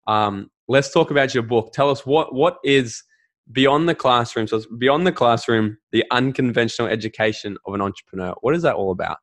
Um, 0.07 0.51
let's 0.69 0.93
talk 0.93 1.11
about 1.11 1.35
your 1.35 1.43
book. 1.43 1.73
Tell 1.73 1.91
us 1.91 2.05
what 2.05 2.35
what 2.35 2.59
is 2.63 3.03
beyond 3.53 3.89
the 3.89 3.95
classroom. 3.95 4.47
So 4.47 4.57
it's 4.57 4.67
beyond 4.67 5.07
the 5.07 5.13
classroom, 5.13 5.79
the 5.93 6.05
unconventional 6.11 6.89
education 6.89 7.57
of 7.67 7.75
an 7.75 7.81
entrepreneur. 7.81 8.35
What 8.41 8.55
is 8.55 8.63
that 8.63 8.75
all 8.75 8.93
about? 8.93 9.19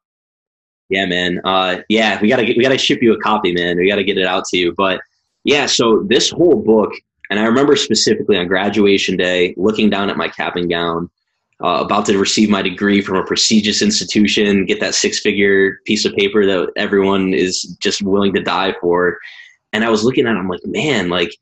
Yeah, 0.89 1.05
man. 1.05 1.41
Uh, 1.43 1.81
yeah, 1.89 2.19
we 2.21 2.29
gotta 2.29 2.45
get, 2.45 2.57
we 2.57 2.63
gotta 2.63 2.77
ship 2.77 3.01
you 3.01 3.13
a 3.13 3.19
copy, 3.19 3.51
man. 3.51 3.77
We 3.77 3.89
gotta 3.89 4.03
get 4.03 4.17
it 4.17 4.25
out 4.25 4.45
to 4.45 4.57
you. 4.57 4.73
But 4.73 5.01
yeah, 5.43 5.65
so 5.65 6.03
this 6.07 6.29
whole 6.29 6.55
book, 6.55 6.91
and 7.29 7.39
I 7.39 7.45
remember 7.45 7.75
specifically 7.75 8.37
on 8.37 8.47
graduation 8.47 9.17
day, 9.17 9.53
looking 9.57 9.89
down 9.89 10.09
at 10.09 10.17
my 10.17 10.29
cap 10.29 10.55
and 10.55 10.69
gown, 10.69 11.09
uh, 11.63 11.83
about 11.83 12.05
to 12.05 12.17
receive 12.17 12.49
my 12.49 12.61
degree 12.61 13.01
from 13.01 13.17
a 13.17 13.25
prestigious 13.25 13.81
institution, 13.81 14.65
get 14.65 14.79
that 14.79 14.95
six 14.95 15.19
figure 15.19 15.79
piece 15.85 16.05
of 16.05 16.13
paper 16.13 16.45
that 16.45 16.71
everyone 16.77 17.33
is 17.33 17.63
just 17.81 18.01
willing 18.01 18.33
to 18.33 18.41
die 18.41 18.73
for. 18.79 19.17
And 19.73 19.83
I 19.83 19.89
was 19.89 20.03
looking 20.03 20.25
at 20.25 20.35
it, 20.35 20.39
I'm 20.39 20.47
like, 20.47 20.65
man, 20.65 21.09
like 21.09 21.35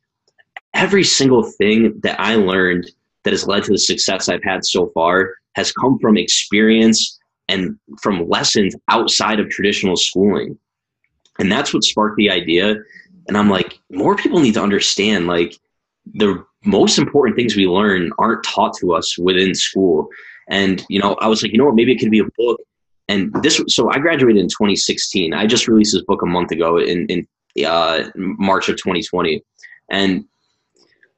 every 0.75 1.03
single 1.03 1.43
thing 1.43 1.99
that 2.03 2.19
I 2.19 2.35
learned 2.35 2.91
that 3.23 3.33
has 3.33 3.47
led 3.47 3.63
to 3.63 3.71
the 3.71 3.79
success 3.79 4.29
I've 4.29 4.43
had 4.43 4.63
so 4.63 4.91
far 4.93 5.33
has 5.55 5.71
come 5.71 5.97
from 5.99 6.17
experience 6.17 7.17
and 7.47 7.79
from 8.01 8.27
lessons 8.27 8.75
outside 8.89 9.39
of 9.39 9.49
traditional 9.49 9.95
schooling. 9.95 10.57
And 11.39 11.51
that's 11.51 11.73
what 11.73 11.83
sparked 11.83 12.17
the 12.17 12.29
idea. 12.29 12.75
And 13.27 13.37
I'm 13.37 13.49
like, 13.49 13.79
more 13.89 14.15
people 14.15 14.39
need 14.39 14.53
to 14.55 14.61
understand 14.61 15.27
like 15.27 15.55
the 16.13 16.45
most 16.65 16.97
important 16.97 17.35
things 17.35 17.55
we 17.55 17.67
learn 17.67 18.11
aren't 18.19 18.43
taught 18.43 18.77
to 18.79 18.93
us 18.93 19.17
within 19.17 19.55
school. 19.55 20.09
And, 20.49 20.85
you 20.89 20.99
know, 20.99 21.15
I 21.15 21.27
was 21.27 21.41
like, 21.41 21.51
you 21.51 21.57
know 21.57 21.65
what, 21.65 21.75
maybe 21.75 21.93
it 21.93 21.99
could 21.99 22.11
be 22.11 22.19
a 22.19 22.29
book. 22.37 22.61
And 23.07 23.33
this, 23.41 23.61
so 23.67 23.89
I 23.91 23.99
graduated 23.99 24.41
in 24.41 24.49
2016. 24.49 25.33
I 25.33 25.45
just 25.45 25.67
released 25.67 25.93
this 25.93 26.03
book 26.03 26.21
a 26.21 26.27
month 26.27 26.51
ago 26.51 26.77
in, 26.77 27.05
in 27.07 27.27
uh, 27.65 28.09
March 28.15 28.67
of 28.67 28.77
2020. 28.77 29.43
And 29.89 30.25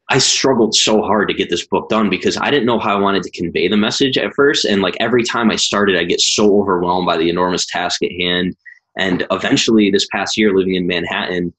I 0.09 0.19
struggled 0.19 0.73
so 0.73 1.01
hard 1.01 1.27
to 1.27 1.33
get 1.33 1.49
this 1.49 1.67
book 1.67 1.89
done 1.89 2.09
because 2.09 2.37
I 2.37 2.49
didn't 2.49 2.65
know 2.65 2.79
how 2.79 2.97
I 2.97 3.01
wanted 3.01 3.23
to 3.23 3.31
convey 3.31 3.67
the 3.67 3.75
message 3.75 4.17
at 4.17 4.33
first. 4.33 4.63
And 4.63 4.81
like 4.81 4.95
every 4.99 5.23
time 5.23 5.51
I 5.51 5.57
started, 5.57 5.97
I 5.97 6.05
get 6.05 6.21
so 6.21 6.61
overwhelmed 6.61 7.05
by 7.05 7.17
the 7.17 7.29
enormous 7.29 7.65
task 7.65 8.01
at 8.03 8.11
hand. 8.11 8.55
And 8.97 9.27
eventually, 9.31 9.91
this 9.91 10.07
past 10.11 10.37
year, 10.37 10.55
living 10.55 10.75
in 10.75 10.87
Manhattan, 10.87 11.53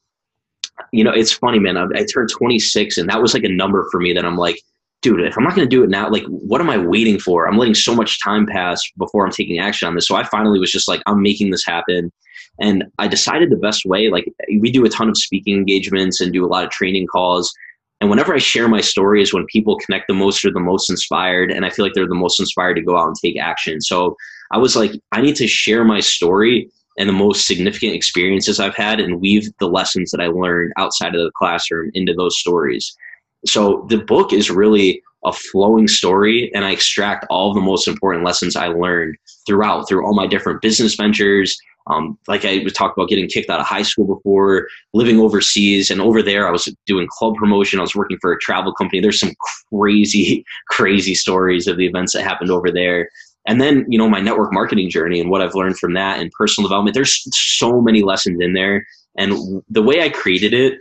you 0.93 1.05
know, 1.05 1.13
it's 1.13 1.33
funny, 1.33 1.59
man. 1.59 1.77
I, 1.77 1.87
I 1.95 2.05
turned 2.05 2.31
26, 2.31 2.99
and 2.99 3.09
that 3.09 3.23
was 3.23 3.35
like 3.35 3.45
a 3.45 3.49
number 3.49 3.87
for 3.91 4.01
me 4.01 4.13
that 4.15 4.25
I'm 4.25 4.37
like, 4.37 4.61
dude, 5.03 5.21
if 5.21 5.37
I'm 5.37 5.45
not 5.45 5.55
going 5.55 5.69
to 5.69 5.77
do 5.77 5.85
it 5.85 5.91
now, 5.91 6.11
like, 6.11 6.25
what 6.27 6.61
am 6.61 6.71
I 6.71 6.79
waiting 6.79 7.19
for? 7.19 7.47
I'm 7.47 7.57
letting 7.57 7.75
so 7.75 7.95
much 7.95 8.23
time 8.23 8.47
pass 8.47 8.83
before 8.97 9.25
I'm 9.25 9.33
taking 9.33 9.59
action 9.59 9.87
on 9.87 9.95
this. 9.95 10.09
So 10.09 10.17
I 10.17 10.25
finally 10.25 10.59
was 10.59 10.73
just 10.73 10.89
like, 10.89 11.03
I'm 11.07 11.23
making 11.23 11.51
this 11.51 11.65
happen. 11.65 12.11
And 12.61 12.85
I 12.99 13.07
decided 13.07 13.51
the 13.51 13.57
best 13.57 13.85
way, 13.85 14.09
like, 14.09 14.27
we 14.61 14.73
do 14.73 14.85
a 14.85 14.89
ton 14.89 15.09
of 15.09 15.17
speaking 15.17 15.55
engagements 15.55 16.21
and 16.21 16.33
do 16.33 16.45
a 16.45 16.49
lot 16.49 16.65
of 16.65 16.71
training 16.71 17.07
calls. 17.07 17.53
And 18.01 18.09
whenever 18.09 18.35
I 18.35 18.39
share 18.39 18.69
my 18.69 18.81
story 18.81 19.23
is 19.23 19.35
when 19.35 19.47
people 19.47 19.77
connect 19.79 20.07
the 20.07 20.15
most 20.15 20.45
or 20.45 20.53
the 20.53 20.61
most 20.61 20.89
inspired. 20.89 21.51
And 21.51 21.67
I 21.67 21.71
feel 21.71 21.85
like 21.85 21.95
they're 21.95 22.07
the 22.07 22.15
most 22.15 22.39
inspired 22.39 22.75
to 22.75 22.83
go 22.83 22.97
out 22.97 23.09
and 23.09 23.17
take 23.17 23.39
action. 23.39 23.81
So 23.81 24.17
I 24.53 24.59
was 24.59 24.77
like, 24.77 24.93
I 25.13 25.21
need 25.21 25.37
to 25.37 25.49
share 25.49 25.85
my 25.85 26.01
story 26.01 26.71
and 26.97 27.09
the 27.09 27.13
most 27.13 27.47
significant 27.47 27.95
experiences 27.95 28.61
I've 28.61 28.75
had 28.75 29.01
and 29.01 29.21
weave 29.21 29.49
the 29.59 29.69
lessons 29.69 30.11
that 30.11 30.21
I 30.21 30.27
learned 30.27 30.73
outside 30.77 31.15
of 31.15 31.23
the 31.23 31.33
classroom 31.37 31.91
into 31.95 32.13
those 32.15 32.39
stories. 32.39 32.97
So 33.47 33.87
the 33.89 33.99
book 33.99 34.33
is 34.33 34.51
really 34.51 35.03
a 35.25 35.33
flowing 35.33 35.89
story 35.89 36.53
and 36.55 36.65
I 36.65 36.73
extract 36.73 37.27
all 37.31 37.53
the 37.53 37.61
most 37.61 37.89
important 37.89 38.25
lessons 38.25 38.57
I 38.57 38.69
learned 38.69 39.17
throughout 39.47 39.89
through 39.89 40.05
all 40.05 40.15
my 40.15 40.27
different 40.27 40.61
business 40.61 40.95
ventures, 40.95 41.57
um, 41.89 42.19
like 42.29 42.45
I 42.45 42.61
was 42.63 42.73
talked 42.73 42.97
about 42.97 43.09
getting 43.09 43.29
kicked 43.29 43.51
out 43.51 43.61
of 43.61 43.67
high 43.67 43.83
school 43.83 44.07
before, 44.07 44.69
living 44.93 45.19
overseas, 45.19 45.91
and 45.91 46.01
over 46.01 46.23
there 46.23 46.47
I 46.47 46.51
was 46.51 46.73
doing 46.87 47.09
club 47.11 47.35
promotion. 47.37 47.79
I 47.79 47.83
was 47.83 47.95
working 47.95 48.19
for 48.21 48.33
a 48.33 48.39
travel 48.41 48.73
company. 48.73 49.01
There's 49.01 49.21
some 49.21 49.33
crazy, 49.71 50.45
crazy 50.69 51.15
stories 51.15 51.67
of 51.67 51.77
the 51.77 51.87
events 51.87 52.13
that 52.13 52.23
happened 52.23 52.51
over 52.51 52.71
there. 52.71 53.09
And 53.47 53.61
then, 53.61 53.87
you 53.89 53.97
know, 53.97 54.09
my 54.09 54.21
network 54.21 54.53
marketing 54.53 54.91
journey 54.91 55.21
and 55.21 55.31
what 55.31 55.41
I've 55.41 55.55
learned 55.55 55.79
from 55.79 55.95
that 55.95 56.21
and 56.21 56.31
personal 56.33 56.69
development. 56.69 56.95
There's 56.95 57.27
so 57.35 57.81
many 57.81 58.03
lessons 58.03 58.39
in 58.43 58.53
there. 58.53 58.87
And 59.17 59.63
the 59.71 59.83
way 59.83 60.03
I 60.03 60.11
created 60.11 60.53
it 60.53 60.81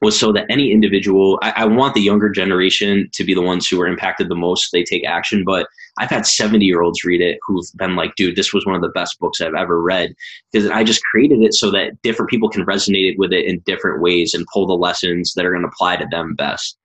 was 0.00 0.18
so 0.18 0.32
that 0.32 0.46
any 0.48 0.70
individual, 0.70 1.38
I, 1.42 1.52
I, 1.56 1.64
want 1.64 1.94
the 1.94 2.00
younger 2.00 2.28
generation 2.28 3.10
to 3.14 3.24
be 3.24 3.34
the 3.34 3.42
ones 3.42 3.66
who 3.66 3.80
are 3.80 3.86
impacted 3.86 4.28
the 4.28 4.36
most. 4.36 4.70
They 4.72 4.84
take 4.84 5.04
action, 5.04 5.44
but 5.44 5.66
I've 5.98 6.10
had 6.10 6.24
70 6.24 6.64
year 6.64 6.82
olds 6.82 7.02
read 7.02 7.20
it 7.20 7.38
who've 7.44 7.66
been 7.76 7.96
like, 7.96 8.14
dude, 8.14 8.36
this 8.36 8.52
was 8.52 8.64
one 8.64 8.76
of 8.76 8.82
the 8.82 8.90
best 8.90 9.18
books 9.18 9.40
I've 9.40 9.54
ever 9.54 9.82
read. 9.82 10.14
Because 10.52 10.70
I 10.70 10.84
just 10.84 11.02
created 11.04 11.42
it 11.42 11.54
so 11.54 11.70
that 11.72 12.00
different 12.02 12.30
people 12.30 12.48
can 12.48 12.64
resonate 12.64 13.18
with 13.18 13.32
it 13.32 13.46
in 13.46 13.58
different 13.60 14.00
ways 14.00 14.34
and 14.34 14.46
pull 14.52 14.66
the 14.66 14.74
lessons 14.74 15.34
that 15.34 15.44
are 15.44 15.50
going 15.50 15.62
to 15.62 15.68
apply 15.68 15.96
to 15.96 16.06
them 16.10 16.34
best. 16.34 16.78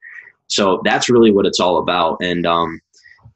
So 0.47 0.81
that's 0.83 1.09
really 1.09 1.31
what 1.31 1.45
it's 1.45 1.59
all 1.59 1.77
about. 1.77 2.17
And, 2.21 2.47
um, 2.47 2.79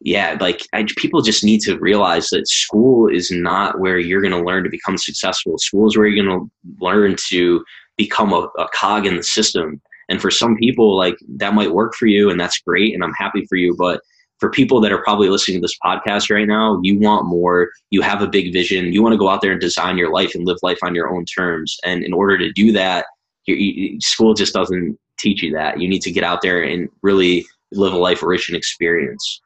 yeah, 0.02 0.38
like 0.40 0.62
I, 0.74 0.86
people 0.98 1.22
just 1.22 1.44
need 1.44 1.62
to 1.62 1.78
realize 1.80 2.30
that 2.30 2.48
school 2.48 3.08
is 3.08 3.32
not 3.32 3.80
where 3.80 3.98
you're 3.98 4.22
going 4.22 4.34
to 4.34 4.44
learn 4.44 4.64
to 4.64 4.70
become 4.70 4.98
successful. 4.98 5.58
School 5.58 5.88
is 5.88 5.98
where 5.98 6.08
you're 6.08 6.24
going 6.24 6.40
to 6.40 6.84
learn 6.84 7.16
to 7.30 7.64
become 7.98 8.32
a, 8.34 8.50
a 8.58 8.68
cog 8.74 9.06
in 9.06 9.18
the 9.18 9.24
system. 9.24 9.82
And 10.10 10.22
for 10.22 10.32
some 10.32 10.56
people, 10.56 10.96
like 10.96 11.18
that 11.36 11.54
might 11.54 11.74
work 11.74 11.94
for 11.96 12.06
you, 12.06 12.30
and 12.30 12.40
that's 12.40 12.60
great, 12.60 12.94
and 12.94 13.04
I'm 13.04 13.14
happy 13.14 13.46
for 13.48 13.58
you. 13.58 13.76
But 13.78 14.02
for 14.40 14.50
people 14.50 14.80
that 14.82 14.92
are 14.92 15.04
probably 15.04 15.30
listening 15.30 15.58
to 15.58 15.62
this 15.62 15.78
podcast 15.84 16.30
right 16.30 16.48
now, 16.48 16.80
you 16.84 17.00
want 17.00 17.26
more, 17.26 17.72
you 17.90 18.02
have 18.02 18.22
a 18.22 18.28
big 18.28 18.54
vision, 18.54 18.94
you 18.94 19.02
want 19.02 19.14
to 19.14 19.18
go 19.18 19.30
out 19.30 19.42
there 19.42 19.52
and 19.52 19.60
design 19.60 19.98
your 19.98 20.12
life 20.12 20.36
and 20.36 20.46
live 20.46 20.60
life 20.62 20.78
on 20.84 20.96
your 20.96 21.14
own 21.14 21.26
terms. 21.26 21.76
And 21.84 22.04
in 22.04 22.14
order 22.14 22.38
to 22.38 22.52
do 22.54 22.72
that, 22.72 23.08
you, 23.48 24.00
school 24.00 24.34
just 24.34 24.54
doesn't 24.54 24.98
teach 25.18 25.42
you 25.42 25.52
that. 25.54 25.80
You 25.82 25.90
need 25.90 26.04
to 26.04 26.12
get 26.12 26.24
out 26.24 26.42
there 26.42 26.62
and 26.62 26.88
really 27.02 27.46
live 27.72 27.94
a 27.94 27.98
life 27.98 28.22
rich 28.22 28.50
in 28.50 28.56
experience. 28.56 29.42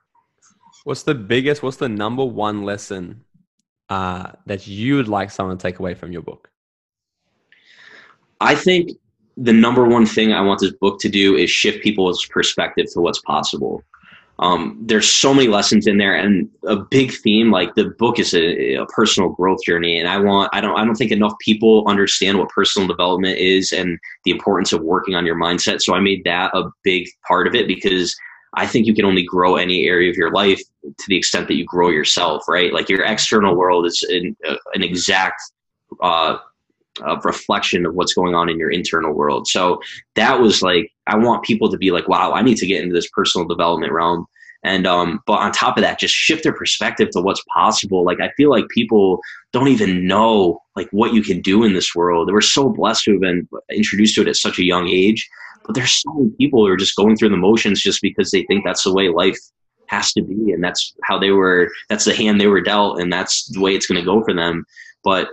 What's 0.83 1.03
the 1.03 1.15
biggest, 1.15 1.63
what's 1.63 1.77
the 1.77 1.89
number 1.89 2.25
one 2.25 2.65
lesson 2.65 3.23
uh, 3.89 4.33
that 4.45 4.67
you 4.67 4.97
would 4.97 5.07
like 5.07 5.31
someone 5.31 5.57
to 5.57 5.61
take 5.61 5.79
away 5.79 5.93
from 5.93 6.11
your 6.11 6.21
book? 6.21 6.50
I 8.41 8.55
think 8.55 8.91
the 9.37 9.53
number 9.53 9.85
one 9.85 10.05
thing 10.05 10.33
I 10.33 10.41
want 10.41 10.59
this 10.59 10.73
book 10.73 10.99
to 11.01 11.09
do 11.09 11.35
is 11.35 11.49
shift 11.49 11.83
people's 11.83 12.25
perspective 12.25 12.87
to 12.93 12.99
what's 12.99 13.21
possible. 13.21 13.83
Um, 14.39 14.77
there's 14.81 15.09
so 15.09 15.35
many 15.35 15.47
lessons 15.47 15.85
in 15.85 15.99
there, 15.99 16.15
and 16.15 16.49
a 16.65 16.75
big 16.75 17.11
theme. 17.11 17.51
Like 17.51 17.75
the 17.75 17.89
book 17.99 18.17
is 18.17 18.33
a, 18.33 18.75
a, 18.75 18.85
personal 18.87 19.29
growth 19.29 19.59
journey, 19.63 19.99
and 19.99 20.07
I 20.07 20.17
want. 20.17 20.49
I 20.51 20.61
don't. 20.61 20.77
I 20.79 20.83
don't 20.83 20.95
think 20.95 21.11
enough 21.11 21.33
people 21.39 21.87
understand 21.87 22.39
what 22.39 22.49
personal 22.49 22.87
development 22.87 23.37
is 23.37 23.71
and 23.71 23.99
the 24.25 24.31
importance 24.31 24.73
of 24.73 24.81
working 24.81 25.13
on 25.13 25.27
your 25.27 25.35
mindset. 25.35 25.81
So 25.81 25.93
I 25.93 25.99
made 25.99 26.23
that 26.23 26.55
a 26.55 26.71
big 26.83 27.07
part 27.27 27.45
of 27.45 27.53
it 27.53 27.67
because 27.67 28.15
I 28.55 28.65
think 28.65 28.87
you 28.87 28.95
can 28.95 29.05
only 29.05 29.23
grow 29.23 29.57
any 29.57 29.87
area 29.87 30.09
of 30.09 30.17
your 30.17 30.31
life 30.31 30.61
to 30.83 31.05
the 31.07 31.17
extent 31.17 31.47
that 31.47 31.55
you 31.55 31.65
grow 31.65 31.89
yourself. 31.89 32.45
Right, 32.47 32.73
like 32.73 32.89
your 32.89 33.03
external 33.03 33.55
world 33.55 33.85
is 33.85 34.01
an, 34.09 34.35
an 34.73 34.81
exact 34.81 35.39
uh, 36.01 36.37
a 37.01 37.17
reflection 37.23 37.85
of 37.85 37.95
what's 37.95 38.13
going 38.13 38.35
on 38.35 38.49
in 38.49 38.57
your 38.57 38.69
internal 38.69 39.13
world. 39.13 39.47
So 39.47 39.81
that 40.15 40.39
was 40.39 40.61
like, 40.61 40.91
I 41.07 41.15
want 41.15 41.43
people 41.43 41.69
to 41.71 41.77
be 41.77 41.91
like, 41.91 42.07
wow, 42.07 42.33
I 42.33 42.41
need 42.41 42.57
to 42.57 42.67
get 42.67 42.81
into 42.81 42.93
this 42.93 43.09
personal 43.09 43.47
development 43.47 43.93
realm. 43.93 44.25
And, 44.63 44.85
um, 44.85 45.21
but 45.25 45.39
on 45.39 45.51
top 45.51 45.77
of 45.77 45.81
that, 45.81 45.99
just 45.99 46.13
shift 46.13 46.43
their 46.43 46.53
perspective 46.53 47.09
to 47.11 47.21
what's 47.21 47.43
possible. 47.51 48.05
Like, 48.05 48.19
I 48.21 48.29
feel 48.37 48.51
like 48.51 48.67
people 48.69 49.19
don't 49.53 49.69
even 49.69 50.05
know 50.05 50.61
like 50.75 50.87
what 50.91 51.13
you 51.13 51.23
can 51.23 51.41
do 51.41 51.63
in 51.63 51.73
this 51.73 51.95
world. 51.95 52.31
Were 52.31 52.41
so 52.41 52.69
blessed 52.69 53.05
to 53.05 53.13
have 53.13 53.21
been 53.21 53.47
introduced 53.71 54.15
to 54.15 54.21
it 54.21 54.27
at 54.27 54.35
such 54.35 54.59
a 54.59 54.63
young 54.63 54.87
age, 54.87 55.27
but 55.65 55.73
there's 55.73 55.93
so 55.93 56.13
many 56.13 56.29
people 56.37 56.59
who 56.59 56.71
are 56.71 56.77
just 56.77 56.95
going 56.95 57.15
through 57.17 57.29
the 57.29 57.37
motions 57.37 57.81
just 57.81 58.01
because 58.01 58.29
they 58.29 58.43
think 58.43 58.63
that's 58.63 58.83
the 58.83 58.93
way 58.93 59.09
life 59.09 59.39
has 59.87 60.13
to 60.13 60.21
be. 60.21 60.51
And 60.51 60.63
that's 60.63 60.93
how 61.03 61.17
they 61.17 61.31
were, 61.31 61.71
that's 61.89 62.05
the 62.05 62.15
hand 62.15 62.39
they 62.39 62.47
were 62.47 62.61
dealt. 62.61 62.99
And 62.99 63.11
that's 63.11 63.47
the 63.47 63.59
way 63.59 63.73
it's 63.73 63.87
going 63.87 63.99
to 63.99 64.05
go 64.05 64.23
for 64.23 64.33
them. 64.33 64.63
But 65.03 65.29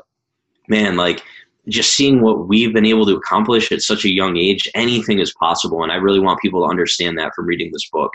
man, 0.68 0.96
like, 0.96 1.22
just 1.68 1.94
seeing 1.94 2.20
what 2.20 2.48
we've 2.48 2.72
been 2.72 2.86
able 2.86 3.06
to 3.06 3.14
accomplish 3.14 3.70
at 3.72 3.82
such 3.82 4.04
a 4.04 4.10
young 4.10 4.36
age, 4.36 4.68
anything 4.74 5.18
is 5.18 5.32
possible. 5.34 5.82
And 5.82 5.92
I 5.92 5.96
really 5.96 6.20
want 6.20 6.40
people 6.40 6.62
to 6.62 6.70
understand 6.70 7.18
that 7.18 7.32
from 7.34 7.46
reading 7.46 7.70
this 7.72 7.88
book. 7.90 8.12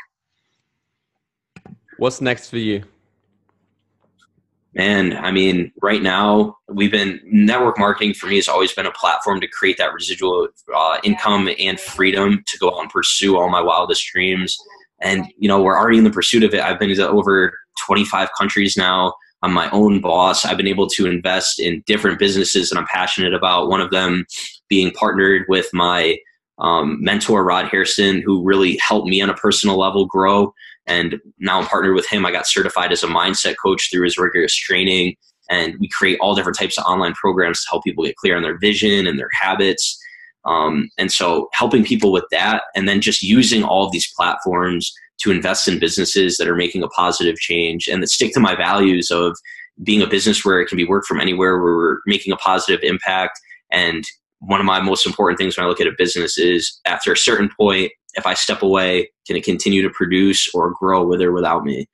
What's 1.97 2.21
next 2.21 2.49
for 2.49 2.57
you? 2.57 2.83
Man, 4.75 5.15
I 5.15 5.31
mean, 5.31 5.71
right 5.83 6.01
now 6.01 6.57
we've 6.67 6.91
been 6.91 7.19
network 7.25 7.77
marketing 7.77 8.15
for 8.15 8.25
me 8.25 8.37
has 8.37 8.47
always 8.47 8.73
been 8.73 8.87
a 8.87 8.91
platform 8.91 9.39
to 9.41 9.47
create 9.47 9.77
that 9.77 9.93
residual 9.93 10.47
uh, 10.75 10.97
income 11.03 11.47
and 11.59 11.79
freedom 11.79 12.43
to 12.47 12.57
go 12.57 12.69
out 12.71 12.81
and 12.81 12.89
pursue 12.89 13.37
all 13.37 13.49
my 13.49 13.61
wildest 13.61 14.03
dreams. 14.11 14.57
And 14.99 15.27
you 15.37 15.47
know, 15.47 15.61
we're 15.61 15.77
already 15.77 15.99
in 15.99 16.03
the 16.03 16.09
pursuit 16.09 16.43
of 16.43 16.55
it. 16.55 16.61
I've 16.61 16.79
been 16.79 16.93
to 16.95 17.07
over 17.07 17.53
25 17.85 18.29
countries 18.35 18.75
now. 18.75 19.13
I'm 19.43 19.53
my 19.53 19.69
own 19.71 19.99
boss. 19.99 20.45
I've 20.45 20.57
been 20.57 20.67
able 20.67 20.87
to 20.87 21.05
invest 21.05 21.59
in 21.59 21.83
different 21.85 22.17
businesses 22.17 22.69
that 22.69 22.79
I'm 22.79 22.87
passionate 22.87 23.33
about. 23.33 23.67
One 23.67 23.81
of 23.81 23.91
them 23.91 24.25
being 24.69 24.91
partnered 24.91 25.43
with 25.49 25.67
my 25.73 26.17
um, 26.59 27.03
mentor, 27.03 27.43
Rod 27.43 27.67
Hairston, 27.67 28.21
who 28.21 28.43
really 28.43 28.77
helped 28.77 29.07
me 29.07 29.21
on 29.21 29.29
a 29.29 29.35
personal 29.35 29.77
level 29.77 30.05
grow. 30.05 30.53
And 30.87 31.19
now 31.39 31.59
I'm 31.59 31.67
partnered 31.67 31.93
with 31.93 32.07
him. 32.07 32.25
I 32.25 32.31
got 32.31 32.47
certified 32.47 32.91
as 32.93 33.03
a 33.03 33.07
mindset 33.07 33.55
coach 33.61 33.89
through 33.91 34.05
his 34.05 34.17
rigorous 34.17 34.55
training. 34.55 35.15
And 35.49 35.75
we 35.79 35.89
create 35.89 36.19
all 36.21 36.35
different 36.35 36.57
types 36.57 36.77
of 36.77 36.85
online 36.85 37.13
programs 37.13 37.61
to 37.63 37.69
help 37.69 37.83
people 37.83 38.05
get 38.05 38.15
clear 38.15 38.37
on 38.37 38.43
their 38.43 38.57
vision 38.57 39.05
and 39.07 39.19
their 39.19 39.29
habits. 39.33 39.99
Um, 40.45 40.89
and 40.97 41.11
so 41.11 41.49
helping 41.53 41.83
people 41.83 42.11
with 42.11 42.25
that 42.31 42.63
and 42.75 42.87
then 42.87 43.01
just 43.01 43.23
using 43.23 43.63
all 43.63 43.85
of 43.85 43.91
these 43.91 44.11
platforms 44.15 44.93
to 45.19 45.31
invest 45.31 45.67
in 45.67 45.79
businesses 45.79 46.37
that 46.37 46.47
are 46.47 46.55
making 46.55 46.83
a 46.83 46.87
positive 46.89 47.35
change 47.37 47.87
and 47.87 48.01
that 48.01 48.07
stick 48.07 48.33
to 48.33 48.39
my 48.39 48.55
values 48.55 49.11
of 49.11 49.37
being 49.81 50.01
a 50.01 50.07
business 50.07 50.43
where 50.43 50.59
it 50.59 50.67
can 50.67 50.77
be 50.77 50.85
worked 50.85 51.07
from 51.07 51.19
anywhere, 51.19 51.61
where 51.61 51.75
we're 51.75 51.97
making 52.05 52.33
a 52.33 52.37
positive 52.37 52.81
impact. 52.83 53.39
And 53.71 54.03
one 54.39 54.59
of 54.59 54.65
my 54.65 54.81
most 54.81 55.05
important 55.05 55.39
things 55.39 55.57
when 55.57 55.65
I 55.65 55.69
look 55.69 55.81
at 55.81 55.87
a 55.87 55.93
business 55.97 56.37
is 56.37 56.79
after 56.85 57.11
a 57.11 57.17
certain 57.17 57.49
point, 57.57 57.91
if 58.15 58.27
I 58.27 58.33
step 58.33 58.61
away, 58.61 59.09
can 59.25 59.35
it 59.35 59.43
continue 59.43 59.81
to 59.81 59.89
produce 59.89 60.47
or 60.53 60.71
grow 60.71 61.05
with 61.05 61.21
or 61.21 61.31
without 61.31 61.63
me? 61.63 61.87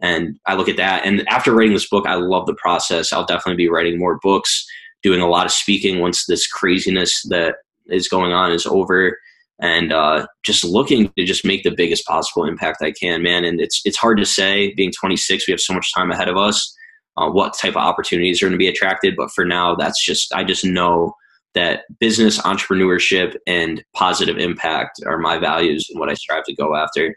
And 0.00 0.38
I 0.46 0.54
look 0.54 0.68
at 0.68 0.76
that. 0.76 1.06
And 1.06 1.26
after 1.28 1.54
writing 1.54 1.74
this 1.74 1.88
book, 1.88 2.06
I 2.06 2.14
love 2.14 2.46
the 2.46 2.56
process. 2.56 3.12
I'll 3.12 3.24
definitely 3.24 3.64
be 3.64 3.70
writing 3.70 3.98
more 3.98 4.18
books, 4.20 4.66
doing 5.02 5.20
a 5.20 5.28
lot 5.28 5.46
of 5.46 5.52
speaking 5.52 6.00
once 6.00 6.26
this 6.26 6.46
craziness 6.46 7.22
that 7.28 7.56
is 7.86 8.08
going 8.08 8.32
on 8.32 8.52
is 8.52 8.66
over 8.66 9.16
and 9.62 9.92
uh, 9.92 10.26
just 10.44 10.64
looking 10.64 11.10
to 11.16 11.24
just 11.24 11.44
make 11.44 11.62
the 11.62 11.70
biggest 11.70 12.04
possible 12.04 12.44
impact 12.44 12.82
I 12.82 12.90
can, 12.90 13.22
man. 13.22 13.44
And 13.44 13.60
it's 13.60 13.80
it's 13.84 13.96
hard 13.96 14.18
to 14.18 14.26
say. 14.26 14.74
Being 14.74 14.92
26, 14.92 15.46
we 15.46 15.52
have 15.52 15.60
so 15.60 15.72
much 15.72 15.94
time 15.94 16.10
ahead 16.10 16.28
of 16.28 16.36
us. 16.36 16.76
Uh, 17.16 17.30
what 17.30 17.56
type 17.56 17.72
of 17.72 17.76
opportunities 17.76 18.42
are 18.42 18.46
going 18.46 18.52
to 18.52 18.58
be 18.58 18.68
attracted? 18.68 19.14
But 19.16 19.30
for 19.30 19.44
now, 19.44 19.76
that's 19.76 20.04
just 20.04 20.34
I 20.34 20.42
just 20.42 20.64
know 20.64 21.14
that 21.54 21.82
business, 22.00 22.40
entrepreneurship, 22.40 23.36
and 23.46 23.84
positive 23.94 24.36
impact 24.36 25.00
are 25.06 25.18
my 25.18 25.38
values 25.38 25.88
and 25.90 26.00
what 26.00 26.08
I 26.08 26.14
strive 26.14 26.44
to 26.44 26.54
go 26.54 26.74
after. 26.74 27.16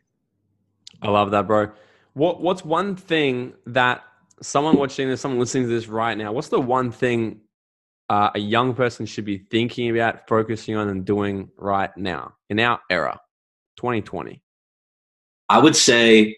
I 1.01 1.09
love 1.09 1.31
that, 1.31 1.47
bro. 1.47 1.71
What 2.13 2.41
What's 2.41 2.63
one 2.63 2.95
thing 2.95 3.53
that 3.65 4.03
someone 4.39 4.77
watching 4.77 5.09
this, 5.09 5.19
someone 5.19 5.39
listening 5.39 5.63
to 5.63 5.69
this 5.69 5.87
right 5.87 6.15
now, 6.15 6.31
what's 6.31 6.49
the 6.49 6.61
one 6.61 6.91
thing 6.91 7.41
uh, 8.09 8.29
a 8.35 8.39
young 8.39 8.73
person 8.73 9.05
should 9.05 9.25
be 9.25 9.37
thinking 9.37 9.89
about, 9.89 10.27
focusing 10.27 10.75
on, 10.75 10.89
and 10.89 11.05
doing 11.05 11.49
right 11.57 11.95
now 11.97 12.33
in 12.49 12.59
our 12.59 12.79
era, 12.89 13.19
2020? 13.77 14.41
I 15.49 15.59
would 15.59 15.75
say 15.75 16.37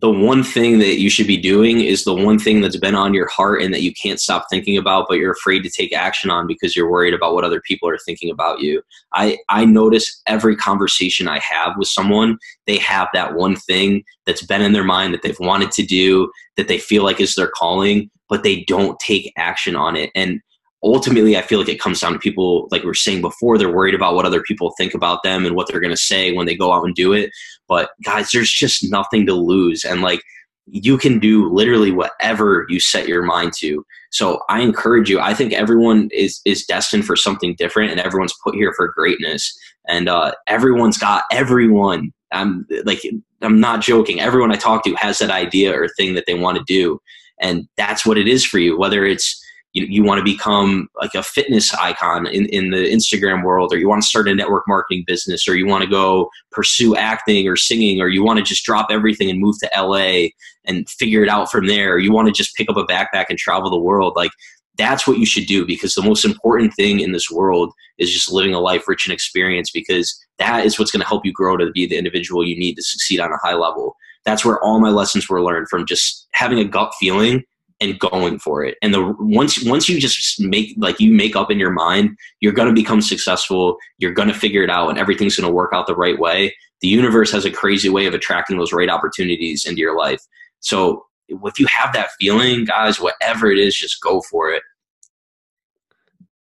the 0.00 0.10
one 0.10 0.42
thing 0.42 0.78
that 0.78 0.98
you 0.98 1.10
should 1.10 1.26
be 1.26 1.36
doing 1.36 1.80
is 1.80 2.04
the 2.04 2.14
one 2.14 2.38
thing 2.38 2.62
that's 2.62 2.78
been 2.78 2.94
on 2.94 3.12
your 3.12 3.28
heart 3.28 3.60
and 3.60 3.74
that 3.74 3.82
you 3.82 3.92
can't 3.92 4.18
stop 4.18 4.46
thinking 4.48 4.78
about 4.78 5.04
but 5.06 5.18
you're 5.18 5.32
afraid 5.32 5.62
to 5.62 5.68
take 5.68 5.92
action 5.92 6.30
on 6.30 6.46
because 6.46 6.74
you're 6.74 6.90
worried 6.90 7.12
about 7.12 7.34
what 7.34 7.44
other 7.44 7.60
people 7.60 7.88
are 7.88 7.98
thinking 7.98 8.30
about 8.30 8.60
you 8.60 8.80
i 9.12 9.36
i 9.50 9.66
notice 9.66 10.22
every 10.26 10.56
conversation 10.56 11.28
i 11.28 11.38
have 11.40 11.74
with 11.76 11.88
someone 11.88 12.38
they 12.66 12.78
have 12.78 13.08
that 13.12 13.34
one 13.34 13.54
thing 13.54 14.02
that's 14.24 14.46
been 14.46 14.62
in 14.62 14.72
their 14.72 14.82
mind 14.82 15.12
that 15.12 15.20
they've 15.20 15.40
wanted 15.40 15.70
to 15.70 15.82
do 15.82 16.30
that 16.56 16.68
they 16.68 16.78
feel 16.78 17.02
like 17.04 17.20
is 17.20 17.34
their 17.34 17.50
calling 17.54 18.10
but 18.30 18.44
they 18.44 18.64
don't 18.64 18.98
take 18.98 19.30
action 19.36 19.76
on 19.76 19.94
it 19.94 20.10
and 20.14 20.40
ultimately 20.82 21.36
i 21.36 21.42
feel 21.42 21.58
like 21.58 21.68
it 21.68 21.80
comes 21.80 22.00
down 22.00 22.12
to 22.12 22.18
people 22.18 22.68
like 22.70 22.82
we 22.82 22.86
were 22.88 22.94
saying 22.94 23.20
before 23.20 23.56
they're 23.56 23.72
worried 23.72 23.94
about 23.94 24.14
what 24.14 24.26
other 24.26 24.42
people 24.42 24.74
think 24.76 24.94
about 24.94 25.22
them 25.22 25.46
and 25.46 25.54
what 25.54 25.68
they're 25.68 25.80
going 25.80 25.92
to 25.92 25.96
say 25.96 26.32
when 26.32 26.46
they 26.46 26.56
go 26.56 26.72
out 26.72 26.84
and 26.84 26.94
do 26.94 27.12
it. 27.12 27.30
But 27.68 27.90
guys 28.04 28.30
there's 28.30 28.50
just 28.50 28.90
nothing 28.90 29.26
to 29.26 29.34
lose. 29.34 29.84
And 29.84 30.02
like 30.02 30.22
you 30.66 30.96
can 30.96 31.18
do 31.18 31.52
literally 31.52 31.90
whatever 31.90 32.66
you 32.68 32.80
set 32.80 33.08
your 33.08 33.22
mind 33.22 33.52
to. 33.58 33.84
So 34.10 34.40
i 34.48 34.60
encourage 34.60 35.08
you 35.08 35.20
i 35.20 35.34
think 35.34 35.52
everyone 35.52 36.08
is 36.12 36.40
is 36.44 36.64
destined 36.64 37.04
for 37.04 37.16
something 37.16 37.54
different 37.56 37.90
and 37.90 38.00
everyone's 38.00 38.34
put 38.42 38.54
here 38.54 38.72
for 38.76 38.88
greatness. 38.88 39.56
And 39.88 40.08
uh, 40.08 40.32
everyone's 40.46 40.96
got 40.96 41.24
everyone. 41.32 42.12
I'm 42.32 42.66
like 42.84 43.02
i'm 43.42 43.60
not 43.60 43.82
joking. 43.82 44.20
Everyone 44.20 44.52
i 44.52 44.56
talk 44.56 44.84
to 44.84 44.94
has 44.94 45.18
that 45.18 45.30
idea 45.30 45.72
or 45.78 45.88
thing 45.88 46.14
that 46.14 46.24
they 46.26 46.34
want 46.34 46.58
to 46.58 46.64
do. 46.66 47.00
And 47.40 47.66
that's 47.76 48.06
what 48.06 48.18
it 48.18 48.28
is 48.28 48.44
for 48.44 48.58
you 48.58 48.78
whether 48.78 49.04
it's 49.04 49.41
you, 49.72 49.86
you 49.86 50.02
want 50.02 50.18
to 50.18 50.24
become 50.24 50.88
like 51.00 51.14
a 51.14 51.22
fitness 51.22 51.72
icon 51.74 52.26
in, 52.26 52.46
in 52.46 52.70
the 52.70 52.76
Instagram 52.76 53.44
world, 53.44 53.72
or 53.72 53.78
you 53.78 53.88
want 53.88 54.02
to 54.02 54.08
start 54.08 54.28
a 54.28 54.34
network 54.34 54.64
marketing 54.68 55.04
business, 55.06 55.48
or 55.48 55.56
you 55.56 55.66
want 55.66 55.82
to 55.82 55.90
go 55.90 56.30
pursue 56.50 56.96
acting 56.96 57.48
or 57.48 57.56
singing, 57.56 58.00
or 58.00 58.08
you 58.08 58.22
want 58.22 58.38
to 58.38 58.44
just 58.44 58.64
drop 58.64 58.88
everything 58.90 59.30
and 59.30 59.40
move 59.40 59.56
to 59.60 59.70
LA 59.76 60.28
and 60.64 60.88
figure 60.88 61.22
it 61.22 61.28
out 61.28 61.50
from 61.50 61.66
there, 61.66 61.94
or 61.94 61.98
you 61.98 62.12
want 62.12 62.28
to 62.28 62.32
just 62.32 62.54
pick 62.54 62.68
up 62.68 62.76
a 62.76 62.84
backpack 62.84 63.26
and 63.28 63.38
travel 63.38 63.70
the 63.70 63.78
world. 63.78 64.14
Like 64.14 64.30
that's 64.76 65.06
what 65.06 65.18
you 65.18 65.26
should 65.26 65.46
do 65.46 65.66
because 65.66 65.94
the 65.94 66.02
most 66.02 66.24
important 66.24 66.74
thing 66.74 67.00
in 67.00 67.12
this 67.12 67.30
world 67.30 67.72
is 67.98 68.12
just 68.12 68.32
living 68.32 68.54
a 68.54 68.60
life 68.60 68.88
rich 68.88 69.06
in 69.06 69.12
experience 69.12 69.70
because 69.70 70.18
that 70.38 70.64
is 70.64 70.78
what's 70.78 70.90
going 70.90 71.02
to 71.02 71.06
help 71.06 71.24
you 71.26 71.32
grow 71.32 71.56
to 71.56 71.70
be 71.70 71.86
the 71.86 71.96
individual 71.96 72.46
you 72.46 72.58
need 72.58 72.74
to 72.74 72.82
succeed 72.82 73.20
on 73.20 73.32
a 73.32 73.36
high 73.42 73.54
level. 73.54 73.96
That's 74.24 74.44
where 74.44 74.62
all 74.62 74.80
my 74.80 74.90
lessons 74.90 75.28
were 75.28 75.42
learned 75.42 75.68
from 75.68 75.86
just 75.86 76.26
having 76.32 76.58
a 76.58 76.64
gut 76.64 76.94
feeling 76.98 77.42
and 77.82 77.98
going 77.98 78.38
for 78.38 78.64
it. 78.64 78.78
And 78.80 78.94
the 78.94 79.14
once 79.18 79.62
once 79.64 79.88
you 79.88 80.00
just 80.00 80.40
make 80.40 80.74
like 80.78 81.00
you 81.00 81.12
make 81.12 81.34
up 81.34 81.50
in 81.50 81.58
your 81.58 81.72
mind, 81.72 82.16
you're 82.40 82.52
going 82.52 82.68
to 82.68 82.74
become 82.74 83.02
successful. 83.02 83.76
You're 83.98 84.12
going 84.12 84.28
to 84.28 84.34
figure 84.34 84.62
it 84.62 84.70
out, 84.70 84.88
and 84.88 84.98
everything's 84.98 85.36
going 85.36 85.48
to 85.48 85.54
work 85.54 85.72
out 85.74 85.86
the 85.86 85.96
right 85.96 86.18
way. 86.18 86.54
The 86.80 86.88
universe 86.88 87.32
has 87.32 87.44
a 87.44 87.50
crazy 87.50 87.88
way 87.88 88.06
of 88.06 88.14
attracting 88.14 88.58
those 88.58 88.72
right 88.72 88.88
opportunities 88.88 89.64
into 89.64 89.80
your 89.80 89.96
life. 89.96 90.22
So 90.60 91.06
if 91.28 91.58
you 91.58 91.66
have 91.66 91.92
that 91.94 92.10
feeling, 92.20 92.64
guys, 92.64 93.00
whatever 93.00 93.50
it 93.50 93.58
is, 93.58 93.76
just 93.76 94.00
go 94.00 94.20
for 94.22 94.50
it. 94.50 94.62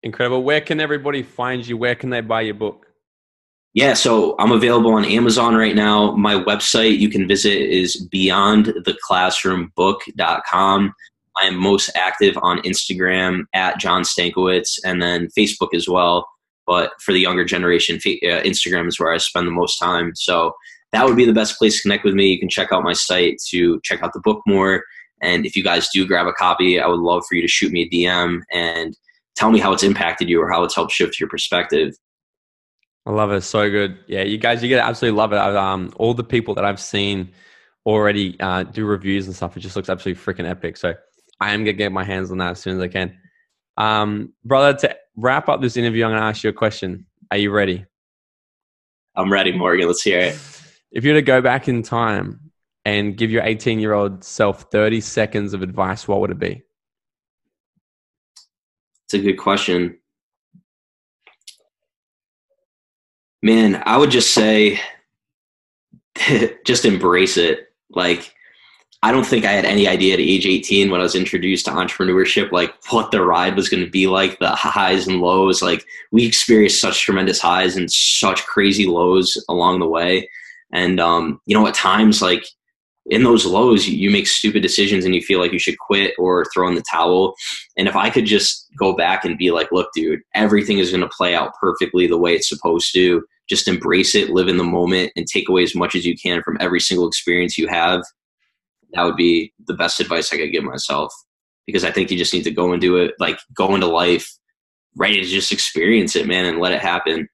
Incredible. 0.04 0.44
Where 0.44 0.62
can 0.62 0.80
everybody 0.80 1.24
find 1.24 1.68
you? 1.68 1.78
Where 1.78 1.96
can 1.96 2.10
they 2.10 2.22
buy 2.22 2.42
your 2.42 2.56
book? 2.56 2.88
Yeah, 3.74 3.94
so 3.94 4.36
I'm 4.38 4.52
available 4.52 4.94
on 4.94 5.06
Amazon 5.06 5.56
right 5.56 5.76
now. 5.76 6.14
My 6.16 6.34
website 6.34 6.98
you 6.98 7.08
can 7.10 7.26
visit 7.28 7.54
is 7.54 8.08
beyondtheclassroombook.com. 8.14 10.94
I 11.40 11.46
am 11.48 11.56
most 11.56 11.90
active 11.96 12.38
on 12.42 12.62
Instagram 12.64 13.44
at 13.54 13.80
John 13.80 14.04
Stankiewicz 14.04 14.80
and 14.84 15.02
then 15.02 15.30
Facebook 15.38 15.74
as 15.74 15.88
well. 15.88 16.28
But 16.68 16.92
for 17.02 17.12
the 17.12 17.20
younger 17.20 17.46
generation, 17.46 17.98
uh, 17.98 18.42
Instagram 18.44 18.88
is 18.88 19.00
where 19.00 19.12
I 19.12 19.18
spend 19.18 19.48
the 19.48 19.52
most 19.52 19.78
time. 19.78 20.14
So 20.16 20.54
that 20.92 21.06
would 21.06 21.16
be 21.16 21.26
the 21.26 21.34
best 21.34 21.58
place 21.58 21.78
to 21.78 21.82
connect 21.82 22.04
with 22.04 22.14
me. 22.14 22.28
You 22.28 22.40
can 22.40 22.50
check 22.50 22.72
out 22.72 22.84
my 22.84 22.94
site 22.94 23.38
to 23.50 23.80
check 23.84 24.04
out 24.04 24.14
the 24.14 24.22
book 24.22 24.42
more. 24.46 24.84
And 25.22 25.46
if 25.46 25.56
you 25.56 25.64
guys 25.64 25.88
do 25.94 26.06
grab 26.06 26.28
a 26.28 26.34
copy, 26.34 26.80
I 26.80 26.88
would 26.88 27.00
love 27.00 27.24
for 27.28 27.36
you 27.36 27.42
to 27.42 27.48
shoot 27.48 27.72
me 27.72 27.84
a 27.84 27.90
DM 27.90 28.42
and 28.52 28.96
tell 29.36 29.52
me 29.52 29.60
how 29.60 29.72
it's 29.72 29.84
impacted 29.84 30.30
you 30.30 30.42
or 30.42 30.50
how 30.52 30.64
it's 30.64 30.76
helped 30.76 30.92
shift 30.92 31.20
your 31.20 31.30
perspective. 31.30 31.96
I 33.06 33.12
love 33.12 33.32
it. 33.32 33.42
So 33.42 33.70
good. 33.70 34.00
Yeah, 34.08 34.24
you 34.24 34.38
guys, 34.38 34.62
you're 34.62 34.70
going 34.70 34.82
to 34.82 34.88
absolutely 34.88 35.18
love 35.18 35.34
it. 35.34 35.40
Um, 35.40 35.94
all 35.96 36.14
the 36.14 36.24
people 36.24 36.54
that 36.56 36.66
I've 36.66 36.80
seen 36.80 37.32
already 37.86 38.40
uh, 38.40 38.64
do 38.64 38.86
reviews 38.86 39.28
and 39.28 39.36
stuff, 39.36 39.58
it 39.58 39.62
just 39.62 39.76
looks 39.76 39.90
absolutely 39.90 40.22
freaking 40.22 40.48
epic. 40.48 40.78
So 40.78 40.94
I 41.42 41.54
am 41.54 41.62
gonna 41.62 41.74
get 41.74 41.92
my 41.92 42.04
hands 42.04 42.32
on 42.32 42.38
that 42.38 42.52
as 42.52 42.60
soon 42.60 42.78
as 42.78 42.84
I 42.84 42.88
can. 42.88 43.18
Um, 43.76 44.34
brother, 44.46 44.78
to 44.88 44.96
wrap 45.18 45.50
up 45.50 45.60
this 45.60 45.76
interview, 45.76 46.06
I'm 46.06 46.12
gonna 46.12 46.26
ask 46.26 46.44
you 46.44 46.52
a 46.52 46.54
question. 46.54 47.08
Are 47.32 47.38
you 47.38 47.50
ready? 47.50 47.86
I'm 49.16 49.34
ready, 49.34 49.52
Morgan. 49.52 49.88
Let's 49.88 50.04
hear 50.04 50.20
it. 50.20 50.40
If 50.92 51.04
you 51.04 51.12
were 51.12 51.20
to 51.20 51.24
go 51.24 51.42
back 51.42 51.68
in 51.68 51.82
time 51.82 52.52
and 52.86 53.18
give 53.18 53.32
your 53.32 53.44
18 53.44 53.80
year 53.80 53.94
old 53.94 54.24
self 54.24 54.72
30 54.72 55.02
seconds 55.02 55.54
of 55.54 55.64
advice, 55.64 56.08
what 56.08 56.22
would 56.22 56.30
it 56.30 56.40
be? 56.40 56.62
It's 59.06 59.16
a 59.16 59.20
good 59.20 59.38
question. 59.38 59.98
Man, 63.42 63.82
I 63.86 63.98
would 63.98 64.12
just 64.12 64.34
say 64.34 64.80
just 66.66 66.86
embrace 66.86 67.38
it. 67.38 67.74
Like 67.90 68.34
I 69.04 69.12
don't 69.12 69.26
think 69.26 69.46
I 69.46 69.52
had 69.52 69.66
any 69.66 69.88
idea 69.88 70.14
at 70.14 70.20
age 70.20 70.46
18 70.46 70.92
when 70.92 71.00
I 71.00 71.04
was 71.04 71.16
introduced 71.16 71.66
to 71.66 71.72
entrepreneurship, 71.72 72.52
like 72.52 72.72
what 72.92 73.10
the 73.10 73.26
ride 73.26 73.56
was 73.56 73.68
going 73.68 73.84
to 73.84 73.90
be 73.90 74.06
like, 74.06 74.38
the 74.38 74.50
highs 74.50 75.08
and 75.08 75.22
lows. 75.22 75.64
Like 75.64 75.84
we 76.12 76.26
experienced 76.26 76.80
such 76.80 77.02
tremendous 77.02 77.42
highs 77.42 77.76
and 77.76 77.92
such 77.92 78.46
crazy 78.46 78.86
lows 78.86 79.44
along 79.50 79.80
the 79.80 79.88
way. 79.88 80.30
And, 80.72 81.00
um, 81.00 81.42
you 81.48 81.58
know, 81.58 81.66
at 81.66 81.74
times, 81.74 82.22
like 82.22 82.46
in 83.08 83.24
those 83.24 83.44
lows, 83.44 83.88
you 83.88 84.12
make 84.12 84.28
stupid 84.28 84.62
decisions 84.62 85.04
and 85.04 85.16
you 85.16 85.22
feel 85.22 85.40
like 85.40 85.52
you 85.52 85.60
should 85.60 85.80
quit 85.80 86.14
or 86.20 86.46
throw 86.54 86.68
in 86.68 86.76
the 86.76 86.84
towel. 86.90 87.34
And 87.78 87.88
if 87.88 87.96
I 87.96 88.12
could 88.12 88.26
just 88.26 88.68
go 88.78 88.96
back 88.96 89.26
and 89.26 89.36
be 89.36 89.50
like, 89.50 89.72
look, 89.72 89.90
dude, 89.96 90.22
everything 90.36 90.78
is 90.78 90.92
going 90.92 91.02
to 91.02 91.10
play 91.10 91.34
out 91.34 91.56
perfectly 91.60 92.06
the 92.06 92.20
way 92.20 92.36
it's 92.36 92.48
supposed 92.48 92.94
to. 92.94 93.26
Just 93.50 93.68
embrace 93.68 94.14
it, 94.14 94.30
live 94.30 94.48
in 94.48 94.58
the 94.58 94.64
moment, 94.64 95.12
and 95.16 95.26
take 95.26 95.50
away 95.50 95.64
as 95.64 95.76
much 95.76 95.96
as 95.96 96.06
you 96.06 96.16
can 96.16 96.44
from 96.44 96.58
every 96.62 96.80
single 96.80 97.08
experience 97.08 97.58
you 97.58 97.68
have 97.68 98.04
that 98.94 99.04
would 99.04 99.16
be 99.16 99.54
the 99.68 99.74
best 99.74 100.00
advice 100.00 100.32
I 100.32 100.38
could 100.38 100.52
give 100.52 100.64
myself 100.64 101.14
because 101.66 101.84
I 101.84 101.92
think 101.92 102.12
you 102.12 102.18
just 102.18 102.34
need 102.34 102.44
to 102.44 102.52
go 102.52 102.72
and 102.72 102.82
do 102.82 102.98
it, 102.98 103.14
like 103.20 103.40
go 103.54 103.74
into 103.76 103.88
life 103.88 104.30
ready 104.98 105.22
to 105.22 105.28
just 105.28 105.52
experience 105.52 106.16
it, 106.16 106.28
man, 106.28 106.46
and 106.46 106.60
let 106.60 106.72
it 106.72 106.82
happen. 106.82 107.28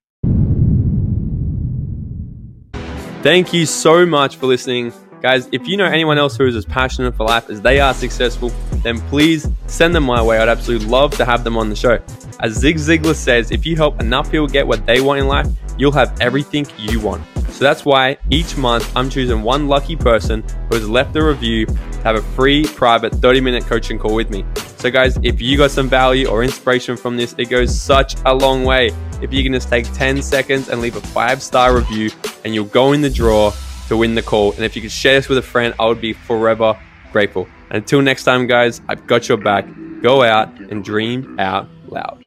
Thank 3.23 3.51
you 3.53 3.65
so 3.65 4.05
much 4.05 4.37
for 4.37 4.45
listening. 4.45 4.93
Guys, 5.21 5.49
if 5.51 5.67
you 5.67 5.77
know 5.77 5.85
anyone 5.85 6.19
else 6.19 6.37
who 6.37 6.45
is 6.45 6.55
as 6.55 6.65
passionate 6.65 7.15
for 7.15 7.25
life 7.25 7.49
as 7.49 7.59
they 7.59 7.79
are 7.79 7.93
successful, 7.93 8.51
then 8.83 8.99
please 9.09 9.47
send 9.65 9.95
them 9.95 10.03
my 10.03 10.21
way. 10.21 10.37
I'd 10.37 10.47
absolutely 10.47 10.87
love 10.87 11.11
to 11.17 11.25
have 11.25 11.43
them 11.43 11.57
on 11.57 11.69
the 11.69 11.75
show. 11.75 11.99
As 12.39 12.53
Zig 12.53 12.75
Ziglar 12.75 13.15
says, 13.15 13.49
if 13.49 13.65
you 13.65 13.75
help 13.75 13.99
enough 13.99 14.29
people 14.29 14.45
get 14.45 14.67
what 14.67 14.85
they 14.85 15.01
want 15.01 15.19
in 15.19 15.27
life, 15.27 15.47
you'll 15.79 15.91
have 15.91 16.15
everything 16.21 16.67
you 16.77 16.99
want. 16.99 17.23
So 17.49 17.63
that's 17.63 17.83
why 17.83 18.17
each 18.29 18.57
month 18.57 18.95
I'm 18.95 19.09
choosing 19.09 19.41
one 19.41 19.67
lucky 19.67 19.95
person 19.95 20.43
who 20.69 20.75
has 20.75 20.87
left 20.87 21.15
a 21.15 21.23
review 21.23 21.65
to 21.65 22.01
have 22.03 22.15
a 22.15 22.21
free 22.21 22.63
private 22.65 23.15
30 23.15 23.41
minute 23.41 23.65
coaching 23.65 23.97
call 23.97 24.13
with 24.13 24.29
me. 24.29 24.45
So, 24.77 24.91
guys, 24.91 25.17
if 25.23 25.41
you 25.41 25.57
got 25.57 25.71
some 25.71 25.89
value 25.89 26.27
or 26.27 26.43
inspiration 26.43 26.95
from 26.95 27.17
this, 27.17 27.33
it 27.39 27.49
goes 27.49 27.75
such 27.75 28.15
a 28.25 28.35
long 28.35 28.63
way. 28.63 28.91
If 29.23 29.33
you 29.33 29.41
can 29.41 29.53
just 29.53 29.69
take 29.69 29.91
10 29.93 30.21
seconds 30.21 30.69
and 30.69 30.81
leave 30.81 30.95
a 30.95 31.01
five 31.01 31.41
star 31.41 31.75
review, 31.75 32.11
and 32.45 32.53
you'll 32.53 32.65
go 32.65 32.93
in 32.93 33.01
the 33.01 33.09
draw 33.09 33.51
to 33.87 33.97
win 33.97 34.15
the 34.15 34.21
call. 34.21 34.53
And 34.53 34.63
if 34.63 34.75
you 34.75 34.81
could 34.81 34.91
share 34.91 35.15
this 35.15 35.29
with 35.29 35.37
a 35.37 35.41
friend, 35.43 35.73
I 35.79 35.85
would 35.87 36.01
be 36.01 36.13
forever 36.13 36.77
grateful. 37.11 37.47
And 37.69 37.77
until 37.77 38.01
next 38.01 38.23
time, 38.23 38.47
guys, 38.47 38.81
I've 38.87 39.07
got 39.07 39.27
your 39.27 39.37
back. 39.37 39.65
Go 40.01 40.23
out 40.23 40.49
and 40.59 40.83
dream 40.83 41.39
out 41.39 41.67
loud. 41.87 42.23